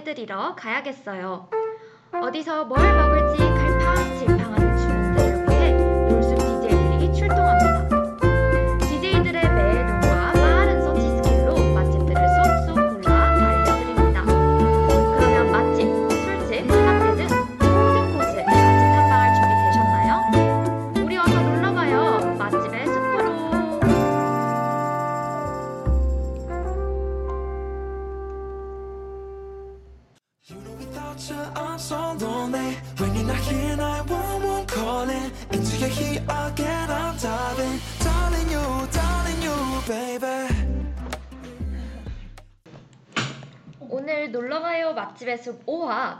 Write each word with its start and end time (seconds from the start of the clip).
해드리러 0.00 0.54
가야겠어요. 0.56 1.48
어디서 2.12 2.64
뭘 2.64 2.80
먹을지 2.96 3.69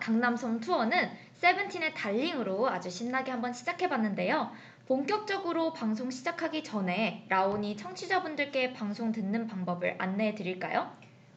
강남성 0.01 0.61
투어는 0.61 1.11
세븐틴의 1.37 1.95
달링으로 1.95 2.69
아주 2.69 2.91
신나게 2.91 3.31
한번 3.31 3.53
시작해봤는데요. 3.53 4.51
본격적으로 4.87 5.73
방송 5.73 6.11
시작하기 6.11 6.65
전에 6.65 7.25
라온이 7.29 7.77
청취자분들께 7.77 8.73
방송 8.73 9.13
듣는 9.13 9.47
방법을 9.47 9.95
안내해 9.99 10.35
드릴까요? 10.35 10.91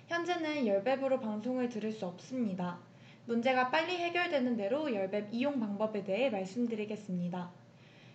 현재는 0.07 0.67
열배부로 0.67 1.21
방송을 1.21 1.69
들을 1.69 1.93
수 1.93 2.07
없습니다. 2.07 2.79
문제가 3.31 3.70
빨리 3.70 3.97
해결되는 3.97 4.56
대로 4.56 4.92
열배 4.92 5.28
이용 5.31 5.61
방법에 5.61 6.03
대해 6.03 6.31
말씀드리겠습니다. 6.31 7.48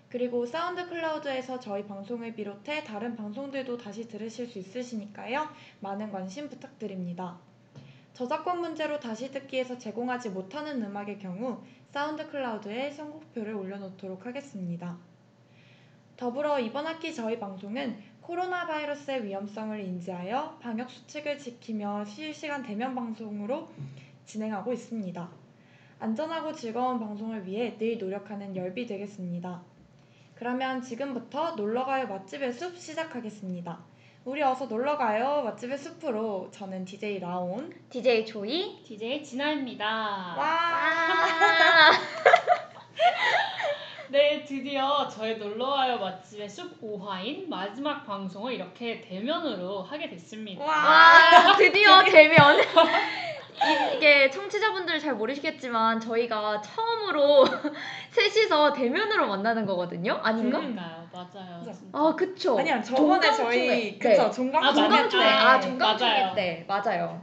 그리고 0.09 0.45
SoundCloud에서 0.45 1.61
저희 1.61 1.85
방송을 1.85 2.35
비롯해 2.35 2.83
다른 2.83 3.15
방송들도 3.15 3.77
다시 3.77 4.09
들으실 4.09 4.47
수 4.47 4.59
있으시니까요. 4.59 5.47
많은 5.79 6.11
관심 6.11 6.49
부탁드립니다. 6.49 7.39
저작권 8.13 8.59
문제로 8.59 8.99
다시 8.99 9.31
듣기에서 9.31 9.77
제공하지 9.77 10.31
못하는 10.31 10.83
음악의 10.83 11.19
경우 11.19 11.63
SoundCloud에 11.91 12.91
선곡표를 12.91 13.53
올려놓도록 13.53 14.25
하겠습니다. 14.25 14.97
더불어 16.17 16.59
이번 16.59 16.87
학기 16.87 17.13
저희 17.13 17.39
방송은 17.39 17.97
코로나 18.19 18.67
바이러스의 18.67 19.23
위험성을 19.23 19.79
인지하여 19.79 20.59
방역 20.61 20.89
수칙을 20.89 21.37
지키며 21.37 22.03
실시간 22.03 22.63
대면 22.63 22.93
방송으로 22.95 23.69
진행하고 24.25 24.73
있습니다. 24.73 25.29
안전하고 25.99 26.53
즐거운 26.53 26.99
방송을 26.99 27.45
위해 27.45 27.77
늘 27.77 27.97
노력하는 27.97 28.55
열비 28.55 28.85
되겠습니다. 28.85 29.61
그러면 30.35 30.81
지금부터 30.81 31.51
놀러가요 31.51 32.07
맛집의 32.07 32.51
숲 32.51 32.77
시작하겠습니다. 32.77 33.79
우리 34.25 34.41
어서 34.41 34.65
놀러가요 34.65 35.43
맛집의 35.43 35.77
숲으로 35.77 36.49
저는 36.51 36.83
DJ 36.83 37.19
라온 37.19 37.71
DJ 37.89 38.25
조이. 38.25 38.81
DJ 38.83 39.23
진아입니다. 39.23 39.85
와 39.85 40.35
아, 40.37 41.91
네, 44.09 44.43
드디어 44.43 45.07
저희 45.07 45.37
놀러와요 45.37 45.97
맛집의 45.99 46.49
숲 46.49 46.81
5화인 46.81 47.47
마지막 47.47 48.05
방송을 48.05 48.53
이렇게 48.53 48.99
대면으로 49.01 49.83
하게 49.83 50.09
됐습니다. 50.09 50.63
와, 50.63 51.55
드디어 51.57 52.03
대면. 52.03 52.57
이- 53.63 53.95
이게 53.97 54.29
청취자분들 54.29 54.99
잘 54.99 55.15
모르시겠지만 55.15 55.99
저희가 55.99 56.61
처음으로 56.61 57.45
셋이서 58.11 58.73
대면으로 58.73 59.27
만나는 59.27 59.65
거거든요. 59.65 60.19
아닌가? 60.23 60.59
그러니까요, 60.59 61.07
맞아요. 61.13 61.57
맞아. 61.59 61.71
진짜. 61.71 61.97
아, 61.97 62.13
그쵸. 62.15 62.59
아니야 62.59 62.81
저번에. 62.81 63.31
저희 63.31 63.67
네. 63.67 63.97
그쵸 63.97 64.29
종강총회 64.31 64.67
아, 64.67 64.73
종강 64.73 65.09
총회. 65.09 65.25
때 65.25 65.31
아, 65.31 65.59
네, 65.59 65.67
종강총회 65.67 66.21
맞아요. 66.21 66.35
때. 66.35 66.65
맞아요. 66.67 67.21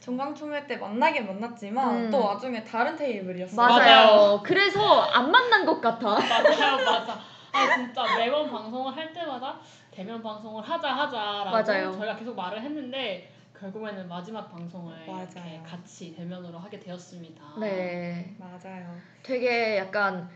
종강 0.00 0.34
총회 0.34 0.66
때 0.66 0.76
만나긴 0.76 1.26
만났지만 1.26 1.96
음. 2.06 2.10
또 2.10 2.20
와중에 2.22 2.62
다른 2.62 2.94
테이블이었어요. 2.94 3.56
맞아요. 3.56 3.78
맞아요. 4.06 4.40
그래서 4.44 5.00
안 5.00 5.30
만난 5.30 5.64
것 5.64 5.80
같아. 5.80 6.08
맞아요, 6.20 6.76
맞아. 6.84 7.18
아 7.52 7.74
진짜 7.74 8.02
매번 8.18 8.50
방송을 8.50 8.94
할 8.96 9.12
때마다 9.12 9.56
대면 9.90 10.22
방송을 10.22 10.62
하자 10.62 10.88
하자라고 10.88 11.50
맞아요. 11.50 11.92
저희가 11.92 12.16
계속 12.16 12.34
말을 12.36 12.60
했는데 12.60 13.32
결국에는 13.64 14.06
마지막 14.08 14.50
방송을 14.50 14.94
이렇게 14.94 15.10
맞아요. 15.10 15.62
같이 15.64 16.14
대면으로 16.14 16.58
하게 16.58 16.78
되었습니다. 16.78 17.42
네. 17.56 18.34
맞아요. 18.38 19.00
되게 19.22 19.78
약간 19.78 20.28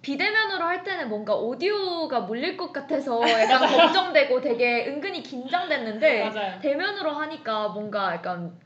비대면으로 0.00 0.64
할 0.64 0.82
때는 0.82 1.10
뭔가 1.10 1.34
오디오가 1.34 2.20
물릴 2.20 2.56
것 2.56 2.72
같아서 2.72 3.20
약간 3.38 3.66
걱정되고 3.68 4.40
되게 4.40 4.86
은근히 4.86 5.22
긴장됐는데 5.22 6.24
맞아요. 6.30 6.58
대면으로 6.60 7.10
하니까 7.10 7.68
뭔가 7.68 8.14
약간 8.14 8.58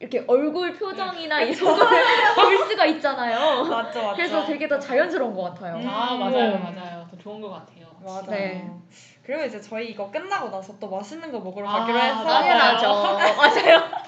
이렇게 0.00 0.22
얼굴 0.26 0.74
표정이나 0.74 1.40
이 1.42 1.56
정도를 1.56 1.88
볼 2.34 2.68
수가 2.68 2.84
있잖아요. 2.86 3.64
맞죠, 3.64 4.02
맞죠. 4.02 4.16
그래서 4.16 4.44
되게 4.44 4.68
더 4.68 4.78
자연스러운 4.78 5.34
것 5.34 5.44
같아요. 5.44 5.76
음. 5.78 5.88
아 5.88 6.16
맞아요, 6.16 6.56
음. 6.56 6.62
맞아요. 6.62 7.08
더 7.10 7.16
좋은 7.16 7.40
것 7.40 7.48
같아요. 7.48 7.86
맞아요. 8.04 8.26
네. 8.28 8.70
그리고 9.24 9.44
이제 9.44 9.60
저희 9.60 9.90
이거 9.90 10.10
끝나고 10.10 10.50
나서 10.50 10.76
또 10.80 10.88
맛있는 10.88 11.30
거 11.30 11.38
먹으러 11.40 11.68
아, 11.68 11.80
가기로 11.80 11.98
해서 11.98 12.24
당연하죠. 12.24 12.88
맞아요. 13.36 14.02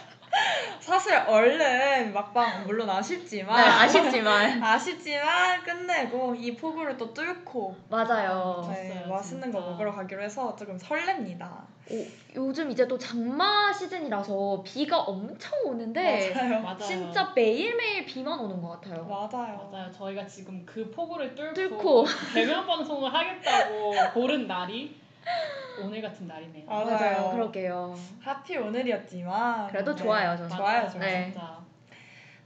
사실 0.80 1.14
얼른 1.14 2.12
막방 2.12 2.66
물론 2.66 2.90
아쉽지만 2.90 3.56
네, 3.56 3.70
아쉽지만 3.70 4.60
아쉽지만 4.62 5.62
끝내고 5.62 6.34
이 6.34 6.54
폭우를 6.56 6.96
또 6.98 7.14
뚫고 7.14 7.76
맞아요. 7.88 8.68
네, 8.68 8.88
좋았어요, 8.88 9.08
맛있는 9.08 9.52
거 9.52 9.58
진짜. 9.60 9.70
먹으러 9.70 9.92
가기로 9.92 10.22
해서 10.22 10.54
조금 10.56 10.76
설렙니다. 10.76 11.48
오, 11.90 12.06
요즘 12.36 12.70
이제 12.70 12.86
또 12.88 12.98
장마 12.98 13.72
시즌이라서 13.72 14.62
비가 14.66 14.98
엄청 14.98 15.52
오는데 15.64 16.34
맞아요. 16.34 16.60
맞아요. 16.60 16.78
진짜 16.78 17.32
매일매일 17.34 18.04
비만 18.04 18.38
오는 18.40 18.60
것 18.60 18.80
같아요. 18.80 19.04
맞아요. 19.04 19.70
맞아요. 19.72 19.90
저희가 19.92 20.26
지금 20.26 20.66
그 20.66 20.90
폭우를 20.90 21.34
뚫고, 21.34 21.54
뚫고. 21.54 22.04
대면 22.34 22.66
방송을 22.66 23.14
하겠다고 23.14 23.92
고른 24.12 24.46
날이 24.46 25.03
오늘 25.82 26.00
같은 26.02 26.26
날이네요. 26.26 26.66
맞아요. 26.66 27.30
그러게요. 27.32 27.94
하필 28.20 28.60
오늘이었지만 28.60 29.68
그래도 29.68 29.94
네. 29.94 30.02
좋아요, 30.02 30.36
저는. 30.36 30.56
좋아요, 30.56 30.88
좋아요. 30.88 31.00
네. 31.00 31.24
진짜. 31.30 31.64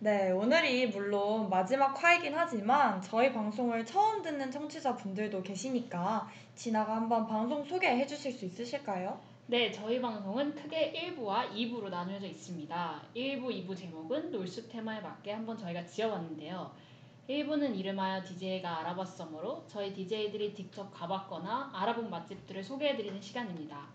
네, 0.00 0.30
오늘이 0.30 0.86
물론 0.86 1.50
마지막 1.50 2.00
화이긴 2.00 2.32
하지만 2.34 3.00
저희 3.02 3.32
방송을 3.32 3.84
처음 3.84 4.22
듣는 4.22 4.48
청취자분들도 4.50 5.42
계시니까 5.42 6.28
진아가 6.54 6.94
한번 6.94 7.26
방송 7.26 7.64
소개해 7.64 8.06
주실 8.06 8.32
수 8.32 8.44
있으실까요? 8.44 9.18
네, 9.48 9.72
저희 9.72 10.00
방송은 10.00 10.54
크게 10.54 10.92
1부와 10.92 11.50
2부로 11.50 11.88
나뉘어져 11.88 12.26
있습니다. 12.26 13.02
1부, 13.16 13.46
2부 13.46 13.76
제목은 13.76 14.30
놀수 14.30 14.68
테마에 14.68 15.00
맞게 15.00 15.32
한번 15.32 15.58
저희가 15.58 15.84
지어봤는데요. 15.84 16.70
1부는 17.28 17.76
이름하여 17.76 18.24
DJ가 18.24 18.78
알아봤어으로 18.78 19.66
저희 19.68 19.92
DJ들이 19.92 20.54
직접 20.54 20.90
가봤거나 20.90 21.70
알아본 21.74 22.08
맛집들을 22.08 22.64
소개해드리는 22.64 23.20
시간입니다. 23.20 23.86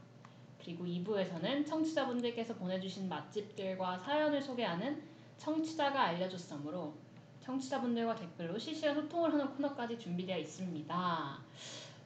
그리고 0.64 0.86
2부에서는 0.86 1.66
청취자분들께서 1.66 2.54
보내주신 2.54 3.10
맛집들과 3.10 3.98
사연을 3.98 4.40
소개하는 4.40 5.02
청취자가 5.38 6.00
알려줬으므로 6.00 6.94
청취자분들과 7.40 8.14
댓글로 8.14 8.60
실시간 8.60 8.94
소통을 8.94 9.34
하는 9.34 9.50
코너까지 9.56 9.98
준비되어 9.98 10.38
있습니다. 10.38 11.40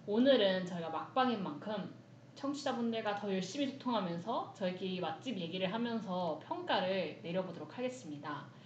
오늘은 0.07 0.65
저희가 0.65 0.89
막방인 0.89 1.44
만큼 1.44 1.94
청취자분들과 2.35 3.18
더 3.18 3.33
열심히 3.33 3.68
소통하면서 3.68 4.53
저희끼리 4.56 5.01
맛집 5.01 5.38
얘기를 5.38 5.73
하면서 5.73 6.39
평가를 6.47 7.19
내려보도록 7.21 7.77
하겠습니다. 7.77 8.56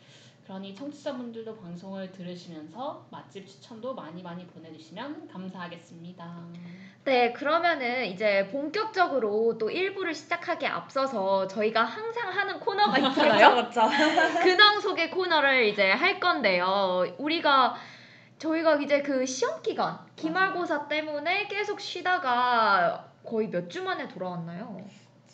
그러니 0.51 0.75
청취자분들도 0.75 1.56
방송을 1.56 2.12
들으시면서 2.12 3.06
맛집 3.09 3.48
추천도 3.48 3.95
많이 3.95 4.21
많이 4.21 4.45
보내주시면 4.45 5.30
감사하겠습니다. 5.30 6.30
네, 7.06 7.31
그러면은 7.31 8.03
이제 8.07 8.50
본격적으로 8.51 9.57
또 9.57 9.69
1부를 9.69 10.13
시작하기에 10.13 10.68
앞서서 10.68 11.48
저희가 11.48 11.86
항상 11.86 12.27
하는 12.33 12.59
코너가 12.59 12.98
있잖아요. 13.00 13.56
맞죠, 13.62 13.80
맞죠. 13.88 13.98
근황 14.44 14.81
소개 14.81 15.09
코너를 15.09 15.68
이제 15.68 15.89
할 15.89 16.19
건데요. 16.19 17.06
우리가 17.18 17.77
저희가 18.38 18.75
이제 18.81 19.01
그 19.01 19.25
시험 19.25 19.62
기간 19.62 20.00
기말고사 20.18 20.89
때문에 20.89 21.48
계속 21.48 21.80
쉬다가 21.80 23.06
거의 23.25 23.48
몇 23.50 23.69
주 23.69 23.81
만에 23.83 24.09
돌아왔나요? 24.09 24.81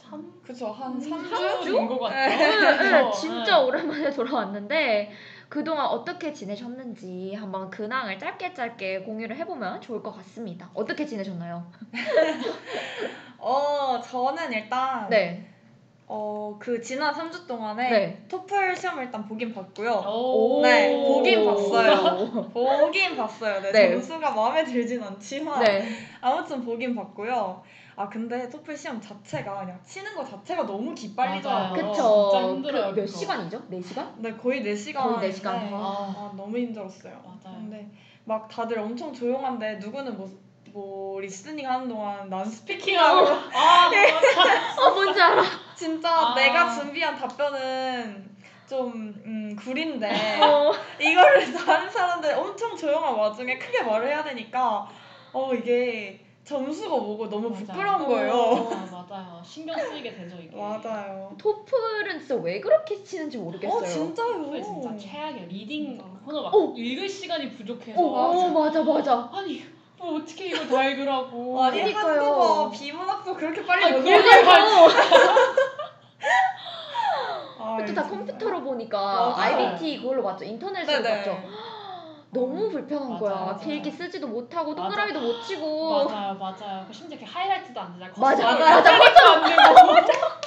참 0.10 0.32
그쵸, 0.42 0.68
한 0.68 0.94
음, 0.94 1.00
3주? 1.00 1.34
한주 1.34 1.74
된것 1.74 2.00
같아요. 2.00 2.30
네, 2.30 2.78
네, 2.78 2.78
그죠? 2.78 3.12
진짜 3.12 3.60
오랜만에 3.60 4.10
돌아왔는데 4.12 5.12
그동안 5.50 5.88
어떻게 5.88 6.32
지내셨는지 6.34 7.36
한번 7.36 7.70
근황을 7.70 8.18
짧게 8.18 8.54
짧게 8.54 9.00
공유를 9.02 9.36
해보면 9.38 9.82
좋을 9.82 10.02
것 10.02 10.12
같습니다. 10.16 10.70
어떻게 10.74 11.06
지내셨나요? 11.06 11.70
어, 13.38 14.00
저는 14.02 14.54
일단 14.54 15.10
네. 15.10 15.46
어, 16.10 16.56
그 16.58 16.82
지난 16.82 17.14
3주 17.14 17.46
동안에 17.46 17.90
네. 17.90 18.26
토플 18.30 18.76
시험을 18.78 19.06
일단 19.06 19.28
보긴 19.28 19.54
봤고요. 19.54 19.92
오. 20.08 20.62
네, 20.62 21.06
보긴 21.06 21.42
오. 21.42 21.54
봤어요. 21.54 22.50
보긴 22.54 23.18
봤어요. 23.18 23.62
네, 23.62 23.72
네. 23.74 23.92
점수가 23.92 24.32
마음에 24.32 24.64
들진 24.64 25.04
않지만 25.04 25.64
네. 25.64 25.86
아무튼 26.22 26.64
보긴 26.64 26.96
봤고요. 26.96 27.62
아 28.00 28.08
근데 28.08 28.48
토플 28.48 28.78
시험 28.78 29.02
자체가 29.02 29.62
그냥 29.62 29.80
치는 29.84 30.14
거 30.16 30.24
자체가 30.24 30.68
너무 30.68 30.94
기빨리더라고요. 30.94 31.74
그쵸. 31.74 32.30
진짜 32.32 32.48
힘들어요, 32.54 32.94
그 32.94 33.02
몇 33.02 33.06
그거. 33.08 33.18
시간이죠? 33.18 33.62
4시간? 33.72 34.14
네, 34.18 34.34
거의 34.38 34.62
4시간. 34.64 34.94
거의 35.02 35.20
네 35.20 35.32
시간. 35.32 35.56
아, 35.74 36.32
너무 36.38 36.58
힘들었어요. 36.60 37.14
맞아요. 37.26 37.58
근데 37.58 37.90
막 38.24 38.48
다들 38.48 38.78
엄청 38.78 39.12
조용한데 39.12 39.78
누구는 39.78 40.16
뭐, 40.16 40.30
뭐 40.74 41.20
listening 41.22 41.68
하는 41.68 41.88
동안 41.88 42.30
난 42.30 42.46
speaking하고 42.46 43.28
아. 43.56 43.90
어, 44.80 44.90
뭔지 44.92 45.20
알아. 45.20 45.44
진짜 45.76 46.10
아. 46.16 46.36
내가 46.36 46.70
준비한 46.72 47.16
답변은 47.18 48.38
좀 48.70 48.92
음, 49.26 49.56
구린데 49.58 50.40
어. 50.44 50.72
이거를 51.00 51.52
다른 51.66 51.90
사람들 51.90 52.32
엄청 52.36 52.76
조용한 52.78 53.16
와중에 53.16 53.58
크게 53.58 53.82
말을 53.82 54.08
해야 54.08 54.24
되니까 54.24 54.88
어 55.34 55.54
이게 55.56 56.27
점수가 56.48 56.96
뭐고 56.96 57.30
너무 57.30 57.50
맞아요. 57.50 57.66
부끄러운 57.66 58.08
거예요. 58.08 58.34
맞아요, 58.34 59.06
맞아요. 59.10 59.42
신경 59.44 59.78
쓰이게 59.78 60.16
되죠 60.16 60.38
이게. 60.42 60.56
맞아요. 60.56 61.36
토플은 61.38 62.20
진짜 62.20 62.36
왜 62.36 62.62
그렇게 62.62 63.04
치는지 63.04 63.38
모르겠어요. 63.38 63.78
어 63.82 63.84
진짜요. 63.86 64.44
토플 64.46 64.64
진짜 64.64 64.98
최악이에요. 64.98 65.46
reading 65.50 66.02
코너 66.26 66.44
막 66.44 66.56
어. 66.56 66.74
읽을 66.78 67.10
시간이 67.10 67.52
부족해서. 67.52 68.00
오, 68.00 68.06
오, 68.06 68.48
맞아, 68.48 68.82
맞아. 68.82 69.30
아니 69.34 69.66
뭐 69.98 70.16
어떻게 70.16 70.48
이걸 70.48 70.70
다 70.70 70.86
읽으라고. 70.86 71.60
아니 71.62 71.80
그러니까요. 71.82 72.22
한국어 72.22 72.70
비문학도 72.72 73.34
그렇게 73.36 73.66
빨리 73.66 73.84
아니, 73.84 73.98
못 73.98 74.04
그러게 74.04 74.40
읽어요. 74.40 74.64
또 74.66 74.88
다 77.58 77.86
진짜. 77.86 78.04
컴퓨터로 78.08 78.62
보니까 78.64 78.98
맞아요. 79.38 79.68
IBT 79.68 80.00
그걸로 80.02 80.24
봤죠. 80.24 80.46
인터넷으로 80.46 81.04
네네. 81.04 81.18
봤죠. 81.18 81.44
너무 82.32 82.70
불편한 82.70 83.08
맞아요, 83.10 83.20
거야. 83.20 83.36
맞아요. 83.36 83.58
필기 83.58 83.90
쓰지도 83.92 84.28
못하고 84.28 84.72
맞아. 84.72 84.82
동그라미도 84.84 85.22
못 85.22 85.42
치고. 85.44 86.06
맞아요, 86.06 86.34
맞아요. 86.36 86.86
그 86.88 86.94
심지어 86.94 87.18
이렇게 87.18 87.26
하이라이트도 87.32 87.80
안 87.80 87.94
되잖아. 87.94 88.12
맞아, 88.18 88.44
컷 88.44 88.60
맞아, 88.60 88.76
맞아. 88.98 88.98
되고. 90.06 90.47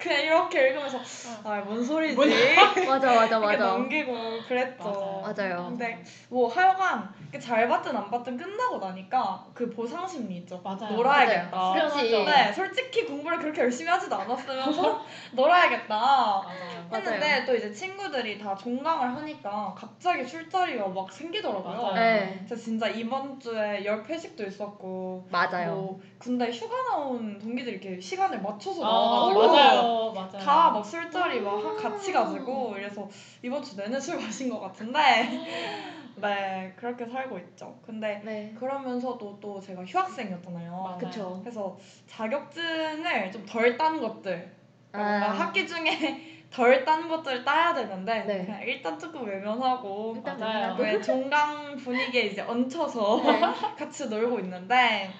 그냥 0.00 0.22
이렇게 0.24 0.68
읽으면서 0.68 0.98
아 1.44 1.62
뭔 1.64 1.84
소리지? 1.84 2.14
뭔- 2.16 2.28
맞아, 2.88 3.06
맞아, 3.14 3.38
이렇게 3.38 3.38
맞아. 3.38 3.66
넘기고 3.66 4.14
그랬죠. 4.48 5.22
맞아요. 5.22 5.66
근데 5.68 6.02
뭐 6.28 6.48
하여간 6.48 7.08
그잘 7.30 7.68
봤든 7.68 7.94
안 7.96 8.10
봤든 8.10 8.36
끝나고 8.36 8.78
나니까 8.78 9.44
그 9.54 9.68
보상 9.70 10.06
심리 10.08 10.38
있죠. 10.38 10.60
맞아요. 10.64 10.94
놀아야겠다. 10.96 11.56
맞아요. 11.56 11.88
그렇지. 11.88 12.24
네, 12.24 12.52
솔직히 12.52 13.04
공부를 13.06 13.38
그렇게 13.38 13.62
열심히 13.62 13.90
하지도 13.90 14.16
않았으면서 14.16 15.04
놀아야겠다. 15.32 15.94
맞아요. 15.96 16.50
했는데 16.92 17.44
또 17.44 17.54
이제 17.54 17.70
친구들이 17.72 18.38
다 18.38 18.54
종강을 18.56 19.14
하니까 19.16 19.72
갑자기 19.76 20.24
술자리가 20.24 20.88
막 20.88 21.12
생기더라고요. 21.12 21.76
맞아요. 21.82 21.94
네. 21.94 22.42
그래서 22.46 22.56
진짜 22.62 22.88
이번 22.88 23.38
주에 23.38 23.84
열 23.84 24.02
회식도 24.04 24.44
있었고 24.44 25.26
맞아요. 25.30 25.72
뭐 25.74 26.00
군대 26.20 26.50
휴가 26.50 26.74
나온 26.90 27.38
동기들이 27.38 27.76
이렇게 27.76 27.98
시간을 27.98 28.42
맞춰서 28.42 28.84
아, 28.84 28.88
나와가지고 28.88 29.46
맞아요, 29.56 30.12
맞아요. 30.14 30.28
다 30.44 30.70
막 30.70 30.84
술자리 30.84 31.40
막 31.40 31.64
하- 31.64 31.74
같이 31.74 32.12
가지고 32.12 32.70
그래서 32.72 33.08
이번 33.42 33.62
주 33.62 33.74
내내 33.76 33.98
술 33.98 34.16
마신 34.16 34.50
것 34.50 34.60
같은데 34.60 34.98
네 36.20 36.72
그렇게 36.76 37.06
살고 37.06 37.38
있죠. 37.38 37.74
근데 37.80 38.20
네. 38.22 38.54
그러면서도 38.58 39.38
또 39.40 39.58
제가 39.60 39.82
휴학생이었잖아요. 39.82 40.70
맞아요. 40.82 40.98
그쵸. 40.98 41.38
그래서 41.42 41.74
자격증을 42.06 43.32
좀 43.32 43.46
덜 43.46 43.76
딴 43.78 43.98
것들 44.00 44.52
그러니까 44.92 45.10
뭔가 45.10 45.26
아. 45.30 45.46
학기 45.46 45.66
중에 45.66 46.44
덜 46.50 46.84
딴 46.84 47.08
것들을 47.08 47.44
따야 47.44 47.72
되는데 47.72 48.24
네. 48.24 48.44
그냥 48.44 48.60
일단 48.62 48.98
조금 48.98 49.24
외면하고 49.24 50.12
일단 50.16 50.38
맞아요. 50.38 50.54
외면하고. 50.76 50.82
왜 50.82 51.00
종강 51.00 51.76
분위기에 51.76 52.22
이제 52.24 52.42
얹혀서 52.42 53.22
네. 53.22 53.40
같이 53.78 54.06
놀고 54.08 54.40
있는데 54.40 55.10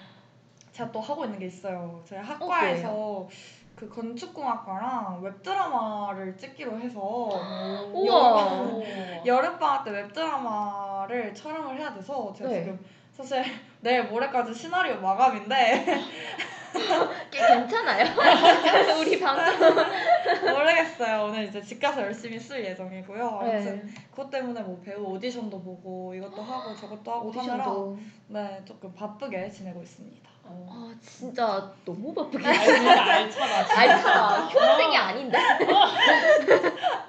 제가 0.73 0.91
또 0.93 1.01
하고 1.01 1.25
있는 1.25 1.39
게 1.39 1.47
있어요. 1.47 2.03
저희 2.07 2.21
학과에서 2.21 3.29
그 3.75 3.89
건축공학과랑 3.89 5.23
웹드라마를 5.23 6.37
찍기로 6.37 6.79
해서 6.79 7.01
우와. 7.93 8.53
오. 8.71 8.83
여름방학 9.25 9.85
때 9.85 9.91
웹드라마를 9.91 11.35
촬영을 11.35 11.79
해야 11.79 11.93
돼서 11.95 12.33
제가 12.37 12.51
네. 12.51 12.63
지금 12.65 12.79
사실 13.13 13.43
내일 13.81 14.05
모레까지 14.05 14.55
시나리오 14.55 15.01
마감인데 15.01 15.87
꽤 17.31 17.47
괜찮아요? 17.47 18.05
우리 19.01 19.19
방송. 19.19 19.75
모르겠어요. 20.53 21.25
오늘 21.25 21.45
이제 21.49 21.61
집 21.61 21.81
가서 21.81 22.03
열심히 22.03 22.39
쓸 22.39 22.65
예정이고요. 22.65 23.27
아무튼 23.27 23.83
네. 23.87 23.93
그것 24.11 24.31
때문에 24.31 24.63
뭐 24.63 24.81
배우 24.85 25.03
오디션도 25.07 25.61
보고 25.63 26.15
이것도 26.15 26.41
하고 26.41 26.75
저것도 26.77 27.11
하고 27.13 27.31
하느라 27.33 27.67
오디션도. 27.67 27.99
네 28.29 28.63
조금 28.65 28.95
바쁘게 28.95 29.51
지내고 29.51 29.83
있습니다. 29.83 30.30
어. 30.51 30.67
아, 30.71 30.95
진짜 31.01 31.73
너무 31.85 32.13
바쁘게. 32.13 32.45
알차다, 32.47 33.79
알차다. 33.79 34.47
휴학생이 34.49 34.97
아닌데. 34.97 35.39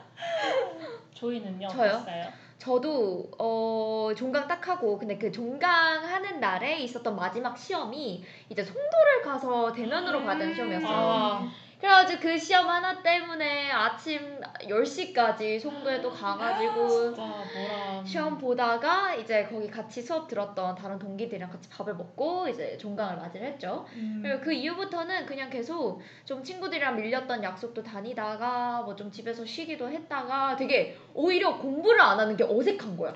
조이는요? 1.13 1.67
저요? 1.67 1.93
어땠어요? 1.95 2.41
저도 2.57 3.31
어 3.39 4.11
종강 4.15 4.47
딱 4.47 4.67
하고 4.67 4.99
근데 4.99 5.17
그 5.17 5.31
종강 5.31 5.69
하는 6.05 6.39
날에 6.39 6.77
있었던 6.81 7.15
마지막 7.15 7.57
시험이 7.57 8.23
이제 8.49 8.63
송도를 8.63 9.21
가서 9.23 9.71
대면으로 9.71 10.23
받은 10.23 10.53
시험이었어요. 10.53 10.91
아, 10.91 11.51
그래가지고 11.81 12.21
그 12.21 12.37
시험 12.37 12.69
하나 12.69 13.01
때문에 13.01 13.71
아침 13.71 14.39
10시까지 14.61 15.59
송도에도 15.59 16.11
가가지고 16.11 16.87
진짜 16.87 17.21
뭐라. 17.23 18.05
시험 18.05 18.37
보다가 18.37 19.15
이제 19.15 19.47
거기 19.51 19.67
같이 19.69 19.99
수업 20.03 20.27
들었던 20.27 20.75
다른 20.75 20.99
동기들이랑 20.99 21.49
같이 21.49 21.67
밥을 21.69 21.95
먹고 21.95 22.47
이제 22.47 22.77
종강을 22.77 23.17
맞이를 23.17 23.47
했죠. 23.47 23.85
그리고 24.21 24.39
그 24.41 24.53
이후부터는 24.53 25.25
그냥 25.25 25.49
계속 25.49 26.01
좀 26.23 26.43
친구들이랑 26.43 26.95
밀렸던 26.97 27.43
약속도 27.43 27.81
다니다가 27.83 28.81
뭐 28.85 28.91
좀 29.01 29.09
집에서 29.09 29.43
쉬기도 29.43 29.89
했다가 29.89 30.55
되게 30.57 30.95
오히려 31.15 31.57
공부를 31.57 31.99
안 32.01 32.19
하는 32.19 32.37
게 32.37 32.43
어색한 32.43 32.95
거야. 32.97 33.11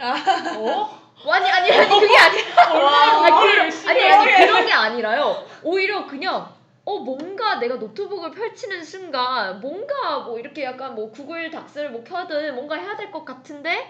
어? 0.57 1.05
아니 1.31 1.51
아니 1.51 1.71
아니 1.71 1.87
그게 1.87 2.17
아니라 2.17 2.83
와, 2.83 3.23
아니, 3.25 3.35
그런, 3.35 3.57
열심히 3.65 3.91
아니. 3.91 4.11
아니 4.31 4.45
그런 4.47 4.65
게 4.65 4.71
아니라요. 4.73 5.45
오히려 5.61 6.07
그냥 6.07 6.54
어 6.85 6.99
뭔가 6.99 7.55
내가 7.55 7.75
노트북을 7.75 8.31
펼치는 8.31 8.83
순간 8.83 9.59
뭔가 9.59 10.19
뭐 10.19 10.37
이렇게 10.37 10.63
약간 10.63 10.93
뭐 10.93 11.09
구글 11.11 11.49
닥스를 11.49 11.89
뭐 11.89 12.03
켜든 12.03 12.53
뭔가 12.55 12.75
해야 12.75 12.95
될 12.95 13.11
것 13.11 13.25
같은데 13.25 13.89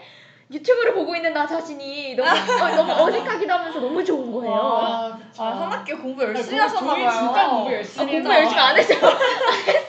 유튜브를 0.50 0.94
보고 0.94 1.14
있는 1.16 1.32
나 1.34 1.46
자신이 1.46 2.14
너무 2.14 2.28
어, 2.62 2.68
너무 2.76 2.92
어색하기도 2.92 3.52
하면서 3.52 3.80
너무 3.80 4.02
좋은 4.04 4.30
거예요. 4.32 4.52
와, 4.54 5.18
그쵸. 5.18 5.42
아, 5.42 5.46
한 5.48 5.72
학기 5.72 5.92
공부 5.92 6.22
열심히 6.22 6.58
아니, 6.60 6.70
하셨나 6.70 6.94
봐요. 6.94 7.10
진짜 7.10 7.48
공부 7.50 7.68
아, 7.70 7.72
열심히 7.74 8.12
공부 8.12 8.30
했나 8.32 8.38
열심히. 8.40 8.60
안 8.60 8.76
했어요. 8.78 8.98
안 9.06 9.12
했어요. 9.16 9.85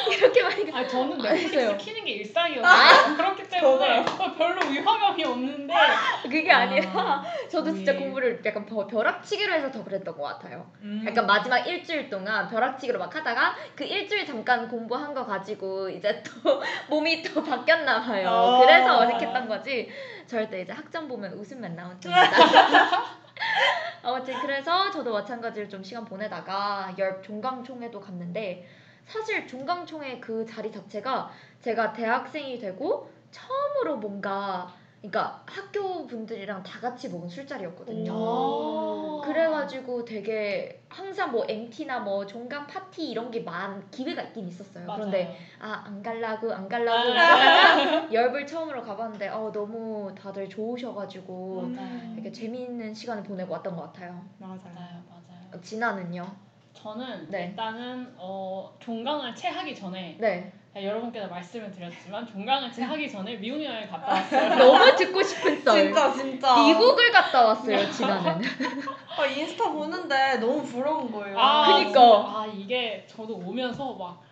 이렇게 0.10 0.42
많이 0.42 0.72
아니 0.72 0.88
저는 0.88 1.18
넷플릭스. 1.18 1.76
키는 1.76 2.04
게 2.04 2.10
일상이었어요. 2.12 3.16
그렇기 3.16 3.48
때문에 3.48 3.98
어, 4.00 4.34
별로 4.36 4.66
위화감이 4.68 5.24
없는데 5.24 5.74
그게 6.22 6.50
아니라 6.50 7.22
저도 7.50 7.72
진짜 7.72 7.94
예. 7.94 7.98
공부를 7.98 8.40
약간 8.44 8.64
벼- 8.66 8.86
벼락치기로 8.86 9.52
해서 9.52 9.70
더 9.70 9.82
그랬던 9.84 10.16
것 10.16 10.22
같아요. 10.22 10.70
음. 10.82 11.04
약간 11.06 11.26
마지막 11.26 11.58
일주일 11.66 12.08
동안 12.08 12.48
벼락치기로 12.48 12.98
막 12.98 13.14
하다가 13.14 13.54
그 13.74 13.84
일주일 13.84 14.26
잠깐 14.26 14.68
공부한 14.68 15.12
거 15.14 15.24
가지고 15.24 15.88
이제 15.90 16.22
또 16.22 16.62
몸이 16.88 17.22
또 17.22 17.42
바뀌었나 17.42 18.00
봐요. 18.02 18.28
어. 18.28 18.60
그래서 18.60 18.98
어색했던 19.00 19.48
거지. 19.48 19.88
절대 20.26 20.62
이제 20.62 20.72
학점 20.72 21.08
보면 21.08 21.32
웃음만 21.32 21.74
나온답니다. 21.74 22.30
아무튼 24.02 24.34
그래서 24.40 24.90
저도 24.90 25.12
마찬가지로 25.12 25.68
좀 25.68 25.82
시간 25.82 26.04
보내다가 26.04 26.92
열 26.98 27.20
종강총회도 27.22 28.00
갔는데 28.00 28.66
사실 29.06 29.46
종강총회 29.46 30.20
그 30.20 30.44
자리 30.46 30.70
자체가 30.70 31.30
제가 31.60 31.92
대학생이 31.92 32.58
되고 32.58 33.10
처음으로 33.30 33.96
뭔가 33.98 34.72
그러니까 35.00 35.42
학교 35.46 36.06
분들이랑 36.06 36.62
다 36.62 36.78
같이 36.78 37.08
먹은 37.08 37.26
술자리였거든요. 37.28 38.12
오. 38.12 39.22
그래가지고 39.24 40.04
되게 40.04 40.82
항상 40.90 41.32
뭐 41.32 41.44
MT나 41.48 42.00
뭐 42.00 42.26
종강 42.26 42.66
파티 42.66 43.10
이런 43.10 43.30
게 43.30 43.40
많 43.42 43.82
기회가 43.90 44.20
있긴 44.22 44.46
있었어요. 44.48 44.86
맞아요. 44.86 44.98
그런데 44.98 45.38
아 45.58 45.84
안 45.86 46.02
갈라고 46.02 46.52
안 46.52 46.68
갈라고 46.68 46.98
아. 47.18 48.12
열불 48.12 48.46
처음으로 48.46 48.82
가봤는데 48.82 49.28
어 49.28 49.50
너무 49.52 50.14
다들 50.14 50.48
좋으셔가지고 50.48 51.60
음. 51.62 52.12
되게 52.16 52.30
재미있는 52.30 52.92
시간을 52.92 53.22
보내고 53.22 53.54
왔던 53.54 53.74
것 53.76 53.84
같아요. 53.84 54.22
맞아요. 54.38 54.58
맞아요, 54.74 55.02
맞아요. 55.08 55.50
어, 55.54 55.60
진아는요? 55.62 56.22
저는 56.72 57.26
네. 57.30 57.46
일단은 57.46 58.14
어, 58.16 58.72
종강을 58.80 59.34
채 59.34 59.48
하기 59.48 59.74
전에 59.74 60.16
네. 60.18 60.52
야, 60.76 60.82
여러분께도 60.84 61.28
말씀을 61.28 61.70
드렸지만 61.72 62.24
종강을 62.26 62.72
제 62.72 62.82
하기 62.84 63.10
전에 63.10 63.36
미국 63.36 63.62
여행 63.64 63.88
갔다 63.90 64.12
왔어요. 64.12 64.54
너무 64.56 64.96
듣고 64.96 65.22
싶은 65.22 65.60
썰. 65.62 65.74
진짜 65.84 66.12
진짜. 66.12 66.62
미국을 66.66 67.10
갔다 67.10 67.44
왔어요 67.46 67.76
지난해는. 67.90 68.40
아, 69.18 69.26
인스타 69.26 69.70
보는데 69.72 70.36
너무 70.38 70.62
부러운 70.62 71.10
거예요. 71.10 71.36
아, 71.38 71.66
그니까. 71.66 71.90
진짜. 71.92 72.00
아 72.00 72.46
이게 72.54 73.04
저도 73.08 73.36
오면서 73.36 73.94
막 73.94 74.22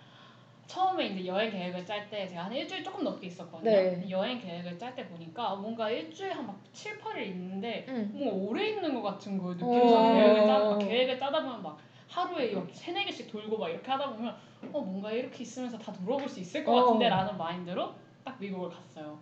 처음에 0.68 1.07
이제 1.07 1.26
여행 1.26 1.50
계획을 1.50 1.85
짤 1.85 2.09
때 2.09 2.28
제가 2.28 2.45
한 2.45 2.52
일주일 2.52 2.85
조금 2.85 3.02
넘게 3.02 3.26
있었거든요. 3.26 3.71
네. 3.71 4.04
여행 4.09 4.38
계획을 4.38 4.78
짤 4.78 4.95
때 4.95 5.07
보니까 5.09 5.57
뭔가 5.57 5.90
일주일 5.90 6.33
한 6.33 6.47
막 6.47 6.57
7, 6.73 6.99
8일 7.00 7.26
있는데 7.28 7.85
응. 7.88 8.11
뭔가 8.14 8.35
오래 8.37 8.68
있는 8.68 8.95
것 8.95 9.02
같은 9.02 9.38
거예요. 9.38 9.57
어. 9.61 9.75
느낌상 9.75 10.14
계획을 10.14 10.47
짜막 10.47 10.78
계획을 10.78 11.18
짜다 11.18 11.42
보면 11.42 11.62
막 11.62 11.78
하루에 12.09 12.55
막 12.55 12.67
세네 12.73 13.05
개씩 13.05 13.31
돌고 13.31 13.59
막 13.59 13.69
이렇게 13.69 13.91
하다 13.91 14.11
보면 14.12 14.35
어 14.73 14.81
뭔가 14.81 15.11
이렇게 15.12 15.43
있으면서 15.43 15.79
다 15.79 15.93
돌아볼 15.93 16.29
수 16.29 16.41
있을 16.41 16.65
것 16.65 16.73
어. 16.73 16.85
같은데 16.85 17.09
라는 17.09 17.37
마인드로 17.37 17.93
딱 18.25 18.37
미국을 18.41 18.71
갔어요. 18.71 19.19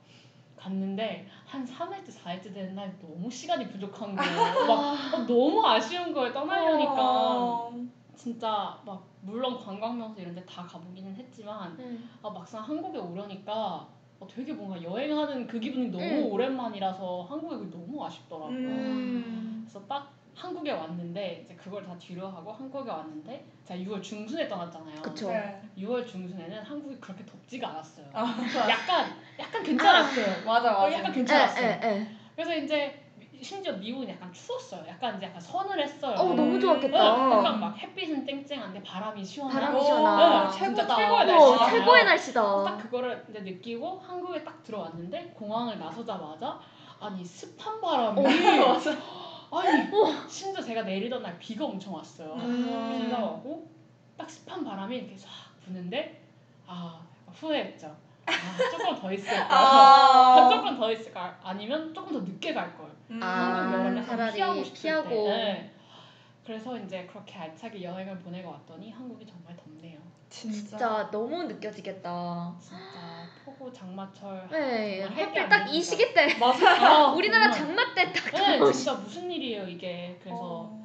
갔는데 0.57 1.27
한 1.45 1.65
3일째 1.67 2.09
4일째 2.09 2.55
되는 2.55 2.75
날 2.75 2.97
너무 3.01 3.31
시간이 3.31 3.69
부족한 3.69 4.17
거예요. 4.17 4.37
막 4.67 5.15
어, 5.15 5.27
너무 5.27 5.67
아쉬운 5.67 6.13
거예요 6.15 6.33
떠나려니까. 6.33 6.95
어. 6.99 7.73
진짜 8.15 8.81
막 8.87 9.05
물론 9.21 9.59
관광명소 9.59 10.21
이런 10.21 10.35
데 10.35 10.43
다 10.47 10.63
가보기는 10.65 11.15
했지만 11.17 11.77
응. 11.79 12.09
아, 12.23 12.31
막상 12.31 12.63
한국에 12.63 12.99
오려니까 12.99 13.87
어, 14.19 14.27
되게 14.27 14.55
뭔가 14.55 14.81
여행하는 14.83 15.47
그 15.47 15.61
기분이 15.61 15.89
너무 15.89 16.03
응. 16.05 16.33
오랜만이라서 16.33 17.27
한국에 17.29 17.57
너무 17.71 18.03
아쉽더라고요. 18.07 18.55
음. 18.57 19.67
그래서 19.69 19.87
딱 19.87 20.11
한국에 20.37 20.71
왔는데 20.71 21.43
이제 21.45 21.55
그걸 21.57 21.83
다 21.85 21.97
뒤로 21.99 22.29
하고 22.29 22.53
한국에 22.53 22.91
왔는데 22.91 23.45
제가 23.65 23.81
6월 23.81 24.03
중순에 24.03 24.47
떠났잖아요. 24.47 25.01
그쵸. 25.01 25.31
네. 25.31 25.61
6월 25.79 26.07
중순에는 26.07 26.63
한국이 26.63 27.01
그렇게 27.01 27.25
덥지가 27.25 27.69
않았어요. 27.71 28.07
아, 28.13 28.37
약간 28.69 29.17
약간 29.39 29.63
괜찮았어요. 29.63 30.45
맞아 30.45 30.77
어, 30.77 30.83
맞아. 30.83 30.99
약간 30.99 31.11
에, 31.11 31.15
괜찮았어요. 31.15 31.65
에, 31.67 31.81
에. 31.83 32.07
그래서 32.35 32.55
이제 32.55 33.03
심지어 33.41 33.73
미국은 33.73 34.09
약간 34.11 34.31
추웠어요. 34.31 34.85
약간 34.87 35.17
이제 35.17 35.27
약간 35.27 35.41
서늘했어요. 35.41 36.15
어 36.17 36.25
너무 36.35 36.53
네, 36.55 36.61
좋았겠다. 36.61 36.99
약간 36.99 37.59
막 37.61 37.77
햇빛은 37.79 38.27
쨍쨍한데 38.27 38.83
바람이 38.83 39.25
시원하고 39.25 39.59
바람이 39.59 39.81
오, 39.81 39.85
시원하. 39.85 40.51
네, 40.51 40.59
진짜 40.59 40.87
최고다. 40.87 40.97
최고의 40.97 41.21
어, 41.21 41.25
날씨잖아요. 41.25 41.71
최고의 41.71 42.01
딱 42.05 42.09
날씨다. 42.11 42.77
그거를 42.77 43.27
이제 43.31 43.41
느끼고 43.41 44.01
한국에 44.07 44.45
딱 44.45 44.63
들어왔는데 44.63 45.33
공항을 45.35 45.79
나서자마자 45.79 46.59
아니 47.01 47.25
습한 47.25 47.81
바람이 47.81 48.23
아니 49.51 49.89
심지어 50.29 50.63
제가 50.63 50.83
내리던 50.83 51.23
날 51.23 51.39
비가 51.39 51.65
엄청 51.65 51.95
왔어요. 51.95 52.35
음. 52.35 53.05
비가 53.05 53.25
오고 53.25 53.69
딱 54.17 54.29
습한 54.29 54.65
바람이 54.65 54.97
이렇게 54.97 55.17
싹 55.17 55.29
부는데 55.65 56.23
아 56.67 57.01
후회했죠. 57.33 57.95
아, 58.27 58.33
조금 58.71 59.01
더 59.01 59.13
있을 59.13 59.29
걸. 59.29 59.47
아. 59.49 60.49
조금 60.51 60.77
더 60.77 60.91
있을 60.91 61.13
걸. 61.13 61.37
아니면 61.43 61.95
조금 61.95 62.13
더 62.13 62.21
늦게 62.21 62.53
갈 62.55 62.77
걸. 62.77 62.91
음. 63.11 63.23
아, 63.23 63.27
한국 63.27 63.79
여행을 63.79 64.05
차라리 64.05 64.35
피하고 64.35 64.65
싶을 64.65 64.81
피하고. 64.83 65.09
때. 65.09 65.29
네. 65.29 65.73
그래서 66.45 66.77
이제 66.79 67.07
그렇게 67.07 67.39
알차게 67.39 67.83
여행을 67.83 68.19
보내고 68.19 68.51
왔더니 68.51 68.91
한국이 68.91 69.27
정말 69.27 69.57
덥네요. 69.57 69.99
진짜. 70.29 70.69
진짜 70.69 71.09
너무 71.11 71.45
느껴지겠다. 71.45 72.55
진짜 72.61 72.79
폭우 73.45 73.73
장마철. 73.73 74.49
네, 74.51 75.03
하필 75.03 75.25
안딱 75.25 75.35
됩니다. 75.35 75.67
이 75.69 75.83
시기 75.83 76.13
때 76.13 76.35
맞아. 76.39 76.71
아, 76.87 77.07
우리나라 77.15 77.51
정말. 77.51 77.77
장마 77.77 77.95
때 77.95 78.13
딱 78.13 78.31
네, 78.33 78.73
진짜 78.73 78.95
무슨 78.95 79.31
일이에요 79.31 79.67
이게. 79.69 80.19
그래서 80.23 80.39
어. 80.41 80.83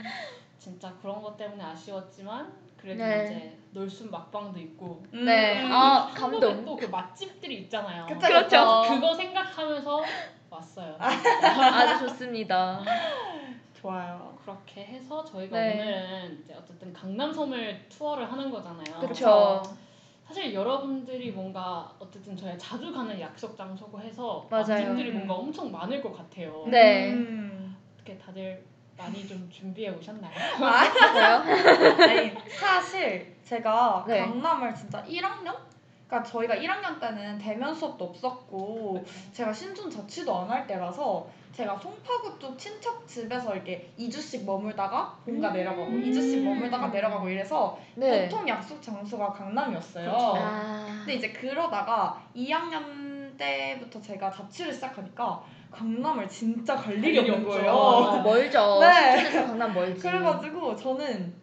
진짜 0.59 0.93
그런 1.01 1.21
것 1.21 1.35
때문에 1.37 1.63
아쉬웠지만 1.63 2.53
그래도 2.77 3.03
네. 3.03 3.25
이제 3.25 3.57
놀순 3.71 4.09
막방도 4.11 4.59
있고. 4.59 5.03
음. 5.13 5.25
네. 5.25 5.63
아, 5.71 6.11
한국에 6.13 6.47
감동. 6.47 6.65
또그 6.65 6.85
맛집들이 6.85 7.61
있잖아요. 7.63 8.05
그쵸, 8.05 8.19
그렇죠. 8.19 8.47
그쵸. 8.81 8.93
그거 8.95 9.13
생각하면서 9.15 10.03
왔어요. 10.49 10.95
아주 10.99 12.07
좋습니다. 12.07 12.81
좋아요. 13.81 14.37
그렇게 14.43 14.85
해서 14.85 15.23
저희가 15.25 15.59
네. 15.59 15.73
오늘은 15.73 16.41
이제 16.43 16.53
어쨌든 16.53 16.93
강남섬을 16.93 17.87
투어를 17.89 18.31
하는 18.31 18.51
거잖아요. 18.51 18.99
그렇죠. 18.99 19.63
사실 20.27 20.53
여러분들이 20.53 21.31
뭔가 21.31 21.91
어쨌든 21.99 22.37
저희 22.37 22.57
자주 22.57 22.93
가는 22.93 23.19
약속 23.19 23.57
장소고 23.57 23.99
해서 23.99 24.47
맞아요. 24.49 24.65
맛집들이 24.67 25.11
뭔가 25.11 25.33
엄청 25.33 25.71
많을 25.71 26.01
것 26.01 26.15
같아요. 26.15 26.65
네. 26.69 27.11
음. 27.11 27.75
어떻게 27.95 28.17
다들 28.17 28.63
많이 28.95 29.27
좀 29.27 29.49
준비해 29.49 29.89
오셨나요? 29.89 30.31
맞아요. 30.61 31.41
아니, 32.07 32.31
사실 32.49 33.35
제가 33.43 34.05
네. 34.07 34.19
강남을 34.19 34.75
진짜 34.75 35.03
1학년? 35.03 35.57
그러니까 36.11 36.23
저희가 36.29 36.55
1학년 36.55 36.99
때는 36.99 37.37
대면 37.37 37.73
수업도 37.73 38.03
없었고 38.05 39.01
제가 39.31 39.53
신촌 39.53 39.89
자취도 39.89 40.37
안 40.39 40.51
할 40.51 40.67
때라서 40.67 41.25
제가 41.53 41.77
송파구 41.77 42.37
쪽 42.37 42.57
친척 42.59 43.07
집에서 43.07 43.53
이렇게 43.55 43.89
2주씩 43.97 44.43
머물다가 44.45 45.17
본가 45.23 45.49
음. 45.49 45.53
내려가고 45.53 45.91
2주씩 45.91 46.43
머물다가 46.43 46.87
내려가고 46.87 47.29
이래서 47.29 47.77
네. 47.95 48.27
보통 48.27 48.47
약속 48.49 48.81
장소가 48.81 49.31
강남이었어요. 49.31 50.05
그렇죠. 50.09 50.33
아, 50.35 50.85
근데 50.99 51.13
이제 51.13 51.31
그러다가 51.31 52.21
2학년 52.35 53.37
때부터 53.37 54.01
제가 54.01 54.29
자취를 54.29 54.73
시작하니까 54.73 55.41
강남을 55.71 56.27
진짜 56.27 56.75
갈 56.75 57.01
일이 57.01 57.17
없는. 57.19 57.45
거예요. 57.45 57.71
어, 57.71 58.21
멀죠. 58.21 58.79
네. 58.81 59.17
신촌에서 59.17 59.47
강남 59.47 59.73
멀지. 59.73 60.01
그래가지고 60.01 60.75
저는 60.75 61.33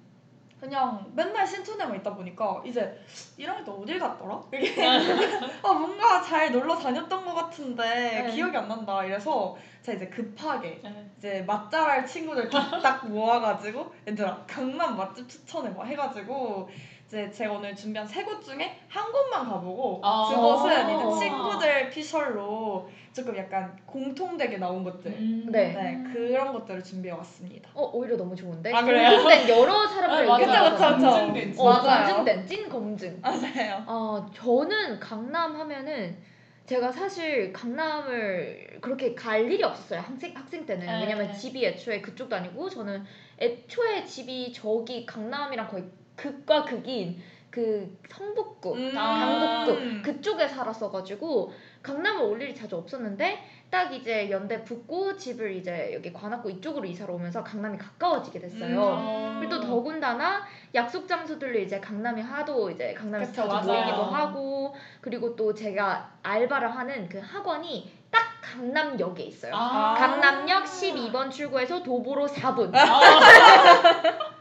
그냥 0.61 1.11
맨날 1.15 1.47
신촌에만 1.47 1.97
있다 1.97 2.15
보니까 2.15 2.63
이제 2.65 2.99
1학년 3.39 3.65
때 3.65 3.71
어딜 3.71 3.99
갔더라? 3.99 4.43
이게 4.53 4.85
아 5.63 5.73
뭔가 5.73 6.21
잘 6.21 6.51
놀러 6.51 6.77
다녔던 6.77 7.25
것 7.25 7.35
같은데 7.35 8.23
네. 8.23 8.31
기억이 8.33 8.57
안 8.57 8.67
난다 8.67 9.05
이래서 9.05 9.57
제가 9.83 9.97
이제 9.97 10.09
급하게 10.09 10.81
네. 10.83 11.11
이제 11.17 11.43
맛잘알 11.47 12.07
친구들 12.07 12.51
딱 12.51 13.07
모아가지고 13.09 13.95
얘들아 14.09 14.45
강남 14.47 14.97
맛집 14.97 15.29
추천해 15.29 15.71
막 15.71 15.87
해가지고 15.87 16.69
이제 17.09 17.31
제가 17.31 17.55
오늘 17.55 17.75
준비한 17.75 18.07
세 18.07 18.23
곳 18.23 18.43
중에 18.45 18.79
한 18.89 19.11
곳만 19.11 19.49
가보고 19.49 20.01
아. 20.05 20.29
그것은 20.29 20.71
이제 20.95 21.03
아. 21.03 21.19
친구들 21.19 21.89
피셜로 21.91 22.87
조금 23.15 23.35
약간 23.39 23.75
공통되게 23.87 24.59
나온 24.59 24.85
것들 24.85 25.11
음. 25.13 25.49
네. 25.51 25.73
네 25.73 26.13
그런 26.13 26.53
것들을 26.53 26.85
준비해 26.85 27.15
왔습니다. 27.15 27.71
어 27.73 27.91
오히려 27.95 28.17
너무 28.19 28.37
좋은데. 28.37 28.73
아, 28.75 28.85
그래요? 28.85 29.11
공증된 29.11 29.49
여러 29.49 29.87
사람들 29.87 30.25
아, 30.31 30.39
맞아, 30.39 30.43
의견이 30.43 30.71
그쵸. 30.71 30.97
그쵸. 30.97 31.11
검증된 31.11 31.55
어, 31.59 31.65
맞아요. 31.65 32.15
검증된 32.17 32.47
찐 32.47 32.69
검증. 32.69 33.21
맞아요. 33.23 33.85
어, 33.87 34.27
저는 34.35 35.01
강남 35.01 35.57
하면은 35.59 36.19
제가 36.67 36.93
사실 36.93 37.51
강남을 37.55 38.79
그렇게 38.83 39.15
갈 39.15 39.51
일이 39.51 39.63
없었어요. 39.65 40.01
학생, 40.01 40.37
학생 40.37 40.67
때는. 40.67 40.87
네. 40.87 41.01
왜냐면 41.01 41.33
집이 41.33 41.65
애초에 41.65 42.03
그쪽도 42.03 42.37
아니고 42.37 42.69
저는 42.69 43.03
애초에 43.41 44.05
집이 44.05 44.53
저기 44.53 45.07
강남이랑 45.07 45.67
거의 45.69 45.85
극과 46.19 46.65
극인 46.65 47.19
그 47.51 47.99
성북구, 48.11 48.75
음. 48.75 48.95
강북구 48.95 50.03
그쪽에 50.03 50.47
살았어가지고 50.47 51.53
강남을 51.83 52.23
올 52.23 52.43
일이 52.43 52.55
자주 52.55 52.77
없었는데 52.77 53.39
딱 53.71 53.93
이제 53.93 54.31
연대 54.31 54.63
붙고 54.65 55.17
집을 55.17 55.55
이제 55.55 55.93
여기 55.95 56.13
관악구 56.13 56.51
이쪽으로 56.51 56.87
이사를 56.87 57.13
오면서 57.13 57.43
강남이 57.43 57.79
가까워지게 57.79 58.39
됐어요. 58.39 59.35
음. 59.35 59.37
그리고 59.41 59.57
또 59.57 59.67
더군다나 59.67 60.43
약속 60.75 61.09
장소들로 61.09 61.59
이제 61.59 61.81
강남이 61.81 62.21
하도 62.21 62.71
이제 62.71 62.93
강남에서 62.95 63.31
그쵸, 63.31 63.49
자주 63.49 63.69
맞아요. 63.69 63.85
모이기도 63.85 64.03
하고 64.05 64.75
그리고 65.01 65.35
또 65.35 65.55
제가 65.55 66.11
알바를 66.23 66.75
하는 66.75 67.09
그 67.09 67.19
학원이 67.19 67.91
딱 68.11 68.21
강남역에 68.43 69.23
있어요. 69.23 69.53
아. 69.55 69.95
강남역 69.95 70.65
12번 70.65 71.31
출구에서 71.31 71.83
도보로 71.83 72.27
4분. 72.27 72.75
아. 72.75 74.29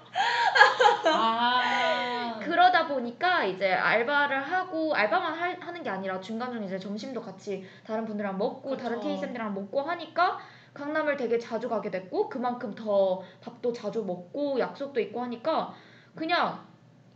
그러다 2.44 2.88
보니까 2.88 3.44
이제 3.44 3.72
알바를 3.74 4.42
하고 4.42 4.94
알바만 4.96 5.34
할- 5.34 5.58
하는 5.60 5.84
게 5.84 5.90
아니라 5.90 6.20
중간중간 6.20 6.66
이제 6.66 6.80
점심도 6.80 7.22
같이 7.22 7.66
다른 7.86 8.06
분들이랑 8.06 8.38
먹고 8.38 8.70
그쵸. 8.72 8.84
다른 8.84 9.00
테이쌤들이랑 9.00 9.54
먹고 9.54 9.82
하니까 9.82 10.38
강남을 10.74 11.18
되게 11.18 11.38
자주 11.40 11.68
가게 11.68 11.90
됐고 11.90 12.30
그만큼 12.30 12.74
더 12.74 13.22
밥도 13.42 13.74
자주 13.74 14.04
먹고 14.04 14.60
약속도 14.60 15.00
있고 15.02 15.22
하니까 15.22 15.74
그냥 16.16 16.67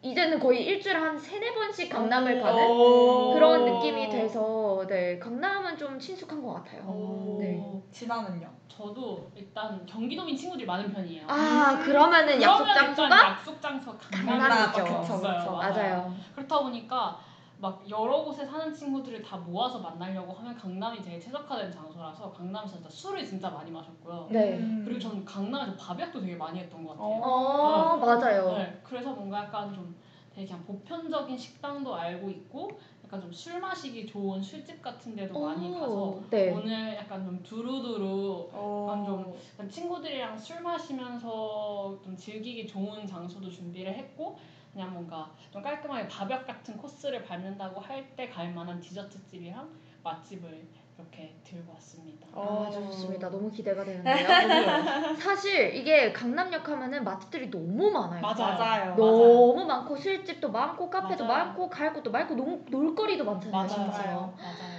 이제는 0.03 0.39
거의 0.39 0.65
일주일에 0.65 0.97
한 0.97 1.17
세네 1.17 1.53
번씩 1.53 1.89
강남을 1.89 2.41
가는 2.41 2.67
오. 2.67 3.33
그런 3.33 3.65
느낌이 3.65 4.09
돼서 4.09 4.83
네 4.87 5.19
강남은 5.19 5.77
좀 5.77 5.99
친숙한 5.99 6.41
것 6.41 6.53
같아요. 6.55 6.81
오. 6.83 7.37
네. 7.39 7.63
진아는요? 7.91 8.49
저도 8.67 9.29
일단 9.35 9.85
경기도민 9.85 10.35
친구들이 10.35 10.65
많은 10.65 10.91
편이에요. 10.91 11.27
아 11.27 11.73
음. 11.73 11.83
그러면은 11.83 12.41
약속 12.41 12.65
장소가 12.65 13.27
약속 13.29 13.61
장소 13.61 13.95
강남이죠. 13.97 14.83
없어요. 14.83 15.39
그쵸. 15.39 15.51
맞아요. 15.51 16.15
그렇다 16.35 16.59
보니까 16.61 17.19
막 17.61 17.87
여러 17.87 18.23
곳에 18.23 18.43
사는 18.43 18.73
친구들을 18.73 19.21
다 19.21 19.37
모아서 19.37 19.77
만나려고 19.77 20.33
하면 20.33 20.55
강남이 20.57 20.99
제일 21.03 21.19
최적화된 21.21 21.71
장소라서 21.71 22.31
강남에서 22.33 22.73
진짜 22.73 22.89
술을 22.89 23.23
진짜 23.23 23.51
많이 23.51 23.69
마셨고요. 23.69 24.27
네. 24.31 24.57
음. 24.57 24.81
그리고 24.83 24.99
저는 24.99 25.23
강남에서 25.23 25.75
밥약도 25.77 26.19
되게 26.21 26.35
많이 26.35 26.59
했던 26.59 26.83
것 26.83 26.97
같아요. 26.97 27.21
어 27.21 27.97
맞아요. 27.97 28.57
네, 28.57 28.79
그래서 28.83 29.13
뭔가 29.13 29.43
약간 29.45 29.71
좀 29.71 29.95
되게 30.33 30.47
그냥 30.47 30.63
보편적인 30.65 31.37
식당도 31.37 31.93
알고 31.93 32.31
있고 32.31 32.79
약간 33.05 33.21
좀 33.21 33.31
술 33.31 33.59
마시기 33.59 34.07
좋은 34.07 34.41
술집 34.41 34.81
같은 34.81 35.15
데도 35.15 35.39
많이 35.39 35.71
가서 35.71 35.91
오, 35.91 36.23
네. 36.31 36.49
오늘 36.51 36.95
약간 36.95 37.23
좀 37.23 37.43
두루두루 37.43 38.49
어. 38.53 38.87
약간 38.89 39.05
좀 39.05 39.69
친구들이랑 39.69 40.35
술 40.35 40.61
마시면서 40.61 41.99
좀 42.03 42.15
즐기기 42.17 42.65
좋은 42.65 43.05
장소도 43.05 43.51
준비를 43.51 43.93
했고 43.93 44.39
그냥 44.73 44.93
뭔가 44.93 45.29
좀 45.51 45.61
깔끔하게 45.61 46.07
밥역 46.07 46.45
같은 46.47 46.77
코스를 46.77 47.23
밟는다고 47.23 47.79
할 47.81 48.05
때 48.15 48.29
갈 48.29 48.53
만한 48.53 48.79
디저트 48.79 49.25
집이랑 49.27 49.69
맛집을 50.03 50.65
이렇게 50.97 51.33
들고 51.43 51.73
왔습니다. 51.73 52.27
어. 52.33 52.65
아주 52.67 52.79
좋습니다. 52.85 53.29
너무 53.29 53.49
기대가 53.49 53.83
되는데요. 53.83 55.15
사실 55.17 55.75
이게 55.75 56.11
강남역 56.13 56.67
하면은 56.69 57.03
맛집들이 57.03 57.49
너무 57.49 57.89
많아요. 57.91 58.21
맞아요. 58.21 58.57
맞아요. 58.57 58.95
너무 58.95 59.65
많고 59.65 59.95
술집도 59.97 60.49
많고 60.51 60.89
카페도 60.89 61.25
맞아요. 61.25 61.45
많고 61.45 61.69
갈 61.69 61.91
곳도 61.93 62.11
많고 62.11 62.35
놀, 62.35 62.63
놀거리도 62.69 63.25
많잖아요. 63.25 63.51
맞아요. 63.57 63.69
심지어. 63.69 63.91
맞아요. 64.03 64.35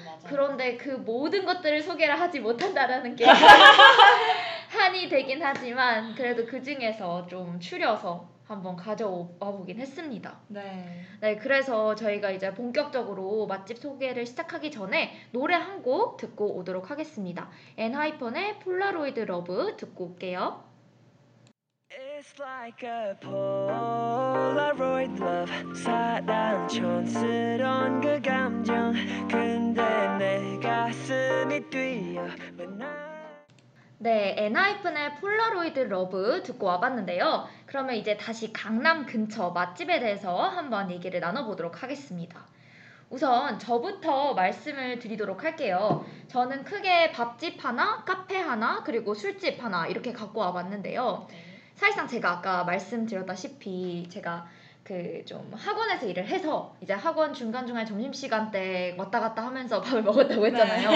맞아요. 0.06 0.18
그런데 0.24 0.76
그 0.76 0.90
모든 0.90 1.44
것들을 1.44 1.82
소개를 1.82 2.18
하지 2.20 2.40
못한다라는 2.40 3.16
게 3.16 3.24
한이 4.68 5.08
되긴 5.08 5.42
하지만 5.42 6.14
그래도 6.14 6.46
그 6.46 6.62
중에서 6.62 7.26
좀 7.26 7.58
추려서 7.60 8.26
한번 8.52 8.76
가져와 8.76 9.26
보긴 9.38 9.78
했습니다. 9.80 10.38
네. 10.48 11.00
네, 11.20 11.36
그래서 11.36 11.94
저희가 11.94 12.30
이제 12.30 12.52
본격적으로 12.54 13.46
맛집 13.46 13.78
소개를 13.78 14.24
시작하기 14.26 14.70
전에 14.70 15.12
노래 15.32 15.54
한 15.56 15.82
곡 15.82 16.16
듣고 16.16 16.56
오도록 16.58 16.90
하겠습니다. 16.92 17.50
엔하이픈의 17.76 18.60
Polaroid 18.60 19.18
Love 19.20 19.74
듣고 19.76 20.04
올게요. 20.10 20.62
It's 21.90 22.38
like 22.40 22.88
a 22.88 23.14
Polaroid 23.20 25.20
love 25.20 25.74
사랑 25.74 26.68
촌스러운 26.68 28.00
그 28.00 28.20
감정 28.22 28.92
근데 29.28 29.82
내 30.18 30.58
가슴이 30.62 31.68
뛰어 31.68 32.22
네, 34.02 34.34
엔하이픈의 34.36 35.20
Polaroid 35.20 35.78
Love 35.78 36.42
듣고 36.42 36.66
와봤는데요. 36.66 37.46
그러면 37.66 37.94
이제 37.94 38.16
다시 38.16 38.52
강남 38.52 39.06
근처 39.06 39.50
맛집에 39.50 40.00
대해서 40.00 40.36
한번 40.42 40.90
얘기를 40.90 41.20
나눠보도록 41.20 41.84
하겠습니다. 41.84 42.44
우선 43.10 43.60
저부터 43.60 44.34
말씀을 44.34 44.98
드리도록 44.98 45.44
할게요. 45.44 46.04
저는 46.26 46.64
크게 46.64 47.12
밥집 47.12 47.64
하나, 47.64 48.02
카페 48.02 48.40
하나, 48.40 48.82
그리고 48.82 49.14
술집 49.14 49.62
하나 49.62 49.86
이렇게 49.86 50.12
갖고 50.12 50.40
와봤는데요. 50.40 51.28
사실상 51.76 52.08
제가 52.08 52.28
아까 52.32 52.64
말씀드렸다시피 52.64 54.08
제가 54.10 54.48
그 54.84 55.22
좀 55.26 55.50
학원에서 55.54 56.06
일을 56.06 56.26
해서 56.26 56.74
이제 56.80 56.92
학원 56.92 57.32
중간중간 57.32 57.86
점심시간 57.86 58.50
때 58.50 58.94
왔다 58.98 59.20
갔다 59.20 59.44
하면서 59.46 59.80
밥을 59.82 60.02
먹었다고 60.02 60.46
했잖아요. 60.46 60.90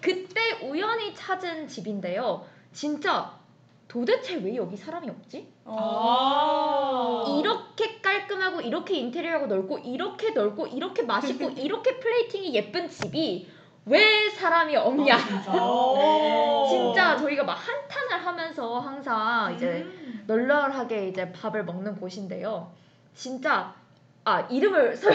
그때 0.00 0.40
우연히 0.62 1.14
찾은 1.14 1.68
집인데요. 1.68 2.44
진짜 2.72 3.38
도대체 3.88 4.36
왜 4.36 4.54
여기 4.56 4.76
사람이 4.76 5.10
없지? 5.10 5.52
어. 5.64 7.24
아. 7.26 7.38
이렇게 7.38 8.00
깔끔하고 8.00 8.60
이렇게 8.60 8.96
인테리어가 8.96 9.46
넓고 9.46 9.78
이렇게 9.80 10.30
넓고 10.30 10.68
이렇게 10.68 11.02
맛있고 11.02 11.50
이렇게 11.58 11.98
플레이팅이 11.98 12.54
예쁜 12.54 12.88
집이 12.88 13.50
왜 13.86 14.30
사람이 14.30 14.76
없냐? 14.76 15.14
아, 15.14 15.18
진짜. 15.18 15.52
오. 15.64 16.66
진짜 16.68 17.16
저희가 17.16 17.42
막 17.44 17.54
한탄을 17.54 18.24
하면서 18.26 18.78
항상 18.78 19.54
이제 19.54 19.82
음. 19.82 20.24
널널하게 20.26 21.08
이제 21.08 21.32
밥을 21.32 21.64
먹는 21.64 21.96
곳인데요. 21.96 22.72
진짜 23.14 23.74
아 24.24 24.40
이름을 24.42 24.96
설 24.96 25.12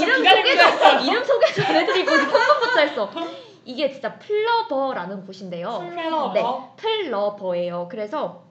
이름 0.00 0.24
소개서 0.24 1.00
이름 1.00 1.24
소개 1.24 1.46
전해드리고 1.52 2.10
컴퓨터 2.10 2.80
했어. 2.80 3.10
이게 3.64 3.90
진짜 3.90 4.18
플러버라는 4.18 5.24
곳인데요. 5.24 5.78
플러버. 5.94 6.32
네, 6.32 6.42
플러버예요. 6.76 7.88
그래서 7.90 8.42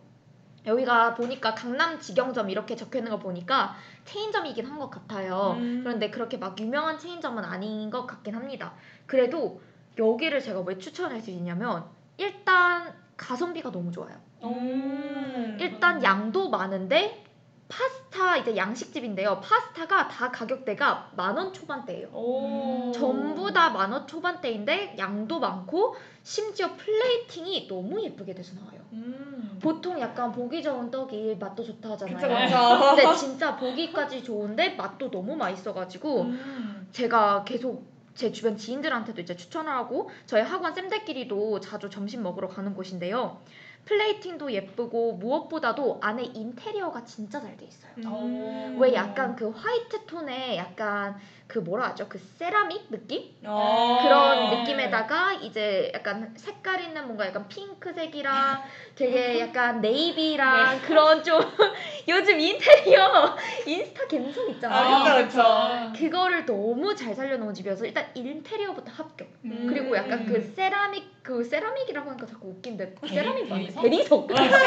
여기가 0.66 1.16
보니까 1.16 1.54
강남 1.56 2.00
직영점 2.00 2.50
이렇게 2.50 2.76
적혀 2.76 3.00
있는 3.00 3.12
거 3.12 3.18
보니까 3.20 3.76
체인점이긴 4.06 4.66
한 4.66 4.80
것 4.80 4.90
같아요. 4.90 5.56
음. 5.60 5.82
그런데 5.84 6.10
그렇게 6.10 6.38
막 6.38 6.60
유명한 6.60 6.98
체인점은 6.98 7.44
아닌 7.44 7.90
것 7.90 8.06
같긴 8.06 8.36
합니다. 8.36 8.74
그래도 9.06 9.62
여기를 9.98 10.40
제가 10.40 10.62
왜 10.62 10.78
추천해 10.78 11.20
드리냐면 11.20 11.84
일단 12.18 12.94
가성비가 13.18 13.72
너무 13.72 13.92
좋아요. 13.92 14.16
음. 14.44 15.58
일단 15.60 16.02
양도 16.04 16.50
많은데 16.50 17.24
파스타 17.72 18.38
이제 18.38 18.56
양식집인데요. 18.58 19.40
파스타가 19.40 20.10
다 20.10 20.30
가격대가 20.30 21.10
만 21.16 21.38
원 21.38 21.54
초반대예요. 21.54 22.08
오. 22.14 22.92
전부 22.94 23.52
다 23.54 23.70
만 23.72 23.92
원 23.94 24.06
초반대인데 24.06 24.96
양도 24.98 25.40
많고 25.40 25.96
심지어 26.24 26.76
플레이팅이 26.76 27.68
너무 27.70 28.04
예쁘게 28.04 28.36
돼서 28.36 28.54
나와요. 28.60 28.82
음. 28.92 29.58
보통 29.62 30.00
약간 30.02 30.32
보기 30.32 30.62
좋은 30.62 30.92
떡이 30.92 31.38
맛도 31.40 31.64
좋다 31.64 31.92
하잖아요. 31.92 32.18
그쵸 32.18 32.28
그쵸. 32.28 32.96
근데 32.96 33.16
진짜 33.16 33.56
보기까지 33.56 34.24
좋은데 34.24 34.72
맛도 34.76 35.10
너무 35.10 35.36
맛있어가지고 35.36 36.22
음. 36.24 36.88
제가 36.92 37.44
계속 37.46 37.90
제 38.14 38.32
주변 38.34 38.58
지인들한테도 38.58 39.22
이제 39.22 39.36
추천을 39.38 39.72
하고 39.72 40.10
저희 40.26 40.42
학원 40.42 40.74
쌤들끼리도 40.76 41.62
자주 41.62 41.90
점심 41.90 42.24
먹으러 42.24 42.50
가는 42.50 42.74
곳인데요. 42.74 43.40
플레이팅도 43.86 44.52
예쁘고 44.52 45.14
무엇보다도 45.14 46.00
안에 46.02 46.24
인테리어가 46.24 47.04
진짜 47.04 47.40
잘 47.42 47.58
돼 47.58 47.66
있어요. 47.66 47.92
음. 47.98 48.78
왜 48.80 48.94
약간 48.94 49.36
그 49.36 49.50
화이트 49.50 50.06
톤에 50.06 50.56
약간 50.58 51.18
그 51.48 51.60
뭐라 51.60 51.90
하죠? 51.90 52.08
그 52.08 52.18
세라믹 52.18 52.90
느낌? 52.90 53.36
어. 53.44 54.00
그런 54.02 54.50
느낌에다가 54.62 55.34
이제 55.34 55.92
약간 55.94 56.34
색깔 56.38 56.82
있는 56.82 57.06
뭔가 57.06 57.28
약간 57.28 57.46
핑크색이랑 57.50 58.64
되게 58.96 59.40
약간 59.42 59.82
네이비랑 59.82 60.82
그런 60.84 61.22
좀 61.24 61.42
요즘 62.08 62.40
인테리어 62.40 63.36
인스타 63.66 64.08
감성 64.08 64.50
있잖아요. 64.52 64.96
아, 64.96 65.24
그쵸, 65.26 65.28
그쵸. 65.28 65.94
그거를 66.00 66.46
너무 66.46 66.96
잘 66.96 67.14
살려놓은 67.14 67.54
집이어서 67.54 67.86
일단 67.86 68.06
인테리어부터 68.14 68.92
합격. 68.94 69.28
음. 69.44 69.68
그리고 69.70 69.96
약간 69.98 70.26
그 70.26 70.42
세라믹 70.56 71.11
그 71.24 71.44
세라믹이라고 71.44 72.10
하니까 72.10 72.26
자꾸 72.26 72.50
웃긴데 72.50 72.96
대리- 72.96 73.14
세라믹 73.14 73.48
맞나? 73.50 73.64
대리석? 73.82 74.28
대리석. 74.28 74.60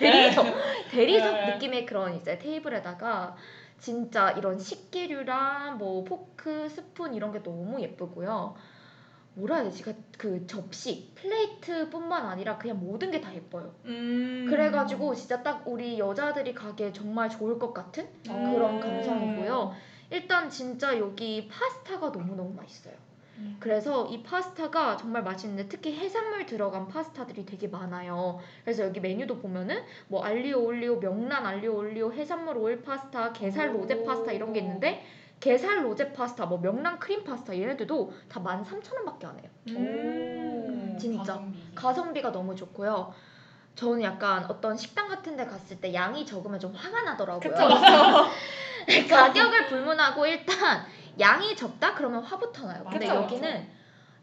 대리석. 0.00 0.46
대리석 0.90 1.32
네. 1.34 1.54
느낌의 1.54 1.86
그런 1.86 2.14
이제 2.16 2.38
테이블에다가 2.38 3.36
진짜 3.78 4.30
이런 4.32 4.58
식기류랑 4.58 5.78
뭐 5.78 6.04
포크, 6.04 6.68
스푼 6.68 7.14
이런 7.14 7.32
게 7.32 7.42
너무 7.42 7.80
예쁘고요. 7.80 8.56
뭐라 9.34 9.56
해야 9.56 9.64
되지? 9.66 9.82
그- 9.84 9.94
그 10.18 10.46
접시, 10.48 11.12
플레이트뿐만 11.14 12.26
아니라 12.26 12.58
그냥 12.58 12.80
모든 12.80 13.10
게 13.12 13.20
다 13.20 13.32
예뻐요. 13.34 13.72
음. 13.84 14.46
그래가지고 14.50 15.14
진짜 15.14 15.42
딱 15.44 15.62
우리 15.66 15.98
여자들이 15.98 16.54
가기에 16.54 16.92
정말 16.92 17.28
좋을 17.30 17.58
것 17.58 17.72
같은 17.72 18.08
음. 18.28 18.52
그런 18.52 18.80
감성이고요. 18.80 19.74
일단 20.10 20.50
진짜 20.50 20.98
여기 20.98 21.48
파스타가 21.48 22.08
너무너무 22.08 22.52
맛있어요. 22.54 22.94
음. 23.38 23.56
그래서 23.60 24.06
이 24.06 24.22
파스타가 24.22 24.96
정말 24.96 25.22
맛있는데 25.22 25.68
특히 25.68 25.96
해산물 25.96 26.46
들어간 26.46 26.88
파스타들이 26.88 27.46
되게 27.46 27.68
많아요. 27.68 28.38
그래서 28.64 28.84
여기 28.84 29.00
메뉴도 29.00 29.38
보면은 29.38 29.82
뭐 30.08 30.24
알리오 30.24 30.62
올리오, 30.64 30.98
명란 31.00 31.46
알리오 31.46 31.76
올리오, 31.76 32.12
해산물 32.12 32.56
오일 32.58 32.82
파스타, 32.82 33.32
게살 33.32 33.74
로제 33.74 34.04
파스타 34.04 34.32
이런 34.32 34.52
게 34.52 34.60
있는데 34.60 35.04
게살 35.40 35.84
로제 35.84 36.12
파스타, 36.12 36.46
뭐 36.46 36.60
명란 36.60 36.98
크림 36.98 37.22
파스타 37.22 37.56
얘네들도 37.56 38.12
다 38.28 38.42
13,000원밖에 38.42 39.24
안 39.24 39.38
해요. 39.38 39.50
음. 39.68 40.96
진짜. 40.98 41.34
가성비. 41.34 41.58
가성비가 41.74 42.32
너무 42.32 42.56
좋고요. 42.56 43.14
저는 43.76 44.02
약간 44.02 44.44
어떤 44.46 44.76
식당 44.76 45.06
같은 45.08 45.36
데 45.36 45.46
갔을 45.46 45.80
때 45.80 45.94
양이 45.94 46.26
적으면 46.26 46.58
좀 46.58 46.74
화가 46.74 47.02
나더라고요. 47.02 47.54
가격을 49.08 49.66
불문하고 49.66 50.26
일단 50.26 50.84
양이 51.20 51.54
적다 51.56 51.94
그러면 51.94 52.22
화부터 52.22 52.66
나요. 52.66 52.84
근데 52.88 53.06
그쵸, 53.06 53.14
여기는 53.22 53.68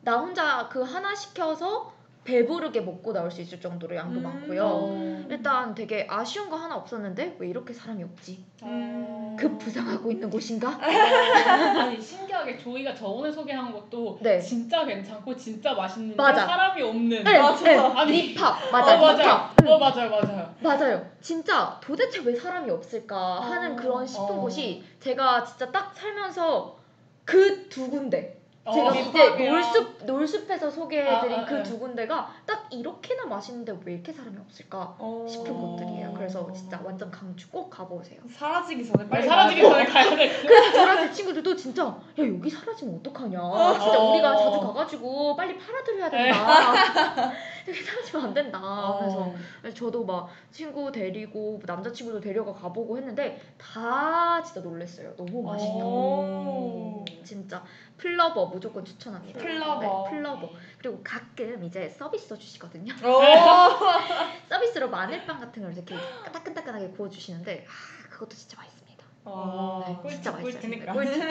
나 0.01 0.17
혼자 0.17 0.67
그 0.69 0.81
하나 0.81 1.13
시켜서 1.15 1.93
배부르게 2.23 2.81
먹고 2.81 3.13
나올 3.13 3.29
수 3.29 3.41
있을 3.41 3.61
정도로 3.61 3.95
양도 3.95 4.19
음. 4.19 4.23
많고요. 4.23 5.25
일단 5.29 5.75
되게 5.75 6.07
아쉬운 6.09 6.49
거 6.49 6.55
하나 6.55 6.75
없었는데 6.75 7.35
왜 7.37 7.47
이렇게 7.47 7.71
사람이 7.71 8.03
없지? 8.03 8.43
음. 8.63 9.35
급 9.37 9.59
부상하고 9.59 10.09
있는 10.11 10.29
곳인가? 10.29 10.69
아니 10.81 12.01
신기하게 12.01 12.57
조이가 12.57 12.95
저번에 12.95 13.31
소개한 13.31 13.71
것도 13.71 14.17
네. 14.21 14.39
진짜 14.39 14.85
괜찮고 14.85 15.35
진짜 15.35 15.73
맛있는데 15.73 16.15
맞아. 16.15 16.47
사람이 16.47 16.81
없는 16.81 17.23
네, 17.23 17.39
맞아. 17.39 17.63
네. 17.63 17.77
아니, 17.77 18.11
리팝 18.11 18.71
맞아요. 18.71 18.97
어, 18.97 19.01
맞아요. 19.01 19.17
리팝. 19.17 19.61
음. 19.61 19.67
어 19.67 19.77
맞아요 19.77 20.09
맞아요 20.09 20.55
맞아요. 20.61 21.05
진짜 21.21 21.79
도대체 21.83 22.21
왜 22.21 22.35
사람이 22.35 22.71
없을까 22.71 23.41
하는 23.41 23.73
어, 23.73 23.75
그런 23.75 24.07
싶은 24.07 24.23
어. 24.23 24.41
곳이 24.41 24.83
제가 24.99 25.43
진짜 25.43 25.71
딱 25.71 25.93
살면서 25.95 26.77
그 27.25 27.67
두 27.69 27.89
군데 27.89 28.44
제가 28.73 28.87
어, 28.87 28.91
이제 28.91 29.03
힙합이랑. 29.03 29.53
놀숲 29.53 30.05
놀숲에서 30.05 30.71
소개해드린 30.71 31.39
아, 31.39 31.41
아, 31.43 31.45
그 31.45 31.59
아. 31.59 31.63
두 31.63 31.77
군데가 31.77 32.31
딱 32.47 32.67
이렇게나 32.71 33.25
맛있는데 33.27 33.77
왜 33.85 33.93
이렇게 33.93 34.11
사람이 34.11 34.37
없을까 34.39 34.97
싶은 35.29 35.51
어. 35.55 35.59
곳들이에요. 35.59 36.13
그래서 36.15 36.51
진짜 36.51 36.81
완전 36.83 37.11
강추 37.11 37.47
꼭 37.51 37.69
가보세요. 37.69 38.19
사라지기 38.27 38.83
전에 38.87 39.07
빨리 39.07 39.27
사라지기 39.27 39.61
가야 39.61 39.71
전에 39.71 39.85
가야 39.85 40.15
돼. 40.15 40.41
그래서 40.41 40.71
저랑 40.71 40.97
제 41.07 41.11
친구들도 41.13 41.55
진짜 41.55 41.83
야 41.85 42.01
여기 42.17 42.49
사라지면 42.49 42.95
어떡하냐. 42.95 43.39
진짜 43.79 43.99
어. 43.99 44.11
우리가 44.11 44.35
자주 44.35 44.59
가가지고 44.59 45.35
빨리 45.35 45.57
팔아드려야 45.59 46.09
된다. 46.09 47.31
여기 47.67 47.83
사라지면 47.83 48.25
안 48.25 48.33
된다. 48.33 48.59
어. 48.63 49.33
그래서 49.61 49.77
저도 49.77 50.03
막 50.05 50.29
친구 50.51 50.91
데리고 50.91 51.61
남자친구도 51.63 52.19
데려가 52.19 52.51
가보고 52.53 52.97
했는데 52.97 53.39
다 53.59 54.41
진짜 54.43 54.61
놀랬어요. 54.61 55.15
너무 55.15 55.43
맛있다고. 55.43 55.85
오. 55.85 57.05
진짜 57.23 57.63
플러버 57.97 58.47
무조건 58.47 58.83
추천합니다. 58.83 59.39
플러버. 59.39 59.79
네, 59.79 60.17
플러버. 60.17 60.49
그리고 60.77 61.01
가끔 61.03 61.63
이제 61.63 61.89
서비스 61.89 62.37
주시거든요. 62.37 62.93
오. 63.03 63.21
서비스로 64.49 64.89
마늘빵 64.89 65.39
같은 65.39 65.63
걸 65.63 65.73
이렇게 65.73 65.95
따끈따끈하게 66.31 66.89
구워 66.89 67.09
주시는데 67.09 67.65
아, 67.67 68.09
그것도 68.09 68.31
진짜 68.35 68.57
맛있습니다. 68.57 69.05
어. 69.25 69.83
네, 69.87 69.95
꿀팁, 69.95 70.11
진짜 70.11 70.31
맛있어요. 70.31 70.53
꿀팁이니까. 70.53 70.93
꿀팁. 70.93 71.23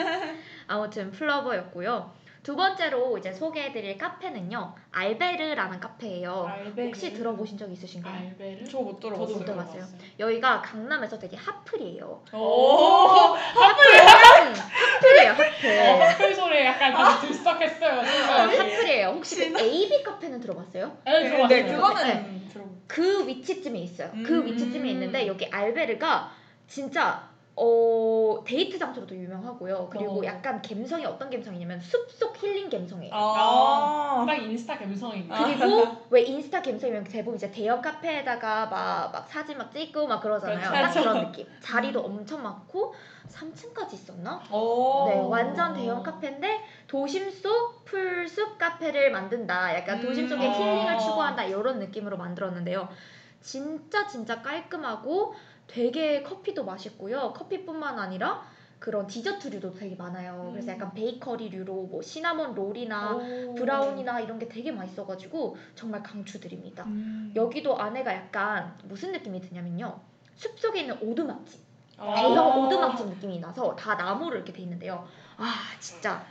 아무튼 0.67 1.11
플러버였고요. 1.11 2.13
두 2.45 2.55
번째로 2.55 3.17
이제 3.17 3.33
소개해드릴 3.33 3.97
카페는요 3.97 4.75
알베르라는 4.91 5.79
카페예요. 5.79 6.45
알베르. 6.47 6.87
혹시 6.89 7.11
들어보신 7.11 7.57
적 7.57 7.71
있으신가요? 7.71 8.13
알베르? 8.15 8.65
저 8.69 8.85
못 8.85 9.01
저도 9.01 9.10
못 9.10 9.15
들어봤어요. 9.15 9.37
못 9.39 9.45
들어봤어요. 9.45 9.83
여기가 10.19 10.61
강남에서 10.61 11.17
되게 11.17 11.37
핫플이에요. 11.37 12.23
오. 12.33 13.35
핫플! 13.35 13.83
핫플이에요, 14.05 15.31
핫플. 15.31 15.79
어, 15.79 16.03
핫플 16.05 16.35
소리에 16.35 16.65
약간 16.67 16.93
다들 16.93 17.29
들썩했어요. 17.29 17.99
어. 18.01 18.03
핫플이에요. 18.03 19.07
혹시 19.07 19.49
그 19.51 19.59
AB 19.59 20.03
카페는 20.03 20.39
들어봤어요? 20.39 20.97
네, 21.03 21.23
들어봤어요. 21.23 21.47
네, 21.47 21.73
그거는 21.73 22.47
들어. 22.53 22.63
그 22.85 23.27
위치쯤에 23.27 23.79
있어요. 23.79 24.11
그 24.23 24.35
음. 24.35 24.45
위치쯤에 24.45 24.87
있는데 24.91 25.25
여기 25.25 25.47
알베르가 25.47 26.31
진짜 26.67 27.27
어 27.57 28.43
데이트 28.45 28.77
장소로도 28.77 29.15
유명하고요. 29.15 29.87
그리고 29.89 30.19
어. 30.19 30.25
약간 30.25 30.61
감성이 30.61 31.05
어떤 31.05 31.29
감성이냐면 31.29 31.79
숲속 31.79 32.35
힐링 32.43 32.69
감성이에요. 32.69 33.13
아. 33.13 34.25
딱 34.27 34.35
인스타 34.35 34.77
감성이네. 34.77 35.27
그리고 35.29 35.87
왜 36.09 36.23
인스타 36.23 36.61
감성이면 36.61 37.05
대부분 37.05 37.35
이제 37.35 37.49
대형 37.49 37.81
카페에다가 37.81 38.65
막, 38.65 39.11
막 39.13 39.27
사진 39.29 39.57
막 39.57 39.71
찍고 39.71 40.05
막 40.05 40.21
그러잖아요. 40.21 40.59
딱 40.59 40.91
그렇죠. 40.91 40.99
그런 40.99 41.25
느낌. 41.31 41.47
자리도 41.61 42.01
엄청 42.01 42.43
많고 42.43 42.93
3층까지 43.31 43.93
있었나? 43.93 44.43
오. 44.51 45.05
네, 45.07 45.19
완전 45.21 45.73
대형 45.73 46.03
카페인데 46.03 46.59
도심 46.87 47.31
속 47.31 47.85
풀숲 47.85 48.57
카페를 48.57 49.11
만든다. 49.11 49.75
약간 49.77 50.01
도심 50.01 50.27
속의 50.27 50.45
음, 50.45 50.53
힐링을 50.53 50.95
어. 50.95 50.99
추구한다. 50.99 51.45
이런 51.45 51.79
느낌으로 51.79 52.17
만들었는데요. 52.17 52.89
진짜 53.41 54.07
진짜 54.07 54.41
깔끔하고 54.41 55.35
되게 55.67 56.23
커피도 56.23 56.63
맛있고요. 56.63 57.33
커피뿐만 57.33 57.99
아니라 57.99 58.43
그런 58.79 59.07
디저트류도 59.07 59.73
되게 59.73 59.95
많아요. 59.95 60.49
그래서 60.51 60.71
음. 60.71 60.73
약간 60.75 60.93
베이커리류로 60.93 61.73
뭐 61.83 62.01
시나몬 62.01 62.53
롤이나 62.53 63.15
오. 63.15 63.55
브라우니나 63.55 64.19
이런 64.19 64.37
게 64.37 64.47
되게 64.47 64.71
맛있어가지고 64.71 65.57
정말 65.75 66.03
강추드립니다. 66.03 66.83
음. 66.85 67.31
여기도 67.35 67.77
안에가 67.77 68.13
약간 68.13 68.77
무슨 68.83 69.11
느낌이 69.11 69.41
드냐면요. 69.41 69.99
숲속에 70.35 70.81
있는 70.81 70.97
오두막집. 71.01 71.61
아. 71.97 72.13
대형 72.15 72.65
오두막집 72.65 73.07
느낌이 73.07 73.39
나서 73.39 73.75
다 73.75 73.95
나무로 73.95 74.35
이렇게 74.35 74.51
돼 74.53 74.61
있는데요. 74.61 75.07
아 75.37 75.65
진짜 75.79 76.25